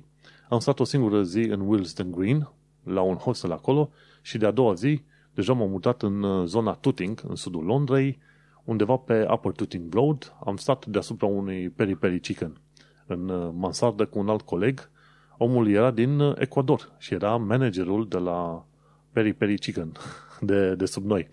am 0.49 0.59
stat 0.59 0.81
o 0.81 0.85
singură 0.85 1.23
zi 1.23 1.41
în 1.41 1.61
Willesden 1.61 2.11
Green, 2.11 2.51
la 2.83 3.01
un 3.01 3.15
hostel 3.15 3.53
acolo, 3.53 3.91
și 4.23 4.39
de-a 4.39 4.51
doua 4.51 4.75
zi 4.75 5.03
deja 5.35 5.53
m-am 5.53 5.71
mutat 5.71 6.03
în 6.03 6.23
uh, 6.23 6.47
zona 6.47 6.73
Tuting, 6.73 7.21
în 7.29 7.35
sudul 7.35 7.65
Londrei, 7.65 8.19
undeva 8.65 8.97
pe 8.97 9.27
Upper 9.31 9.53
Tuting 9.53 9.95
Road. 9.95 10.37
Am 10.45 10.57
stat 10.57 10.87
deasupra 10.87 11.27
unui 11.27 11.69
peri-peri 11.69 12.21
chicken 12.21 12.61
în 13.07 13.53
mansardă 13.55 14.07
cu 14.07 14.19
un 14.19 14.29
alt 14.29 14.43
coleg. 14.43 14.91
Omul 15.37 15.69
era 15.69 15.91
din 15.91 16.21
Ecuador 16.39 16.93
și 16.99 17.15
era 17.15 17.37
managerul 17.37 18.09
de 18.09 18.19
la 18.19 18.65
Peri 19.13 19.33
Peri 19.33 19.59
Chicken 19.59 19.93
de, 20.41 20.75
de 20.75 20.85
sub 20.85 21.05
noi. 21.05 21.29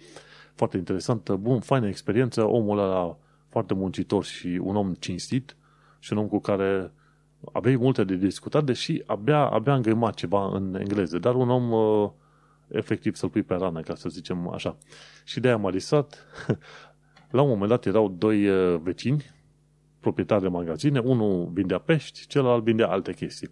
Foarte 0.55 0.77
interesantă, 0.77 1.35
bun, 1.35 1.59
faină 1.59 1.87
experiență, 1.87 2.43
omul 2.43 2.79
ăla 2.79 3.17
foarte 3.49 3.73
muncitor 3.73 4.23
și 4.23 4.59
un 4.63 4.75
om 4.75 4.93
cinstit 4.93 5.55
și 5.99 6.13
un 6.13 6.19
om 6.19 6.27
cu 6.27 6.39
care 6.39 6.91
aveai 7.51 7.75
multe 7.75 8.03
de 8.03 8.15
discutat, 8.15 8.63
deși 8.63 9.01
abia, 9.05 9.39
abia 9.39 9.75
îngăima 9.75 10.11
ceva 10.11 10.49
în 10.53 10.75
engleză, 10.79 11.19
dar 11.19 11.35
un 11.35 11.49
om 11.49 11.71
uh, 11.71 12.09
efectiv 12.67 13.15
să-l 13.15 13.29
pui 13.29 13.43
pe 13.43 13.55
rană, 13.55 13.81
ca 13.81 13.95
să 13.95 14.09
zicem 14.09 14.49
așa. 14.49 14.77
Și 15.23 15.39
de-aia 15.39 15.57
m-a 15.57 15.69
risat. 15.69 16.25
La 17.31 17.41
un 17.41 17.49
moment 17.49 17.69
dat 17.69 17.85
erau 17.85 18.09
doi 18.09 18.47
uh, 18.47 18.79
vecini, 18.81 19.25
proprietari 19.99 20.41
de 20.41 20.47
magazine, 20.47 20.99
unul 20.99 21.49
vindea 21.53 21.79
pești, 21.79 22.27
celălalt 22.27 22.63
vindea 22.63 22.87
alte 22.87 23.13
chestii. 23.13 23.49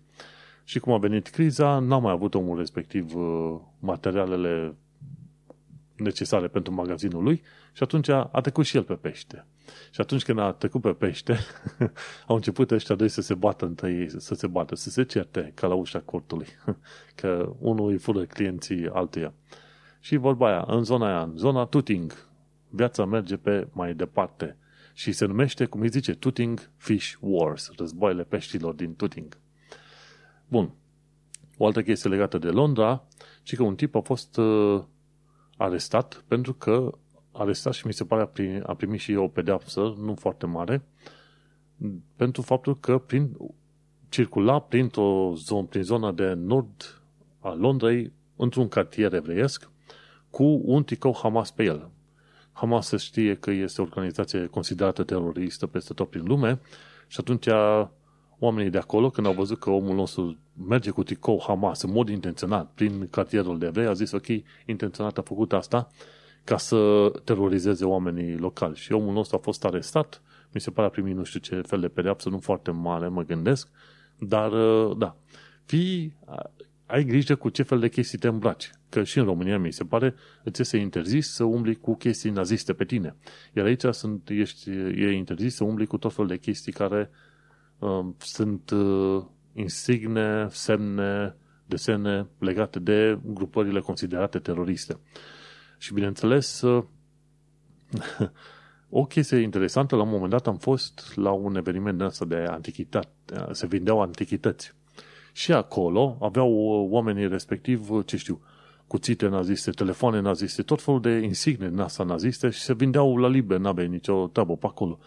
Și 0.63 0.79
cum 0.79 0.93
a 0.93 0.97
venit 0.97 1.27
criza, 1.27 1.79
n-a 1.79 1.97
mai 1.97 2.11
avut 2.11 2.33
omul 2.33 2.57
respectiv 2.57 3.15
uh, 3.15 3.59
materialele 3.79 4.75
necesare 5.95 6.47
pentru 6.47 6.73
magazinul 6.73 7.23
lui 7.23 7.41
și 7.73 7.83
atunci 7.83 8.09
a 8.09 8.39
trecut 8.41 8.65
și 8.65 8.77
el 8.77 8.83
pe 8.83 8.93
pește. 8.93 9.45
Și 9.91 10.01
atunci 10.01 10.23
când 10.23 10.39
a 10.39 10.51
trecut 10.51 10.81
pe 10.81 10.93
pește, 10.93 11.37
au 12.27 12.35
început 12.35 12.71
ăștia 12.71 12.95
doi 12.95 13.09
să 13.09 13.21
se 13.21 13.33
bată 13.33 13.65
între 13.65 13.91
ei, 13.91 14.19
să 14.19 14.33
se 14.33 14.47
bată, 14.47 14.75
să 14.75 14.89
se 14.89 15.03
certe 15.03 15.51
ca 15.55 15.67
la 15.67 15.73
ușa 15.73 15.99
cortului. 15.99 16.47
Că 17.15 17.53
unul 17.59 17.89
îi 17.89 17.97
fură 17.97 18.25
clienții 18.25 18.89
altuia. 18.89 19.33
Și 19.99 20.15
vorba 20.15 20.47
aia, 20.47 20.63
în 20.67 20.83
zona 20.83 21.07
aia, 21.07 21.21
în 21.21 21.37
zona 21.37 21.65
Tuting, 21.65 22.27
viața 22.69 23.05
merge 23.05 23.37
pe 23.37 23.67
mai 23.71 23.93
departe. 23.93 24.57
Și 24.93 25.11
se 25.11 25.25
numește, 25.25 25.65
cum 25.65 25.81
îi 25.81 25.89
zice, 25.89 26.13
Tuting 26.13 26.69
Fish 26.77 27.13
Wars, 27.19 27.71
războaiele 27.77 28.23
peștilor 28.23 28.73
din 28.73 28.95
Tuting. 28.95 29.37
Bun. 30.47 30.73
O 31.57 31.65
altă 31.65 31.81
chestie 31.81 32.09
legată 32.09 32.37
de 32.37 32.49
Londra, 32.49 33.03
ci 33.43 33.55
că 33.55 33.63
un 33.63 33.75
tip 33.75 33.95
a 33.95 33.99
fost 33.99 34.37
uh, 34.37 34.83
arestat 35.57 36.23
pentru 36.27 36.53
că 36.53 36.97
arestat 37.33 37.73
și 37.73 37.87
mi 37.87 37.93
se 37.93 38.05
pare 38.05 38.21
a, 38.21 38.25
prim, 38.25 38.63
a 38.65 38.73
primit 38.73 38.99
și 38.99 39.15
o 39.15 39.27
pedeapsă, 39.27 39.95
nu 39.97 40.15
foarte 40.15 40.45
mare, 40.45 40.83
pentru 42.15 42.41
faptul 42.41 42.79
că 42.79 42.97
prin, 42.97 43.37
circula 44.09 44.59
printr-o 44.59 45.33
zonă, 45.35 45.65
prin 45.65 45.83
zona 45.83 46.11
de 46.11 46.33
nord 46.33 47.01
a 47.39 47.53
Londrei, 47.53 48.13
într-un 48.35 48.67
cartier 48.67 49.13
evreiesc, 49.13 49.69
cu 50.29 50.61
un 50.63 50.83
ticou 50.83 51.17
Hamas 51.21 51.51
pe 51.51 51.63
el. 51.63 51.89
Hamas 52.51 52.87
se 52.87 52.97
știe 52.97 53.35
că 53.35 53.51
este 53.51 53.81
o 53.81 53.83
organizație 53.83 54.45
considerată 54.45 55.03
teroristă 55.03 55.67
peste 55.67 55.93
tot 55.93 56.09
prin 56.09 56.23
lume 56.25 56.59
și 57.07 57.17
atunci 57.19 57.47
oamenii 58.39 58.69
de 58.71 58.77
acolo, 58.77 59.09
când 59.09 59.27
au 59.27 59.33
văzut 59.33 59.59
că 59.59 59.69
omul 59.69 59.95
nostru 59.95 60.37
merge 60.67 60.89
cu 60.89 61.03
tricou 61.03 61.43
Hamas 61.47 61.81
în 61.81 61.91
mod 61.91 62.09
intenționat 62.09 62.71
prin 62.73 63.07
cartierul 63.09 63.59
de 63.59 63.65
evrei, 63.65 63.85
a 63.85 63.93
zis, 63.93 64.11
ok, 64.11 64.27
intenționat 64.65 65.17
a 65.17 65.21
făcut 65.21 65.53
asta 65.53 65.87
ca 66.43 66.57
să 66.57 67.11
terorizeze 67.23 67.85
oamenii 67.85 68.37
locali. 68.37 68.75
Și 68.75 68.91
omul 68.91 69.13
nostru 69.13 69.35
a 69.35 69.43
fost 69.43 69.65
arestat, 69.65 70.21
mi 70.51 70.61
se 70.61 70.71
pare 70.71 70.87
a 70.87 70.91
primit 70.91 71.15
nu 71.15 71.23
știu 71.23 71.39
ce 71.39 71.61
fel 71.61 71.79
de 71.79 71.87
pedeapsă, 71.87 72.29
nu 72.29 72.39
foarte 72.39 72.71
mare, 72.71 73.07
mă 73.07 73.23
gândesc, 73.23 73.69
dar 74.19 74.51
uh, 74.51 74.97
da, 74.97 75.15
fii, 75.65 76.15
ai 76.85 77.03
grijă 77.03 77.35
cu 77.35 77.49
ce 77.49 77.63
fel 77.63 77.79
de 77.79 77.89
chestii 77.89 78.17
te 78.17 78.27
îmbraci. 78.27 78.71
Că 78.89 79.03
și 79.03 79.17
în 79.17 79.25
România, 79.25 79.57
mi 79.57 79.73
se 79.73 79.83
pare, 79.83 80.15
îți 80.43 80.61
este 80.61 80.77
interzis 80.77 81.33
să 81.33 81.43
umbli 81.43 81.75
cu 81.75 81.95
chestii 81.95 82.29
naziste 82.29 82.73
pe 82.73 82.85
tine. 82.85 83.15
Iar 83.53 83.65
aici 83.65 83.83
sunt, 83.91 84.29
ești, 84.29 84.69
e 84.69 85.11
interzis 85.11 85.55
să 85.55 85.63
umbli 85.63 85.85
cu 85.85 85.97
tot 85.97 86.13
fel 86.13 86.27
de 86.27 86.37
chestii 86.37 86.71
care 86.71 87.09
Um, 87.83 88.15
sunt 88.19 88.69
uh, 88.69 89.23
insigne, 89.53 90.47
semne, 90.49 91.35
desene 91.65 92.27
legate 92.39 92.79
de 92.79 93.19
grupările 93.23 93.79
considerate 93.79 94.39
teroriste. 94.39 94.99
Și 95.83 95.93
bineînțeles, 95.93 96.61
uh, 96.61 96.83
o 98.89 99.05
chestie 99.05 99.37
interesantă, 99.37 99.95
la 99.95 100.01
un 100.01 100.09
moment 100.09 100.29
dat 100.29 100.47
am 100.47 100.57
fost 100.57 101.11
la 101.15 101.31
un 101.31 101.55
eveniment 101.55 101.97
de 101.97 102.03
asta 102.03 102.25
de 102.25 102.35
antichitate, 102.35 103.07
se 103.51 103.67
vindeau 103.67 104.01
antichități. 104.01 104.73
Și 105.31 105.51
acolo 105.51 106.17
aveau 106.21 106.51
oamenii 106.89 107.27
respectiv, 107.27 108.03
ce 108.05 108.17
știu, 108.17 108.41
cuțite 108.87 109.27
naziste, 109.27 109.71
telefoane 109.71 110.19
naziste, 110.19 110.61
tot 110.61 110.81
felul 110.81 111.01
de 111.01 111.09
insigne 111.09 111.69
din 111.69 111.79
asta 111.79 112.03
naziste 112.03 112.49
și 112.49 112.59
se 112.59 112.73
vindeau 112.73 113.17
la 113.17 113.27
liber, 113.27 113.57
n-aveai 113.57 113.87
nicio 113.87 114.27
treabă 114.27 114.55
pe 114.55 114.65
acolo. 114.65 114.99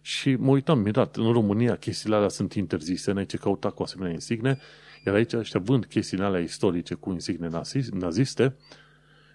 Și 0.00 0.34
mă 0.34 0.50
uitam 0.50 0.78
mirat, 0.78 1.16
în 1.16 1.32
România 1.32 1.76
chestiile 1.76 2.14
alea 2.14 2.28
sunt 2.28 2.52
interzise, 2.52 3.12
n-ai 3.12 3.26
ce 3.26 3.36
căuta 3.36 3.70
cu 3.70 3.82
asemenea 3.82 4.12
insigne, 4.12 4.58
iar 5.06 5.14
aici 5.14 5.32
ăștia 5.32 5.60
vând 5.60 5.86
chestiile 5.86 6.24
alea 6.24 6.40
istorice 6.40 6.94
cu 6.94 7.12
insigne 7.12 7.48
naziste 7.92 8.56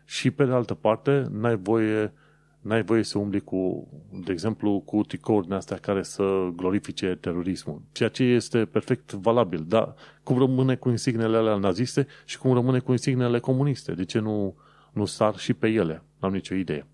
și 0.05 0.31
pe 0.31 0.45
de 0.45 0.51
altă 0.51 0.73
parte 0.73 1.27
n-ai 1.31 1.55
voie, 1.55 2.13
n-ai 2.61 2.83
voie 2.83 3.03
să 3.03 3.17
umbli 3.17 3.39
cu, 3.39 3.87
de 4.25 4.31
exemplu, 4.31 4.79
cu 4.85 5.03
tricouri 5.03 5.45
din 5.45 5.55
astea 5.55 5.77
care 5.77 6.03
să 6.03 6.49
glorifice 6.55 7.17
terorismul, 7.21 7.81
ceea 7.91 8.09
ce 8.09 8.23
este 8.23 8.65
perfect 8.65 9.11
valabil, 9.11 9.65
dar 9.67 9.93
cum 10.23 10.37
rămâne 10.37 10.75
cu 10.75 10.89
insignele 10.89 11.37
alea 11.37 11.55
naziste 11.55 12.07
și 12.25 12.37
cum 12.37 12.53
rămâne 12.53 12.79
cu 12.79 12.91
insignele 12.91 13.39
comuniste? 13.39 13.93
De 13.93 14.05
ce 14.05 14.19
nu, 14.19 14.55
nu 14.93 15.05
sar 15.05 15.37
și 15.37 15.53
pe 15.53 15.67
ele? 15.67 16.04
N-am 16.19 16.31
nicio 16.31 16.56
idee. 16.56 16.87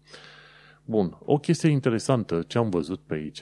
Bun, 0.86 1.18
o 1.20 1.38
chestie 1.38 1.70
interesantă 1.70 2.44
ce 2.48 2.58
am 2.58 2.70
văzut 2.70 3.00
pe 3.00 3.14
aici 3.14 3.42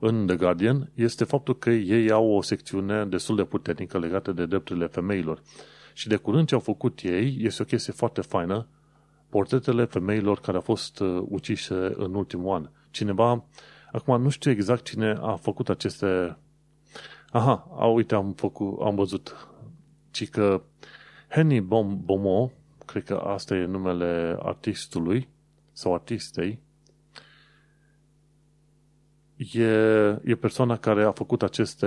în 0.00 0.26
The 0.26 0.36
Guardian 0.36 0.90
este 0.94 1.24
faptul 1.24 1.58
că 1.58 1.70
ei 1.70 2.10
au 2.10 2.30
o 2.30 2.42
secțiune 2.42 3.04
destul 3.04 3.36
de 3.36 3.44
puternică 3.44 3.98
legată 3.98 4.32
de 4.32 4.46
drepturile 4.46 4.86
femeilor. 4.86 5.42
Și 6.00 6.08
de 6.08 6.16
curând 6.16 6.46
ce 6.46 6.54
au 6.54 6.60
făcut 6.60 7.00
ei 7.02 7.36
este 7.40 7.62
o 7.62 7.64
chestie 7.64 7.92
foarte 7.92 8.20
faină, 8.20 8.66
portretele 9.28 9.84
femeilor 9.84 10.40
care 10.40 10.56
au 10.56 10.62
fost 10.62 11.00
uh, 11.00 11.22
ucise 11.28 11.74
în 11.74 12.14
ultimul 12.14 12.54
an. 12.54 12.70
Cineva, 12.90 13.44
acum 13.92 14.22
nu 14.22 14.28
știu 14.28 14.50
exact 14.50 14.84
cine 14.84 15.18
a 15.20 15.36
făcut 15.36 15.68
aceste... 15.68 16.36
Aha, 17.30 17.68
a, 17.78 17.86
uite, 17.86 18.14
am, 18.14 18.32
făcut, 18.32 18.80
am 18.82 18.94
văzut. 18.94 19.48
Ci 20.10 20.28
că 20.28 20.62
Henny 21.28 21.60
Bom, 21.60 22.04
Bomo, 22.04 22.50
cred 22.86 23.04
că 23.04 23.14
asta 23.14 23.54
e 23.54 23.64
numele 23.64 24.36
artistului 24.42 25.28
sau 25.72 25.94
artistei, 25.94 26.60
e, 29.36 29.68
e 30.24 30.34
persoana 30.40 30.76
care 30.76 31.04
a 31.04 31.12
făcut 31.12 31.42
aceste 31.42 31.86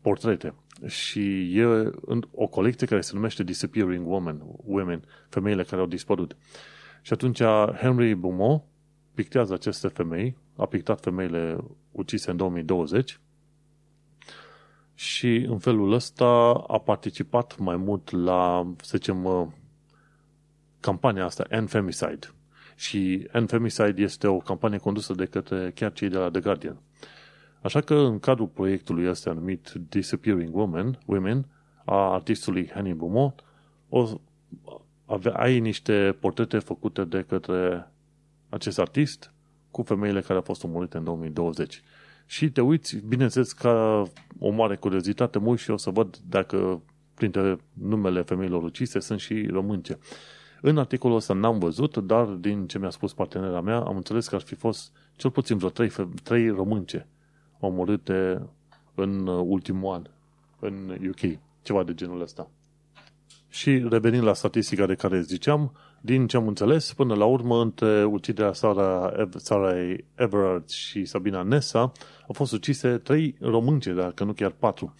portrete. 0.00 0.54
Și 0.86 1.58
e 1.58 1.90
o 2.30 2.46
colecție 2.46 2.86
care 2.86 3.00
se 3.00 3.14
numește 3.14 3.42
Disappearing 3.42 4.06
Women, 4.06 4.42
Women, 4.64 5.04
femeile 5.28 5.62
care 5.62 5.80
au 5.80 5.86
dispărut. 5.86 6.36
Și 7.02 7.12
atunci 7.12 7.42
Henry 7.80 8.14
Beaumont 8.14 8.62
pictează 9.14 9.54
aceste 9.54 9.88
femei, 9.88 10.36
a 10.56 10.66
pictat 10.66 11.00
femeile 11.00 11.56
ucise 11.90 12.30
în 12.30 12.36
2020 12.36 13.20
și 14.94 15.36
în 15.36 15.58
felul 15.58 15.92
ăsta 15.92 16.24
a 16.66 16.78
participat 16.78 17.58
mai 17.58 17.76
mult 17.76 18.10
la, 18.10 18.72
să 18.82 18.96
zicem, 18.96 19.24
uh, 19.24 19.46
campania 20.80 21.24
asta, 21.24 21.44
End 21.48 21.68
Femicide. 21.68 22.34
Și 22.76 23.28
End 23.32 23.48
Femicide 23.48 24.02
este 24.02 24.26
o 24.26 24.38
campanie 24.38 24.78
condusă 24.78 25.14
de 25.14 25.24
către 25.24 25.72
chiar 25.74 25.92
cei 25.92 26.08
de 26.08 26.16
la 26.18 26.30
The 26.30 26.40
Guardian. 26.40 26.80
Așa 27.64 27.80
că 27.80 27.94
în 27.94 28.18
cadrul 28.18 28.46
proiectului 28.46 29.08
ăsta 29.08 29.32
numit 29.32 29.72
Disappearing 29.88 30.56
Women, 30.56 30.98
Women 31.06 31.46
a 31.84 32.12
artistului 32.12 32.70
Henny 32.74 32.92
Beaumont, 32.92 33.44
o, 33.88 34.08
avea, 35.04 35.32
ai 35.32 35.60
niște 35.60 36.16
portrete 36.20 36.58
făcute 36.58 37.04
de 37.04 37.24
către 37.28 37.92
acest 38.48 38.78
artist 38.78 39.32
cu 39.70 39.82
femeile 39.82 40.20
care 40.20 40.34
au 40.34 40.40
fost 40.40 40.64
omorâte 40.64 40.96
în 40.96 41.04
2020. 41.04 41.82
Și 42.26 42.50
te 42.50 42.60
uiți, 42.60 42.96
bineînțeles, 42.96 43.52
ca 43.52 44.02
o 44.38 44.50
mare 44.50 44.76
curiozitate, 44.76 45.38
mă 45.38 45.56
și 45.56 45.70
o 45.70 45.76
să 45.76 45.90
văd 45.90 46.16
dacă 46.28 46.82
printre 47.14 47.58
numele 47.72 48.22
femeilor 48.22 48.62
ucise 48.62 49.00
sunt 49.00 49.20
și 49.20 49.46
românce. 49.46 49.98
În 50.60 50.78
articolul 50.78 51.16
ăsta 51.16 51.34
n-am 51.34 51.58
văzut, 51.58 51.96
dar 51.96 52.24
din 52.24 52.66
ce 52.66 52.78
mi-a 52.78 52.90
spus 52.90 53.14
partenera 53.14 53.60
mea, 53.60 53.78
am 53.80 53.96
înțeles 53.96 54.28
că 54.28 54.34
ar 54.34 54.40
fi 54.40 54.54
fost 54.54 54.92
cel 55.16 55.30
puțin 55.30 55.56
vreo 55.56 55.70
trei, 55.70 55.90
trei 56.22 56.48
românce 56.48 57.08
omorâte 57.64 58.42
în 58.94 59.26
ultimul 59.26 59.92
an 59.92 60.02
în 60.60 60.98
UK. 61.08 61.38
Ceva 61.62 61.82
de 61.82 61.94
genul 61.94 62.20
ăsta. 62.20 62.50
Și 63.48 63.86
revenind 63.88 64.24
la 64.24 64.34
statistica 64.34 64.86
de 64.86 64.94
care 64.94 65.20
ziceam, 65.20 65.72
din 66.00 66.26
ce 66.26 66.36
am 66.36 66.46
înțeles, 66.46 66.92
până 66.92 67.14
la 67.14 67.24
urmă, 67.24 67.60
între 67.60 68.04
uciderea 68.04 68.52
Sarah, 68.52 69.28
Sarah 69.36 69.96
Everard 70.14 70.68
și 70.68 71.04
Sabina 71.04 71.42
Nessa, 71.42 71.78
au 72.26 72.32
fost 72.32 72.52
ucise 72.52 72.98
trei 72.98 73.36
românce, 73.40 73.92
dacă 73.92 74.24
nu 74.24 74.32
chiar 74.32 74.50
patru. 74.50 74.94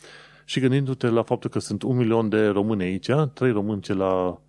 Și 0.45 0.61
gândindu-te 0.61 1.09
la 1.09 1.23
faptul 1.23 1.51
că 1.51 1.59
sunt 1.59 1.83
un 1.83 1.97
milion 1.97 2.29
de 2.29 2.47
români 2.47 2.83
aici, 2.83 3.11
trei 3.35 3.51
românce 3.51 3.93
la 3.93 4.41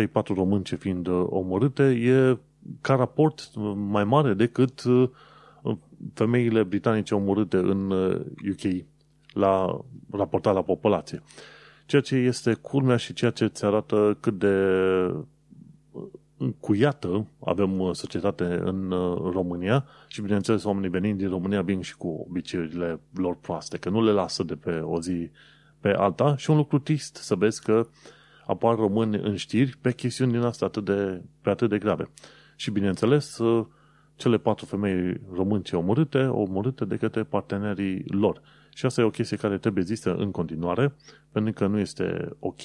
3-4 0.00 0.06
românce 0.34 0.76
fiind 0.76 1.06
uh, 1.06 1.26
omorâte, 1.28 1.82
e 1.82 2.38
ca 2.80 2.94
raport 2.94 3.50
mai 3.74 4.04
mare 4.04 4.34
decât 4.34 4.84
uh, 4.84 5.08
femeile 6.14 6.62
britanice 6.62 7.14
omorâte 7.14 7.56
în 7.56 7.90
UK 8.50 8.62
uh, 8.64 8.78
la 9.32 9.80
raportat 10.10 10.54
la 10.54 10.62
populație. 10.62 11.22
Ceea 11.86 12.02
ce 12.02 12.14
este 12.14 12.54
culmea 12.54 12.96
și 12.96 13.12
ceea 13.12 13.30
ce 13.30 13.44
îți 13.44 13.64
arată 13.64 14.16
cât 14.20 14.38
de 14.38 14.56
încuiată 16.36 17.26
avem 17.44 17.92
societate 17.92 18.44
în 18.44 18.90
România 19.32 19.86
și, 20.08 20.20
bineînțeles, 20.20 20.64
oamenii 20.64 20.88
venind 20.88 21.18
din 21.18 21.28
România 21.28 21.62
vin 21.62 21.80
și 21.80 21.96
cu 21.96 22.26
obiceiurile 22.28 23.00
lor 23.14 23.36
proaste, 23.40 23.78
că 23.78 23.88
nu 23.88 24.02
le 24.02 24.10
lasă 24.10 24.42
de 24.42 24.54
pe 24.54 24.70
o 24.70 25.00
zi 25.00 25.30
pe 25.80 25.88
alta 25.88 26.36
și 26.36 26.50
un 26.50 26.56
lucru 26.56 26.78
trist 26.78 27.16
să 27.16 27.34
vezi 27.34 27.62
că 27.62 27.86
apar 28.46 28.74
români 28.74 29.16
în 29.16 29.36
știri 29.36 29.76
pe 29.80 29.92
chestiuni 29.92 30.32
din 30.32 30.40
astea 30.40 30.66
atât 30.66 30.84
de, 30.84 31.22
pe 31.40 31.50
atât 31.50 31.68
de 31.68 31.78
grave. 31.78 32.08
Și, 32.56 32.70
bineînțeles, 32.70 33.38
cele 34.16 34.38
patru 34.38 34.66
femei 34.66 35.20
românce 35.32 35.76
omorâte, 35.76 36.18
omorâte 36.18 36.84
de 36.84 36.96
către 36.96 37.22
partenerii 37.22 38.04
lor. 38.06 38.40
Și 38.74 38.86
asta 38.86 39.00
e 39.00 39.04
o 39.04 39.10
chestie 39.10 39.36
care 39.36 39.58
trebuie 39.58 39.84
zisă 39.84 40.14
în 40.14 40.30
continuare, 40.30 40.94
pentru 41.32 41.52
că 41.52 41.66
nu 41.66 41.78
este 41.78 42.28
ok. 42.38 42.60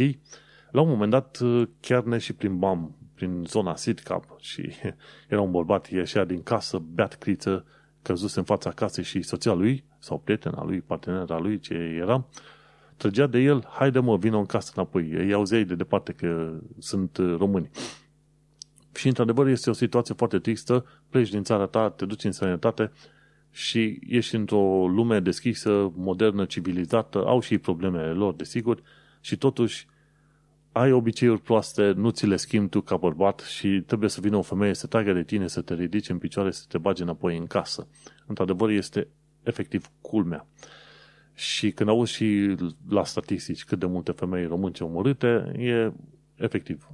La 0.72 0.82
un 0.82 0.90
moment 0.90 1.12
dat, 1.12 1.40
chiar 1.80 2.04
ne 2.04 2.18
și 2.18 2.34
plimbam 2.34 2.96
prin 3.14 3.44
zona 3.48 3.76
Sidcap 3.76 4.40
și 4.40 4.70
era 5.30 5.42
un 5.42 5.52
bărbat, 5.52 5.90
ieșea 5.90 6.26
din 6.26 6.44
casă, 6.44 6.82
beat 6.94 7.16
criță, 7.16 7.66
căzuse 8.02 8.40
în 8.40 8.46
fața 8.46 8.70
casei 8.70 9.04
și 9.04 9.22
soția 9.22 9.54
lui, 9.54 9.84
sau 10.00 10.20
prietena 10.20 10.64
lui, 10.64 10.82
partenera 10.82 11.38
lui, 11.38 11.60
ce 11.60 11.74
era, 11.74 12.26
trăgea 12.98 13.28
de 13.28 13.40
el, 13.40 13.68
haide 13.70 14.00
mă, 14.00 14.18
vină 14.18 14.38
în 14.38 14.46
casă 14.46 14.72
înapoi. 14.76 15.12
Ei 15.12 15.34
auzeai 15.34 15.64
de 15.64 15.76
departe 15.76 16.12
că 16.12 16.60
sunt 16.78 17.18
români. 17.18 17.70
Și 18.96 19.08
într-adevăr 19.08 19.48
este 19.48 19.70
o 19.70 19.74
situație 19.74 20.14
foarte 20.18 20.40
tristă, 20.40 20.86
pleci 21.10 21.30
din 21.30 21.44
țara 21.44 21.66
ta, 21.66 21.90
te 21.90 22.06
duci 22.06 22.24
în 22.24 22.32
sănătate 22.32 22.92
și 23.52 24.00
ești 24.08 24.36
într-o 24.36 24.88
lume 24.88 25.20
deschisă, 25.20 25.92
modernă, 25.96 26.46
civilizată, 26.46 27.26
au 27.26 27.40
și 27.40 27.58
problemele 27.58 28.12
lor, 28.12 28.34
desigur, 28.34 28.82
și 29.22 29.38
totuși 29.38 29.88
ai 30.72 30.92
obiceiuri 30.92 31.42
proaste, 31.42 31.92
nu 31.92 32.10
ți 32.10 32.26
le 32.26 32.36
schimbi 32.36 32.70
tu 32.70 32.82
ca 32.82 32.98
bărbat 32.98 33.40
și 33.40 33.84
trebuie 33.86 34.10
să 34.10 34.22
vină 34.22 34.38
o 34.38 34.42
femeie 34.42 34.74
să 34.74 34.88
tragă 34.88 35.14
de 35.14 35.24
tine, 35.24 35.48
să 35.48 35.62
te 35.62 35.74
ridice 35.74 36.12
în 36.12 36.18
picioare, 36.18 36.52
să 36.52 36.66
te 36.68 36.78
bage 36.78 37.04
înapoi 37.04 37.38
în 37.38 37.48
casă. 37.48 37.88
Într-adevăr, 38.26 38.70
este 38.70 39.08
efectiv 39.44 39.90
culmea. 40.02 40.48
Și 41.34 41.72
când 41.72 41.90
auzi 41.90 42.14
și 42.14 42.56
la 42.90 43.04
statistici 43.04 43.64
cât 43.64 43.80
de 43.80 43.86
multe 43.86 44.12
femei 44.12 44.46
românce 44.46 44.84
omorâte, 44.84 45.52
e 45.58 45.92
efectiv 46.36 46.88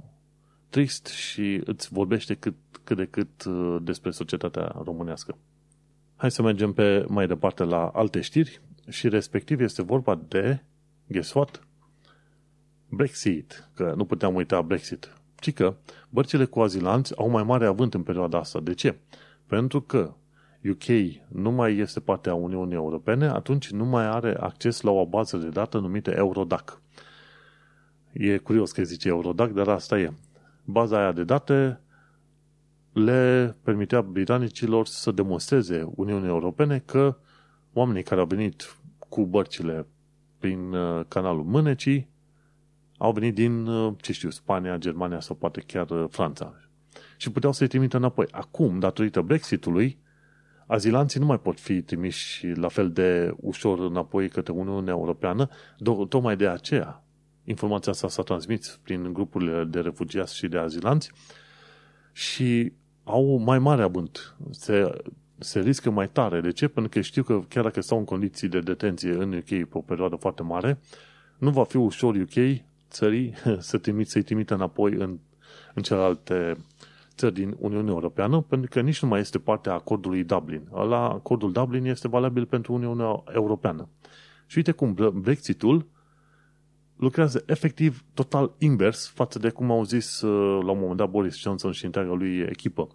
trist 0.68 1.06
și 1.06 1.60
îți 1.64 1.88
vorbește 1.92 2.34
cât, 2.34 2.54
cât 2.84 2.96
de 2.96 3.04
cât 3.04 3.44
uh, 3.44 3.76
despre 3.82 4.10
societatea 4.10 4.74
românească. 4.84 5.38
Hai 6.16 6.30
să 6.30 6.42
mergem 6.42 6.72
pe 6.72 7.04
mai 7.08 7.26
departe 7.26 7.64
la 7.64 7.86
alte 7.86 8.20
știri 8.20 8.60
și 8.88 9.08
respectiv 9.08 9.60
este 9.60 9.82
vorba 9.82 10.20
de, 10.28 10.62
guess 11.06 11.32
what? 11.32 11.66
Brexit, 12.88 13.68
că 13.74 13.92
nu 13.96 14.04
puteam 14.04 14.34
uita 14.34 14.62
Brexit, 14.62 15.16
ci 15.40 15.52
că 15.52 15.76
bărcile 16.08 16.44
cu 16.44 16.60
azilanți 16.60 17.16
au 17.16 17.28
mai 17.28 17.42
mare 17.42 17.66
avânt 17.66 17.94
în 17.94 18.02
perioada 18.02 18.38
asta. 18.38 18.60
De 18.60 18.74
ce? 18.74 18.96
Pentru 19.46 19.80
că 19.80 20.14
UK 20.70 20.84
nu 21.28 21.50
mai 21.50 21.76
este 21.76 22.00
parte 22.00 22.28
a 22.28 22.34
Uniunii 22.34 22.74
Europene, 22.74 23.26
atunci 23.26 23.70
nu 23.70 23.84
mai 23.84 24.06
are 24.06 24.36
acces 24.40 24.80
la 24.80 24.90
o 24.90 25.06
bază 25.06 25.36
de 25.36 25.48
dată 25.48 25.78
numită 25.78 26.10
Eurodac. 26.10 26.80
E 28.12 28.38
curios 28.38 28.72
că 28.72 28.82
zice 28.82 29.08
Eurodac, 29.08 29.50
dar 29.50 29.68
asta 29.68 29.98
e. 29.98 30.12
Baza 30.68 30.98
aia 30.98 31.12
de 31.12 31.24
date 31.24 31.80
le 32.92 33.56
permitea 33.62 34.02
britanicilor 34.02 34.86
să 34.86 35.10
demonstreze 35.10 35.88
Uniunii 35.94 36.28
Europene 36.28 36.78
că 36.78 37.16
oamenii 37.72 38.02
care 38.02 38.20
au 38.20 38.26
venit 38.26 38.76
cu 39.08 39.26
bărcile 39.26 39.86
prin 40.38 40.72
uh, 40.72 41.04
canalul 41.08 41.44
Mânecii 41.44 42.08
au 42.98 43.12
venit 43.12 43.34
din, 43.34 43.66
uh, 43.66 43.94
ce 44.00 44.12
știu, 44.12 44.30
Spania, 44.30 44.76
Germania 44.76 45.20
sau 45.20 45.36
poate 45.36 45.60
chiar 45.60 45.90
uh, 45.90 46.04
Franța. 46.10 46.54
Și 47.16 47.30
puteau 47.30 47.52
să-i 47.52 47.68
trimită 47.68 47.96
înapoi. 47.96 48.26
Acum, 48.30 48.78
datorită 48.78 49.20
Brexitului, 49.20 49.98
azilanții 50.66 51.20
nu 51.20 51.26
mai 51.26 51.40
pot 51.40 51.60
fi 51.60 51.82
trimiși 51.82 52.46
la 52.46 52.68
fel 52.68 52.92
de 52.92 53.34
ușor 53.36 53.78
înapoi 53.78 54.28
către 54.28 54.52
Uniunea 54.52 54.92
Europeană, 54.92 55.48
tocmai 56.08 56.36
de 56.36 56.48
aceea 56.48 57.05
informația 57.46 57.92
asta 57.92 58.08
s-a 58.08 58.22
transmis 58.22 58.78
prin 58.82 59.12
grupurile 59.12 59.64
de 59.64 59.80
refugiați 59.80 60.36
și 60.36 60.48
de 60.48 60.58
azilanți 60.58 61.10
și 62.12 62.72
au 63.04 63.36
mai 63.36 63.58
mare 63.58 63.82
abânt. 63.82 64.36
Se, 64.50 65.02
se 65.38 65.60
riscă 65.60 65.90
mai 65.90 66.08
tare. 66.08 66.40
De 66.40 66.50
ce? 66.50 66.68
Pentru 66.68 66.92
că 66.92 67.00
știu 67.00 67.22
că 67.22 67.40
chiar 67.48 67.62
dacă 67.62 67.80
stau 67.80 67.98
în 67.98 68.04
condiții 68.04 68.48
de 68.48 68.60
detenție 68.60 69.10
în 69.10 69.32
UK 69.32 69.44
pe 69.44 69.68
o 69.70 69.80
perioadă 69.80 70.16
foarte 70.16 70.42
mare, 70.42 70.78
nu 71.38 71.50
va 71.50 71.64
fi 71.64 71.76
ușor 71.76 72.14
UK, 72.14 72.62
țării, 72.90 73.34
să 73.58 73.78
trimit, 73.78 74.08
să-i 74.08 74.22
trimită 74.22 74.54
înapoi 74.54 74.92
în, 74.92 75.18
în 75.74 75.82
celelalte 75.82 76.56
țări 77.14 77.34
din 77.34 77.56
Uniunea 77.58 77.92
Europeană, 77.92 78.40
pentru 78.40 78.70
că 78.72 78.80
nici 78.80 79.02
nu 79.02 79.08
mai 79.08 79.20
este 79.20 79.38
parte 79.38 79.68
a 79.68 79.72
acordului 79.72 80.24
Dublin. 80.24 80.68
La 80.70 81.08
acordul 81.08 81.52
Dublin 81.52 81.84
este 81.84 82.08
valabil 82.08 82.46
pentru 82.46 82.72
Uniunea 82.72 83.22
Europeană. 83.34 83.88
Și 84.46 84.56
uite 84.56 84.72
cum 84.72 84.94
Brexitul 85.14 85.86
lucrează 86.96 87.42
efectiv 87.46 88.04
total 88.14 88.54
invers 88.58 89.08
față 89.08 89.38
de 89.38 89.50
cum 89.50 89.70
au 89.70 89.84
zis 89.84 90.20
uh, 90.20 90.64
la 90.64 90.70
un 90.70 90.78
moment 90.78 90.96
dat 90.96 91.10
Boris 91.10 91.38
Johnson 91.38 91.72
și 91.72 91.84
întreaga 91.84 92.12
lui 92.12 92.38
echipă, 92.38 92.88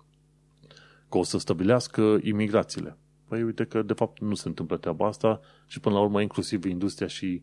că 1.09 1.17
o 1.17 1.23
să 1.23 1.37
stabilească 1.37 2.17
imigrațiile. 2.21 2.97
Păi 3.27 3.43
uite 3.43 3.63
că 3.65 3.81
de 3.81 3.93
fapt 3.93 4.19
nu 4.19 4.33
se 4.33 4.47
întâmplă 4.47 4.77
treaba 4.77 5.07
asta 5.07 5.39
și 5.67 5.79
până 5.79 5.95
la 5.95 6.01
urmă 6.01 6.21
inclusiv 6.21 6.65
industria 6.65 7.07
și 7.07 7.41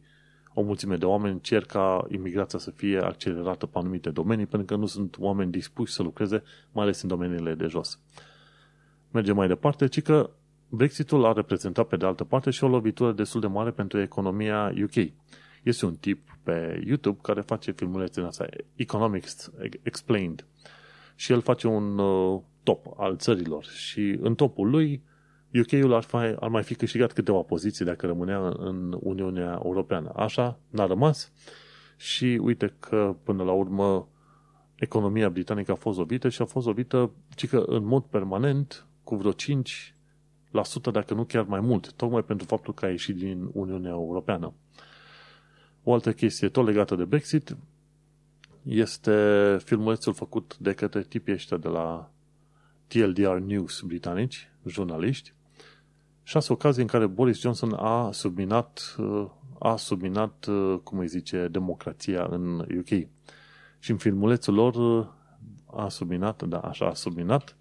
o 0.55 0.63
mulțime 0.63 0.97
de 0.97 1.05
oameni 1.05 1.41
cer 1.41 1.65
ca 1.65 2.07
imigrația 2.09 2.59
să 2.59 2.71
fie 2.71 2.99
accelerată 2.99 3.67
pe 3.67 3.79
anumite 3.79 4.11
domenii, 4.11 4.47
pentru 4.47 4.75
că 4.75 4.81
nu 4.81 4.87
sunt 4.87 5.17
oameni 5.19 5.51
dispuși 5.51 5.93
să 5.93 6.03
lucreze, 6.03 6.43
mai 6.73 6.85
ales 6.85 7.03
în 7.03 7.09
domeniile 7.09 7.55
de 7.55 7.67
jos. 7.67 8.01
Mergem 9.11 9.37
mai 9.37 9.49
departe, 9.49 9.87
ci 9.87 10.03
că 10.03 10.31
Brexitul 10.69 11.25
a 11.25 11.33
reprezentat 11.33 11.87
pe 11.87 11.97
de 11.97 12.07
altă 12.07 12.25
parte 12.25 12.51
și 12.51 12.65
o 12.65 12.69
lovitură 12.69 13.13
destul 13.13 13.41
de 13.41 13.47
mare 13.47 13.71
pentru 13.71 14.01
economia 14.01 14.73
UK. 14.83 15.13
Este 15.63 15.87
un 15.87 15.95
tip 15.95 16.39
pe 16.43 16.83
YouTube 16.87 17.19
care 17.23 17.41
face 17.41 17.73
filmulețe 17.73 18.21
în 18.21 18.27
asta, 18.27 18.47
Economics 18.75 19.51
Explained. 19.83 20.47
Și 21.15 21.33
el 21.33 21.41
face 21.41 21.67
un 21.67 21.99
uh, 21.99 22.41
top 22.63 22.87
al 22.97 23.17
țărilor 23.17 23.65
și 23.65 24.19
în 24.21 24.35
topul 24.35 24.71
lui 24.71 25.03
UK-ul 25.55 25.93
ar, 25.93 26.03
fi, 26.03 26.17
ar 26.17 26.49
mai 26.49 26.63
fi 26.63 26.75
câștigat 26.75 27.13
câteva 27.13 27.41
poziții 27.41 27.85
dacă 27.85 28.07
rămânea 28.07 28.49
în 28.57 28.99
Uniunea 29.01 29.61
Europeană. 29.65 30.13
Așa 30.17 30.59
n-a 30.71 30.87
rămas 30.87 31.33
și 31.97 32.39
uite 32.43 32.75
că 32.81 33.17
până 33.23 33.43
la 33.43 33.53
urmă 33.53 34.09
economia 34.75 35.29
britanică 35.29 35.73
a 35.73 35.75
fost 35.75 35.99
lovită 35.99 36.29
și 36.29 36.43
a 36.43 36.45
fost 36.45 36.67
lovită, 36.67 37.11
ci 37.35 37.49
că 37.49 37.65
în 37.67 37.85
mod 37.85 38.03
permanent, 38.03 38.87
cu 39.05 39.17
vreo 39.17 39.33
5%, 39.33 39.35
dacă 40.93 41.15
nu 41.15 41.25
chiar 41.25 41.45
mai 41.45 41.61
mult, 41.61 41.93
tocmai 41.93 42.25
pentru 42.25 42.47
faptul 42.47 42.75
că 42.75 42.85
a 42.85 42.89
ieșit 42.89 43.17
din 43.17 43.51
Uniunea 43.53 43.91
Europeană. 43.91 44.53
O 45.89 45.93
altă 45.93 46.13
chestie 46.13 46.49
tot 46.49 46.67
legată 46.67 46.95
de 46.95 47.05
Brexit 47.05 47.57
este 48.63 49.57
filmulețul 49.65 50.15
făcut 50.15 50.57
de 50.59 50.73
către 50.73 51.03
tipii 51.03 51.33
ăștia 51.33 51.57
de 51.57 51.69
la 51.69 52.11
TLDR 52.87 53.37
News 53.37 53.81
britanici, 53.81 54.51
jurnaliști, 54.67 55.33
șase 56.23 56.53
ocazii 56.53 56.83
în 56.83 56.89
care 56.89 57.07
Boris 57.07 57.41
Johnson 57.41 57.73
a 57.73 58.11
subminat, 58.13 58.97
a 59.59 59.77
subminat, 59.77 60.49
cum 60.83 60.99
îi 60.99 61.09
zice, 61.09 61.49
democrația 61.51 62.27
în 62.31 62.59
UK. 62.59 63.09
Și 63.79 63.91
în 63.91 63.97
filmulețul 63.97 64.55
lor 64.55 65.07
a 65.67 65.89
subminat, 65.89 66.43
da, 66.43 66.59
așa, 66.59 66.87
a 66.87 66.95
subminat 66.95 67.57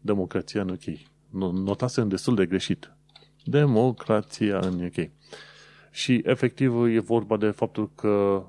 democrația 0.00 0.60
în 0.60 0.68
UK. 0.68 0.98
Notase 1.52 2.00
în 2.00 2.08
destul 2.08 2.34
de 2.34 2.46
greșit. 2.46 2.92
Democrația 3.44 4.58
în 4.58 4.84
UK. 4.84 5.10
Și 5.90 6.22
efectiv 6.24 6.84
e 6.84 6.98
vorba 6.98 7.36
de 7.36 7.50
faptul 7.50 7.90
că 7.94 8.44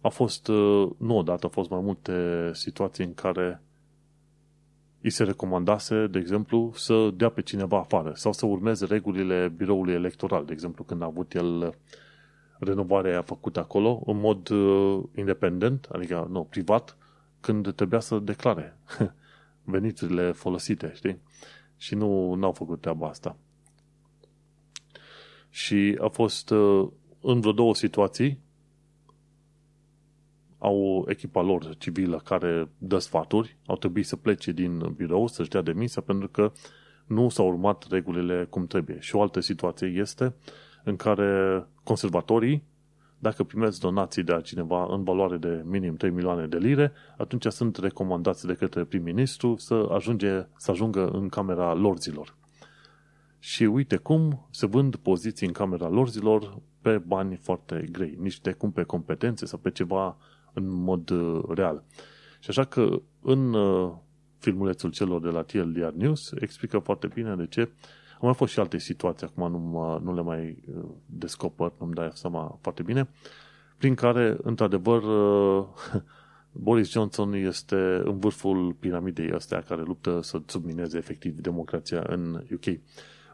a 0.00 0.08
fost, 0.08 0.48
nu 0.96 1.16
odată, 1.16 1.46
a 1.46 1.48
fost 1.48 1.70
mai 1.70 1.80
multe 1.80 2.50
situații 2.54 3.04
în 3.04 3.14
care 3.14 3.62
îi 5.02 5.10
se 5.10 5.24
recomandase, 5.24 6.06
de 6.06 6.18
exemplu, 6.18 6.72
să 6.74 7.10
dea 7.14 7.28
pe 7.28 7.42
cineva 7.42 7.78
afară 7.78 8.12
sau 8.14 8.32
să 8.32 8.46
urmeze 8.46 8.84
regulile 8.84 9.52
biroului 9.56 9.94
electoral, 9.94 10.44
de 10.44 10.52
exemplu, 10.52 10.84
când 10.84 11.02
a 11.02 11.04
avut 11.04 11.34
el 11.34 11.74
renovarea 12.58 13.22
făcută 13.22 13.60
acolo, 13.60 14.02
în 14.06 14.20
mod 14.20 14.48
uh, 14.48 15.02
independent, 15.14 15.88
adică 15.92 16.26
nu, 16.30 16.44
privat, 16.44 16.96
când 17.40 17.74
trebuia 17.74 18.00
să 18.00 18.18
declare 18.18 18.78
veniturile 19.64 20.32
folosite, 20.32 20.92
știi? 20.94 21.20
Și 21.76 21.94
nu 21.94 22.38
au 22.40 22.52
făcut 22.52 22.80
treaba 22.80 23.08
asta. 23.08 23.36
Și 25.54 25.98
a 26.00 26.08
fost 26.08 26.50
uh, 26.50 26.88
în 27.20 27.40
vreo 27.40 27.52
două 27.52 27.74
situații 27.74 28.38
au 30.58 31.04
echipa 31.08 31.40
lor 31.40 31.76
civilă 31.76 32.20
care 32.24 32.68
dă 32.78 32.98
sfaturi, 32.98 33.56
au 33.66 33.76
trebuit 33.76 34.06
să 34.06 34.16
plece 34.16 34.52
din 34.52 34.92
birou, 34.96 35.26
să-și 35.26 35.48
dea 35.48 35.60
demisia 35.60 36.02
pentru 36.02 36.28
că 36.28 36.52
nu 37.06 37.28
s-au 37.28 37.46
urmat 37.46 37.86
regulile 37.90 38.46
cum 38.50 38.66
trebuie. 38.66 38.96
Și 39.00 39.16
o 39.16 39.22
altă 39.22 39.40
situație 39.40 39.88
este 39.88 40.34
în 40.84 40.96
care 40.96 41.66
conservatorii, 41.82 42.62
dacă 43.18 43.44
primesc 43.44 43.80
donații 43.80 44.22
de 44.22 44.32
la 44.32 44.40
cineva 44.40 44.86
în 44.90 45.04
valoare 45.04 45.36
de 45.36 45.62
minim 45.64 45.96
3 45.96 46.10
milioane 46.10 46.46
de 46.46 46.58
lire, 46.58 46.92
atunci 47.16 47.46
sunt 47.46 47.76
recomandați 47.76 48.46
de 48.46 48.54
către 48.54 48.84
prim-ministru 48.84 49.56
să, 49.56 49.88
ajunge, 49.90 50.46
să 50.56 50.70
ajungă 50.70 51.08
în 51.08 51.28
camera 51.28 51.74
lorzilor. 51.74 52.34
Și 53.44 53.64
uite 53.64 53.96
cum 53.96 54.46
se 54.50 54.66
vând 54.66 54.96
poziții 54.96 55.46
în 55.46 55.52
camera 55.52 55.88
lorzilor 55.88 56.58
pe 56.80 56.98
bani 56.98 57.36
foarte 57.36 57.88
grei, 57.92 58.16
nici 58.20 58.40
de 58.40 58.52
cum 58.52 58.72
pe 58.72 58.82
competențe 58.82 59.46
sau 59.46 59.58
pe 59.58 59.70
ceva 59.70 60.16
în 60.52 60.68
mod 60.68 61.10
uh, 61.10 61.42
real. 61.48 61.84
Și 62.40 62.50
așa 62.50 62.64
că 62.64 63.00
în 63.22 63.54
uh, 63.54 63.92
filmulețul 64.38 64.90
celor 64.90 65.20
de 65.20 65.28
la 65.28 65.42
TLDR 65.42 65.92
News 65.94 66.32
explică 66.40 66.78
foarte 66.78 67.06
bine 67.14 67.36
de 67.36 67.46
ce 67.46 67.60
au 68.12 68.26
mai 68.26 68.34
fost 68.34 68.52
și 68.52 68.58
alte 68.58 68.78
situații, 68.78 69.26
acum 69.26 69.50
nu, 69.50 69.58
mă, 69.58 70.00
nu 70.02 70.14
le 70.14 70.22
mai 70.22 70.62
uh, 70.76 70.84
descoper, 71.06 71.72
nu-mi 71.78 71.94
dai 71.94 72.10
seama 72.12 72.58
foarte 72.60 72.82
bine, 72.82 73.08
prin 73.76 73.94
care, 73.94 74.36
într-adevăr, 74.42 75.02
Boris 76.52 76.90
Johnson 76.90 77.32
este 77.32 78.02
în 78.04 78.18
vârful 78.18 78.72
piramidei 78.72 79.30
astea 79.30 79.60
care 79.60 79.82
luptă 79.82 80.20
să 80.22 80.40
submineze 80.46 80.96
efectiv 80.96 81.40
democrația 81.40 82.04
în 82.06 82.44
UK. 82.52 82.78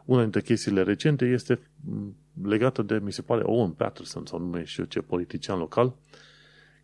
Una 0.09 0.23
dintre 0.23 0.41
chestiile 0.41 0.83
recente 0.83 1.25
este 1.25 1.61
mm, 1.85 2.17
legată 2.43 2.83
de, 2.83 2.99
mi 2.99 3.13
se 3.13 3.23
pare, 3.23 3.43
Owen 3.43 3.71
Patterson, 3.71 4.27
sau 4.27 4.39
nu 4.39 4.65
știu 4.65 4.85
ce, 4.85 5.01
politician 5.01 5.59
local, 5.59 5.95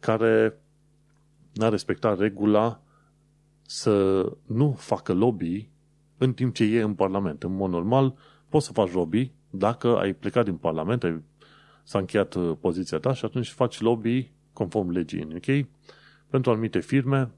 care 0.00 0.58
n-a 1.52 1.68
respectat 1.68 2.18
regula 2.18 2.82
să 3.62 4.26
nu 4.46 4.72
facă 4.72 5.12
lobby 5.12 5.68
în 6.18 6.32
timp 6.32 6.54
ce 6.54 6.64
e 6.64 6.80
în 6.80 6.94
Parlament. 6.94 7.42
În 7.42 7.54
mod 7.54 7.70
normal, 7.70 8.14
poți 8.48 8.66
să 8.66 8.72
faci 8.72 8.92
lobby 8.92 9.32
dacă 9.50 9.98
ai 9.98 10.12
plecat 10.12 10.44
din 10.44 10.56
Parlament, 10.56 11.04
ai, 11.04 11.22
s-a 11.82 11.98
încheiat 11.98 12.34
uh, 12.34 12.56
poziția 12.60 12.98
ta 12.98 13.12
și 13.12 13.24
atunci 13.24 13.50
faci 13.50 13.80
lobby 13.80 14.32
conform 14.52 14.90
legii 14.90 15.22
în 15.22 15.32
UK 15.34 15.66
pentru 16.28 16.50
anumite 16.50 16.80
firme 16.80 17.30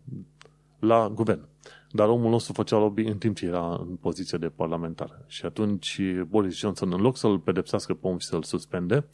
la 0.79 1.09
guvern. 1.15 1.49
Dar 1.91 2.09
omul 2.09 2.31
nostru 2.31 2.53
făcea 2.53 2.79
lobby 2.79 3.03
în 3.03 3.19
timp 3.19 3.37
ce 3.37 3.47
era 3.47 3.85
în 3.89 3.97
poziție 3.97 4.39
de 4.39 4.49
parlamentar. 4.49 5.25
Și 5.27 5.45
atunci 5.45 6.01
Boris 6.29 6.57
Johnson, 6.57 6.93
în 6.93 7.01
loc 7.01 7.17
să-l 7.17 7.39
pedepsească 7.39 7.95
pe 7.95 8.07
om 8.07 8.19
și 8.19 8.27
să-l 8.27 8.43
suspende, 8.43 9.07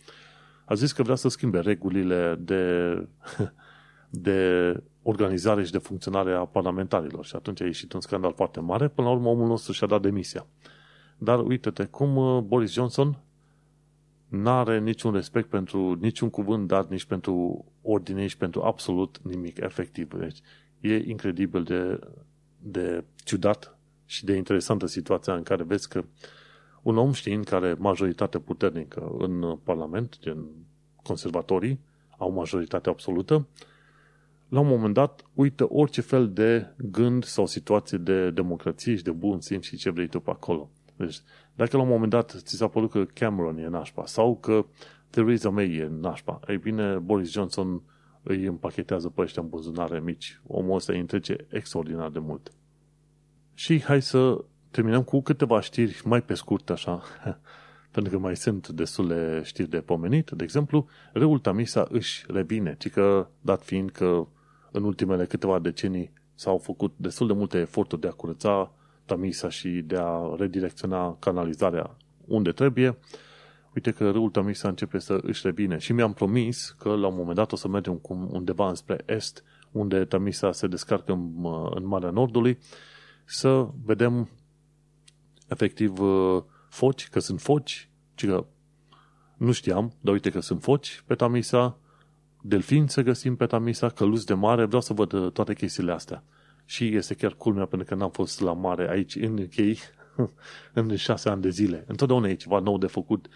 a 0.65 0.75
zis 0.75 0.93
că 0.93 1.03
vrea 1.03 1.15
să 1.15 1.29
schimbe 1.29 1.61
regulile 1.61 2.37
de, 2.39 2.95
de 4.11 4.83
organizare 5.03 5.65
și 5.65 5.73
de 5.73 5.79
funcționare 5.79 6.33
a 6.33 6.45
parlamentarilor 6.45 7.25
și 7.25 7.37
atunci 7.37 7.61
a 7.61 7.65
ieșit 7.65 7.93
un 7.93 8.01
scandal 8.01 8.33
foarte 8.33 8.61
mare. 8.61 8.89
Până 8.89 9.07
la 9.07 9.13
urmă, 9.13 9.29
omul 9.29 9.47
nostru 9.47 9.73
și-a 9.73 9.87
dat 9.87 10.03
demisia. 10.03 10.47
Dar 11.19 11.39
uite-te, 11.39 11.85
cum 11.85 12.17
uh, 12.17 12.43
Boris 12.43 12.73
Johnson 12.73 13.19
n-are 14.29 14.79
niciun 14.79 15.13
respect 15.13 15.49
pentru 15.49 15.99
niciun 16.01 16.31
cuvânt 16.31 16.67
dat, 16.67 16.91
nici 16.91 17.05
pentru 17.05 17.65
ordine, 17.83 18.21
nici 18.21 18.35
pentru 18.35 18.63
absolut 18.63 19.21
nimic 19.23 19.59
efectiv. 19.59 20.15
Deci 20.15 20.39
e 20.81 20.95
incredibil 20.97 21.63
de, 21.63 21.99
de 22.63 23.05
ciudat 23.25 23.79
și 24.07 24.25
de 24.25 24.35
interesantă 24.35 24.87
situația 24.87 25.35
în 25.35 25.43
care 25.43 25.63
vezi 25.63 25.89
că 25.89 26.05
un 26.83 26.97
om 26.97 27.13
știind 27.13 27.45
care 27.45 27.75
majoritate 27.79 28.39
puternică 28.39 29.15
în 29.19 29.59
Parlament, 29.63 30.19
gen 30.21 30.47
conservatorii, 31.03 31.81
au 32.19 32.31
majoritate 32.31 32.89
absolută, 32.89 33.47
la 34.49 34.61
un 34.61 34.67
moment 34.67 34.95
dat 34.95 35.25
uită 35.35 35.67
orice 35.71 36.01
fel 36.01 36.33
de 36.33 36.75
gând 36.77 37.25
sau 37.25 37.47
situație 37.47 37.99
de 37.99 38.31
democrație 38.31 38.97
și 38.97 39.03
de 39.03 39.11
bun 39.11 39.41
simț 39.41 39.65
și 39.65 39.77
ce 39.77 39.91
vrei 39.91 40.09
tu 40.09 40.21
pe 40.21 40.31
acolo. 40.31 40.71
Deci, 40.97 41.21
dacă 41.55 41.77
la 41.77 41.83
un 41.83 41.89
moment 41.89 42.11
dat 42.11 42.37
ți 42.39 42.57
s-a 42.57 42.69
părut 42.69 42.91
că 42.91 43.05
Cameron 43.05 43.59
e 43.59 43.69
nașpa 43.69 44.07
sau 44.07 44.37
că 44.37 44.65
Theresa 45.11 45.51
May 45.51 45.75
e 45.75 45.91
nașpa, 46.01 46.41
ei 46.49 46.57
bine, 46.57 46.99
Boris 46.99 47.31
Johnson 47.31 47.83
îi 48.23 48.45
împachetează 48.45 49.09
pe 49.09 49.21
ăștia 49.21 49.43
în 49.43 49.49
buzunare 49.49 50.01
mici. 50.01 50.41
Omul 50.47 50.75
ăsta 50.75 50.93
îi 50.93 51.01
întrece 51.01 51.47
extraordinar 51.51 52.11
de 52.11 52.19
mult. 52.19 52.53
Și 53.55 53.83
hai 53.83 54.03
să 54.03 54.45
terminăm 54.71 55.03
cu 55.03 55.23
câteva 55.23 55.61
știri 55.61 56.03
mai 56.05 56.23
pe 56.23 56.35
scurt, 56.35 56.71
așa, 56.71 57.03
pentru 57.93 58.13
că 58.13 58.19
mai 58.19 58.37
sunt 58.37 58.69
destule 58.69 59.43
știri 59.45 59.71
de 59.71 59.81
pomenit. 59.81 60.31
De 60.31 60.45
exemplu, 60.45 60.87
râul 61.13 61.39
Tamisa 61.39 61.87
își 61.91 62.25
revine, 62.29 62.77
ci 62.79 62.91
că, 62.91 63.29
dat 63.41 63.63
fiind 63.63 63.91
că 63.91 64.27
în 64.71 64.85
ultimele 64.85 65.25
câteva 65.25 65.59
decenii 65.59 66.13
s-au 66.35 66.59
făcut 66.59 66.93
destul 66.97 67.27
de 67.27 67.33
multe 67.33 67.59
eforturi 67.59 68.01
de 68.01 68.09
a 68.09 68.13
curăța 68.13 68.73
Tamisa 69.05 69.49
și 69.49 69.69
de 69.69 69.97
a 69.99 70.35
redirecționa 70.39 71.17
canalizarea 71.19 71.97
unde 72.27 72.53
trebuie, 72.53 72.99
uite 73.75 73.91
că 73.91 74.11
râul 74.11 74.31
Tamisa 74.31 74.69
începe 74.69 74.99
să 74.99 75.19
își 75.23 75.41
revine. 75.45 75.79
Și 75.79 75.93
mi-am 75.93 76.13
promis 76.13 76.75
că 76.79 76.95
la 76.95 77.07
un 77.07 77.15
moment 77.17 77.37
dat 77.37 77.53
o 77.53 77.57
să 77.57 77.69
mergem 77.69 78.01
undeva 78.31 78.69
înspre 78.69 79.03
est, 79.07 79.45
unde 79.73 80.05
Tamisa 80.05 80.53
se 80.53 80.67
descarcă 80.67 81.13
în, 81.13 81.47
în 81.75 81.87
Marea 81.87 82.11
Nordului, 82.11 82.59
să 83.25 83.69
vedem 83.85 84.29
efectiv 85.49 86.01
uh, 86.01 86.43
foci, 86.69 87.09
că 87.09 87.19
sunt 87.19 87.41
foci, 87.41 87.89
ci 88.15 88.27
că 88.27 88.47
nu 89.37 89.53
știam, 89.53 89.93
dar 90.01 90.13
uite 90.13 90.31
că 90.31 90.41
sunt 90.41 90.63
foci 90.63 91.03
pe 91.07 91.15
Tamisa, 91.15 91.79
delfini 92.43 92.89
să 92.89 93.03
găsim 93.03 93.37
pe 93.37 93.47
Tamisa, 93.47 93.89
căluți 93.89 94.27
de 94.27 94.35
mare, 94.35 94.65
vreau 94.65 94.81
să 94.81 94.93
văd 94.93 95.13
uh, 95.13 95.33
toate 95.33 95.55
chestiile 95.55 95.93
astea. 95.93 96.25
Și 96.65 96.95
este 96.95 97.15
chiar 97.15 97.35
culmea 97.35 97.65
pentru 97.67 97.89
că 97.89 97.95
n-am 97.95 98.11
fost 98.11 98.41
la 98.41 98.53
mare 98.53 98.91
aici 98.91 99.15
în 99.17 99.39
UK 99.39 99.79
în 100.73 100.97
șase 100.97 101.29
ani 101.29 101.43
de 101.43 101.49
zile. 101.51 101.85
Întotdeauna 101.87 102.29
e 102.29 102.35
ceva 102.35 102.59
nou 102.59 102.79
de 102.79 102.87
făcut. 102.87 103.29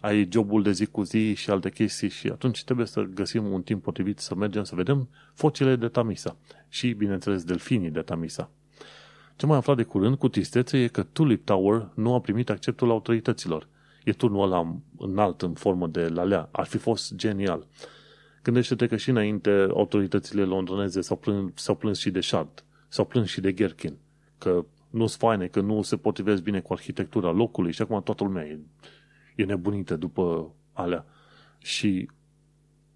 Ai 0.00 0.28
jobul 0.32 0.62
de 0.62 0.72
zi 0.72 0.86
cu 0.86 1.02
zi 1.02 1.34
și 1.34 1.50
alte 1.50 1.70
chestii 1.70 2.08
și 2.08 2.28
atunci 2.28 2.64
trebuie 2.64 2.86
să 2.86 3.02
găsim 3.02 3.52
un 3.52 3.62
timp 3.62 3.82
potrivit 3.82 4.18
să 4.18 4.34
mergem 4.34 4.64
să 4.64 4.74
vedem 4.74 5.08
focile 5.34 5.76
de 5.76 5.88
Tamisa 5.88 6.36
și, 6.68 6.92
bineînțeles, 6.92 7.44
delfinii 7.44 7.90
de 7.90 8.00
Tamisa. 8.00 8.50
Ce 9.36 9.46
mai 9.46 9.56
aflat 9.56 9.76
de 9.76 9.82
curând 9.82 10.16
cu 10.16 10.28
tristețe 10.28 10.78
e 10.78 10.86
că 10.86 11.02
Tulip 11.02 11.44
Tower 11.44 11.88
nu 11.94 12.14
a 12.14 12.20
primit 12.20 12.50
acceptul 12.50 12.90
autorităților. 12.90 13.68
E 14.04 14.12
turnul 14.12 14.42
ăla 14.42 14.76
înalt 14.98 15.42
în 15.42 15.52
formă 15.52 15.86
de 15.86 16.08
lalea. 16.08 16.48
Ar 16.52 16.66
fi 16.66 16.78
fost 16.78 17.14
genial. 17.14 17.66
Gândește-te 18.42 18.86
că 18.86 18.96
și 18.96 19.10
înainte 19.10 19.50
autoritățile 19.50 20.42
londoneze 20.42 21.00
s-au 21.00 21.16
plâns, 21.16 21.52
s-au 21.54 21.74
plâns 21.74 21.98
și 21.98 22.10
de 22.10 22.20
Shard, 22.20 22.64
s-au 22.88 23.04
plâns 23.04 23.28
și 23.28 23.40
de 23.40 23.52
Gherkin, 23.52 23.96
că 24.38 24.64
nu 24.90 25.06
sunt 25.06 25.20
faine, 25.20 25.46
că 25.46 25.60
nu 25.60 25.82
se 25.82 25.96
potrivesc 25.96 26.42
bine 26.42 26.60
cu 26.60 26.72
arhitectura 26.72 27.30
locului 27.30 27.72
și 27.72 27.82
acum 27.82 28.02
toată 28.02 28.24
lumea 28.24 28.44
e, 28.44 28.58
e 29.38 29.44
nebunită 29.44 29.96
după 29.96 30.52
alea. 30.72 31.04
Și 31.58 32.10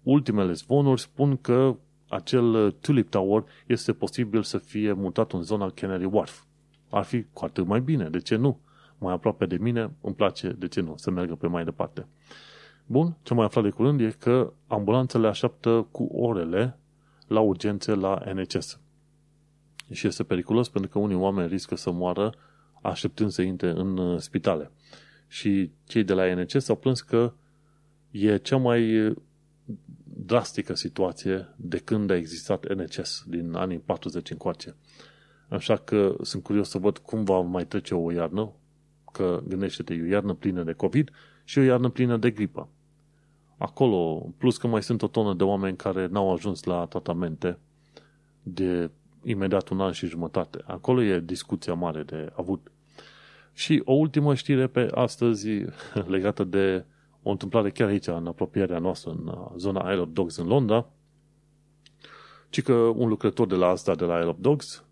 ultimele 0.03 0.53
zvonuri 0.53 1.01
spun 1.01 1.37
că 1.37 1.77
acel 2.07 2.71
Tulip 2.71 3.09
Tower 3.09 3.43
este 3.67 3.93
posibil 3.93 4.43
să 4.43 4.57
fie 4.57 4.93
mutat 4.93 5.33
în 5.33 5.41
zona 5.41 5.69
Canary 5.69 6.05
Wharf. 6.05 6.43
Ar 6.89 7.03
fi 7.03 7.23
cu 7.33 7.45
atât 7.45 7.65
mai 7.65 7.81
bine, 7.81 8.09
de 8.09 8.19
ce 8.19 8.35
nu? 8.35 8.59
Mai 8.97 9.13
aproape 9.13 9.45
de 9.45 9.57
mine, 9.57 9.91
îmi 10.01 10.15
place, 10.15 10.49
de 10.49 10.67
ce 10.67 10.81
nu, 10.81 10.93
să 10.97 11.11
meargă 11.11 11.35
pe 11.35 11.47
mai 11.47 11.63
departe. 11.63 12.07
Bun, 12.85 13.17
ce 13.21 13.33
mai 13.33 13.45
aflat 13.45 13.63
de 13.63 13.69
curând 13.69 13.99
e 13.99 14.15
că 14.19 14.53
ambulanțele 14.67 15.27
așteaptă 15.27 15.87
cu 15.91 16.03
orele 16.03 16.79
la 17.27 17.39
urgențe 17.39 17.93
la 17.93 18.21
NHS. 18.33 18.79
Și 19.91 20.07
este 20.07 20.23
periculos 20.23 20.69
pentru 20.69 20.91
că 20.91 20.99
unii 20.99 21.15
oameni 21.15 21.47
riscă 21.47 21.75
să 21.75 21.91
moară 21.91 22.33
așteptând 22.81 23.29
să 23.29 23.41
intre 23.41 23.69
în 23.69 23.97
uh, 23.97 24.19
spitale. 24.19 24.71
Și 25.33 25.71
cei 25.83 26.03
de 26.03 26.13
la 26.13 26.33
NHS 26.33 26.69
au 26.69 26.75
plâns 26.75 27.01
că 27.01 27.33
e 28.11 28.37
cea 28.37 28.57
mai 28.57 29.13
drastică 30.03 30.75
situație 30.75 31.53
de 31.55 31.77
când 31.77 32.09
a 32.09 32.15
existat 32.15 32.73
NHS, 32.73 33.23
din 33.27 33.53
anii 33.53 33.79
40 33.79 34.29
încoace. 34.29 34.75
Așa 35.49 35.75
că 35.75 36.15
sunt 36.21 36.43
curios 36.43 36.69
să 36.69 36.77
văd 36.77 36.97
cum 36.97 37.23
va 37.23 37.39
mai 37.39 37.65
trece 37.65 37.95
o 37.95 38.11
iarnă, 38.11 38.51
că 39.11 39.43
gândește-te, 39.47 39.93
e 39.93 40.01
o 40.01 40.05
iarnă 40.05 40.33
plină 40.33 40.63
de 40.63 40.73
COVID 40.73 41.11
și 41.43 41.59
o 41.59 41.61
iarnă 41.61 41.89
plină 41.89 42.17
de 42.17 42.31
gripă. 42.31 42.69
Acolo, 43.57 44.29
plus 44.37 44.57
că 44.57 44.67
mai 44.67 44.83
sunt 44.83 45.01
o 45.01 45.07
tonă 45.07 45.33
de 45.33 45.43
oameni 45.43 45.77
care 45.77 46.07
n-au 46.07 46.33
ajuns 46.33 46.63
la 46.63 46.85
tratamente 46.85 47.59
de 48.43 48.91
imediat 49.23 49.69
un 49.69 49.79
an 49.79 49.91
și 49.91 50.07
jumătate. 50.07 50.63
Acolo 50.65 51.03
e 51.03 51.19
discuția 51.19 51.73
mare 51.73 52.03
de 52.03 52.31
avut. 52.35 52.71
Și 53.53 53.81
o 53.85 53.93
ultimă 53.93 54.35
știre 54.35 54.67
pe 54.67 54.87
astăzi 54.93 55.47
legată 56.07 56.43
de 56.43 56.85
o 57.23 57.29
întâmplare 57.29 57.69
chiar 57.69 57.87
aici, 57.87 58.07
în 58.07 58.27
apropierea 58.27 58.79
noastră, 58.79 59.11
în 59.11 59.27
uh, 59.27 59.51
zona 59.57 59.89
Isle 59.89 60.01
of 60.01 60.09
Dogs 60.11 60.35
în 60.35 60.47
Londra, 60.47 60.85
ci 62.49 62.61
că 62.61 62.73
un 62.73 63.07
lucrător 63.07 63.47
de 63.47 63.55
la 63.55 63.67
asta, 63.67 63.95
de 63.95 64.05
la 64.05 64.17
Isle 64.17 64.29
of 64.29 64.37
Dogs, 64.39 64.83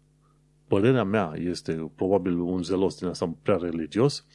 părerea 0.67 1.03
mea 1.03 1.33
este 1.35 1.91
probabil 1.95 2.39
un 2.39 2.63
zelos 2.63 2.99
din 2.99 3.07
asta 3.07 3.33
prea 3.41 3.55
religios, 3.55 4.25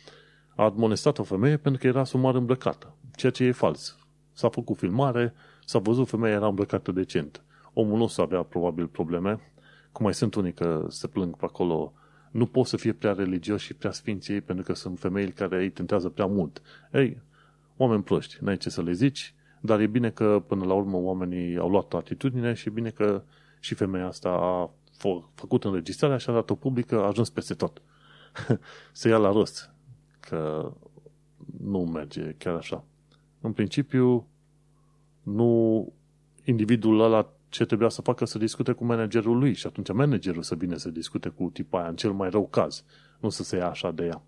a 0.57 0.65
admonestat 0.65 1.19
o 1.19 1.23
femeie 1.23 1.57
pentru 1.57 1.81
că 1.81 1.87
era 1.87 2.05
sumar 2.05 2.35
îmbrăcată, 2.35 2.95
ceea 3.17 3.33
ce 3.33 3.45
e 3.45 3.53
fals. 3.53 3.99
S-a 4.33 4.49
făcut 4.49 4.77
filmare, 4.77 5.35
s-a 5.65 5.79
văzut 5.79 6.09
femeia 6.09 6.35
era 6.35 6.47
îmbrăcată 6.47 6.93
decent. 6.93 7.45
Omul 7.73 7.99
nu 7.99 8.13
avea 8.17 8.43
probabil 8.43 8.87
probleme, 8.87 9.41
cum 9.93 10.05
mai 10.05 10.15
sunt 10.15 10.35
unii 10.35 10.53
că 10.53 10.87
se 10.89 11.07
plâng 11.07 11.37
pe 11.37 11.45
acolo, 11.45 11.93
nu 12.37 12.47
pot 12.47 12.67
să 12.67 12.77
fie 12.77 12.93
prea 12.93 13.13
religios 13.13 13.61
și 13.61 13.75
prea 13.75 13.91
sfinții 13.91 14.41
pentru 14.41 14.65
că 14.65 14.73
sunt 14.73 14.99
femei 14.99 15.33
care 15.33 15.63
îi 15.63 15.71
tentează 15.71 16.09
prea 16.09 16.27
mult. 16.27 16.63
Ei, 16.93 17.21
oameni 17.77 18.03
proști, 18.03 18.37
n-ai 18.41 18.57
ce 18.57 18.71
să 18.71 18.83
le 18.83 18.93
zici, 18.93 19.35
dar 19.61 19.81
e 19.81 19.87
bine 19.87 20.11
că 20.11 20.43
până 20.47 20.65
la 20.65 20.73
urmă 20.73 20.97
oamenii 20.97 21.57
au 21.57 21.69
luat 21.69 21.95
atitudine 21.95 22.53
și 22.53 22.69
e 22.69 22.71
bine 22.71 22.91
că 22.91 23.23
și 23.61 23.75
femeia 23.75 24.07
asta 24.07 24.29
a 24.29 24.71
făcut 25.35 25.65
înregistrarea 25.65 26.17
și 26.17 26.31
a 26.31 26.33
dat-o 26.33 26.55
publică, 26.55 27.01
a 27.01 27.07
ajuns 27.07 27.31
peste 27.31 27.55
tot. 27.55 27.83
să 28.93 29.09
ia 29.09 29.17
la 29.17 29.33
rost, 29.33 29.71
că 30.21 30.73
nu 31.61 31.79
merge 31.79 32.35
chiar 32.39 32.55
așa. 32.55 32.85
În 33.41 33.53
principiu, 33.53 34.27
nu 35.23 35.93
individul 36.45 37.01
ăla 37.01 37.36
ce 37.57 37.65
trebuia 37.65 37.89
să 37.89 38.03
facă 38.03 38.25
să 38.25 38.39
discute 38.39 38.73
cu 38.73 38.85
managerul 38.85 39.39
lui 39.39 39.55
și 39.55 39.67
atunci 39.67 39.93
managerul 39.93 40.43
să 40.43 40.55
vină 40.55 40.77
să 40.77 40.91
discute 40.91 41.29
cu 41.29 41.51
tipa 41.53 41.79
aia 41.79 41.89
în 41.89 41.97
cel 41.97 42.13
mai 42.13 42.31
rău 42.31 42.49
caz, 42.49 42.85
nu 43.21 43.29
să 43.29 43.43
se 43.43 43.57
ia 43.57 43.69
așa 43.69 43.91
de 43.91 44.05
ea. 44.05 44.23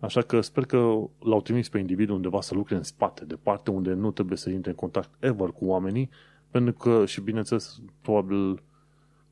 Așa 0.00 0.22
că 0.22 0.40
sper 0.40 0.64
că 0.64 0.76
l-au 1.18 1.40
trimis 1.42 1.68
pe 1.68 1.78
individul 1.78 2.14
undeva 2.14 2.40
să 2.40 2.54
lucre 2.54 2.74
în 2.74 2.82
spate, 2.82 3.24
departe, 3.24 3.70
unde 3.70 3.92
nu 3.92 4.10
trebuie 4.10 4.36
să 4.36 4.50
intre 4.50 4.70
în 4.70 4.76
contact 4.76 5.10
ever 5.18 5.48
cu 5.48 5.64
oamenii, 5.64 6.10
pentru 6.50 6.72
că, 6.72 7.06
și 7.06 7.20
bineînțeles, 7.20 7.80
probabil 8.02 8.62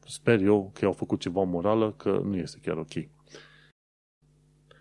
sper 0.06 0.40
eu 0.40 0.70
că 0.74 0.84
au 0.84 0.92
făcut 0.92 1.20
ceva 1.20 1.42
morală, 1.42 1.94
că 1.96 2.20
nu 2.24 2.36
este 2.36 2.58
chiar 2.62 2.76
ok. 2.76 2.92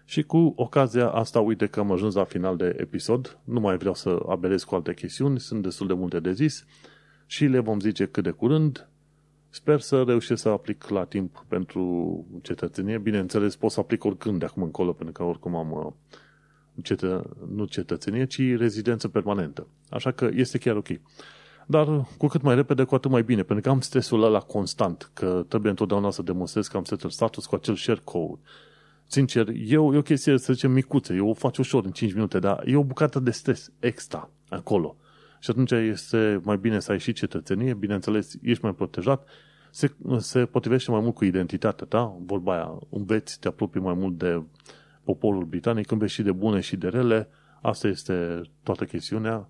Și 0.05 0.23
cu 0.23 0.53
ocazia 0.55 1.09
asta, 1.09 1.39
uite 1.39 1.67
că 1.67 1.79
am 1.79 1.91
ajuns 1.91 2.13
la 2.13 2.23
final 2.23 2.57
de 2.57 2.75
episod. 2.77 3.39
Nu 3.43 3.59
mai 3.59 3.77
vreau 3.77 3.93
să 3.93 4.19
abelez 4.29 4.63
cu 4.63 4.75
alte 4.75 4.93
chestiuni, 4.93 5.39
sunt 5.39 5.61
destul 5.61 5.87
de 5.87 5.93
multe 5.93 6.19
de 6.19 6.31
zis 6.31 6.65
și 7.25 7.45
le 7.45 7.59
vom 7.59 7.79
zice 7.79 8.05
cât 8.05 8.23
de 8.23 8.31
curând. 8.31 8.89
Sper 9.49 9.79
să 9.79 10.03
reușesc 10.03 10.41
să 10.41 10.49
aplic 10.49 10.87
la 10.87 11.03
timp 11.05 11.45
pentru 11.47 12.25
cetățenie. 12.41 12.97
Bineînțeles, 12.97 13.55
pot 13.55 13.71
să 13.71 13.79
aplic 13.79 14.03
oricând 14.03 14.39
de 14.39 14.45
acum 14.45 14.63
încolo, 14.63 14.93
pentru 14.93 15.13
că 15.13 15.23
oricum 15.23 15.55
am 15.55 15.71
uh, 15.71 15.91
cetă, 16.83 17.37
nu 17.53 17.65
cetățenie, 17.65 18.25
ci 18.25 18.57
rezidență 18.57 19.07
permanentă. 19.07 19.67
Așa 19.89 20.11
că 20.11 20.29
este 20.33 20.57
chiar 20.57 20.75
ok. 20.75 20.87
Dar 21.67 22.07
cu 22.17 22.27
cât 22.27 22.41
mai 22.41 22.55
repede, 22.55 22.83
cu 22.83 22.95
atât 22.95 23.11
mai 23.11 23.23
bine, 23.23 23.43
pentru 23.43 23.63
că 23.63 23.69
am 23.69 23.81
stresul 23.81 24.23
ăla 24.23 24.39
constant, 24.39 25.09
că 25.13 25.45
trebuie 25.47 25.69
întotdeauna 25.71 26.11
să 26.11 26.21
demonstrez 26.21 26.67
că 26.67 26.77
am 26.77 26.83
settled 26.83 27.11
status 27.11 27.45
cu 27.45 27.55
acel 27.55 27.75
share 27.75 28.01
code. 28.03 28.39
Sincer, 29.07 29.47
eu, 29.67 29.93
e 29.93 29.97
o 29.97 30.01
chestie, 30.01 30.37
să 30.37 30.53
zicem, 30.53 30.71
micuță, 30.71 31.13
eu 31.13 31.27
o 31.27 31.33
fac 31.33 31.57
ușor 31.57 31.85
în 31.85 31.91
5 31.91 32.13
minute, 32.13 32.39
dar 32.39 32.63
e 32.67 32.75
o 32.75 32.83
bucată 32.83 33.19
de 33.19 33.31
stres 33.31 33.71
extra 33.79 34.29
acolo. 34.49 34.95
Și 35.45 35.51
atunci 35.51 35.71
este 35.71 36.39
mai 36.43 36.57
bine 36.57 36.79
să 36.79 36.91
ai 36.91 36.99
și 36.99 37.13
cetățenie, 37.13 37.73
bineînțeles, 37.73 38.35
ești 38.41 38.63
mai 38.63 38.73
protejat, 38.73 39.27
se, 39.71 39.95
se 40.17 40.45
potrivește 40.45 40.91
mai 40.91 40.99
mult 40.99 41.15
cu 41.15 41.25
identitatea 41.25 41.85
ta, 41.85 42.17
vorba 42.25 42.53
aia, 42.53 42.79
înveți, 42.89 43.39
te 43.39 43.47
apropii 43.47 43.81
mai 43.81 43.93
mult 43.93 44.17
de 44.17 44.43
poporul 45.03 45.43
britanic, 45.43 45.91
înveți 45.91 46.13
și 46.13 46.21
de 46.21 46.31
bune 46.31 46.59
și 46.59 46.75
de 46.75 46.87
rele, 46.87 47.27
asta 47.61 47.87
este 47.87 48.41
toată 48.63 48.85
chestiunea 48.85 49.49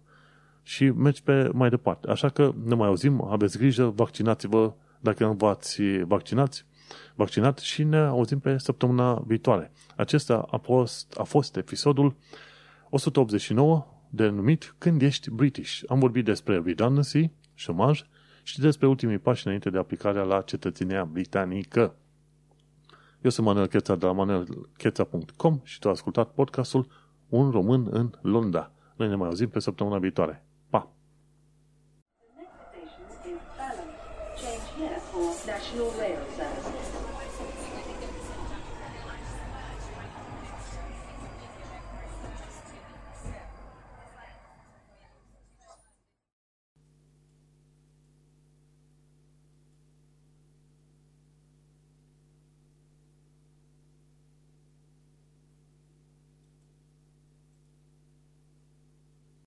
și 0.64 0.90
mergi 0.90 1.24
pe 1.24 1.50
mai 1.54 1.70
departe. 1.70 2.10
Așa 2.10 2.30
că 2.30 2.54
ne 2.64 2.76
mai 2.76 2.88
auzim, 2.88 3.24
aveți 3.24 3.58
grijă, 3.58 3.86
vaccinați-vă 3.86 4.74
dacă 5.00 5.26
nu 5.26 5.34
v-ați 5.34 5.82
vaccinați, 6.04 6.66
vaccinat 7.14 7.58
și 7.58 7.84
ne 7.84 7.98
auzim 7.98 8.40
pe 8.40 8.58
săptămâna 8.58 9.24
viitoare. 9.28 9.72
Acesta 9.96 10.48
a 10.52 10.58
fost, 10.58 11.16
a 11.18 11.24
fost 11.24 11.56
episodul 11.56 12.16
189 12.90 13.95
denumit 14.16 14.76
Când 14.78 15.02
ești 15.02 15.30
British. 15.32 15.82
Am 15.88 16.00
vorbit 16.00 16.26
despre 16.26 16.62
redundancy, 16.66 17.32
șomaj 17.54 18.04
și 18.44 18.60
despre 18.60 18.88
ultimii 18.88 19.18
pași 19.18 19.46
înainte 19.46 19.70
de 19.70 19.78
aplicarea 19.78 20.24
la 20.24 20.42
cetățenia 20.42 21.06
britanică. 21.06 21.96
Eu 23.22 23.30
sunt 23.30 23.46
Manuel 23.46 23.68
Cheța 23.68 23.96
de 23.96 24.06
la 24.06 24.12
manuelcheța.com 24.12 25.60
și 25.64 25.80
tu 25.80 25.88
ai 25.88 25.94
ascultat 25.94 26.34
podcastul 26.34 26.88
Un 27.30 27.52
român 27.52 27.88
în 27.92 28.12
Londra. 28.22 28.72
Noi 28.96 29.08
ne 29.08 29.16
mai 29.16 29.28
auzim 29.28 29.50
pe 29.50 29.60
săptămâna 29.60 29.98
viitoare. 29.98 30.46
Pa! 30.70 30.90
The 35.46 36.02
next 36.02 36.25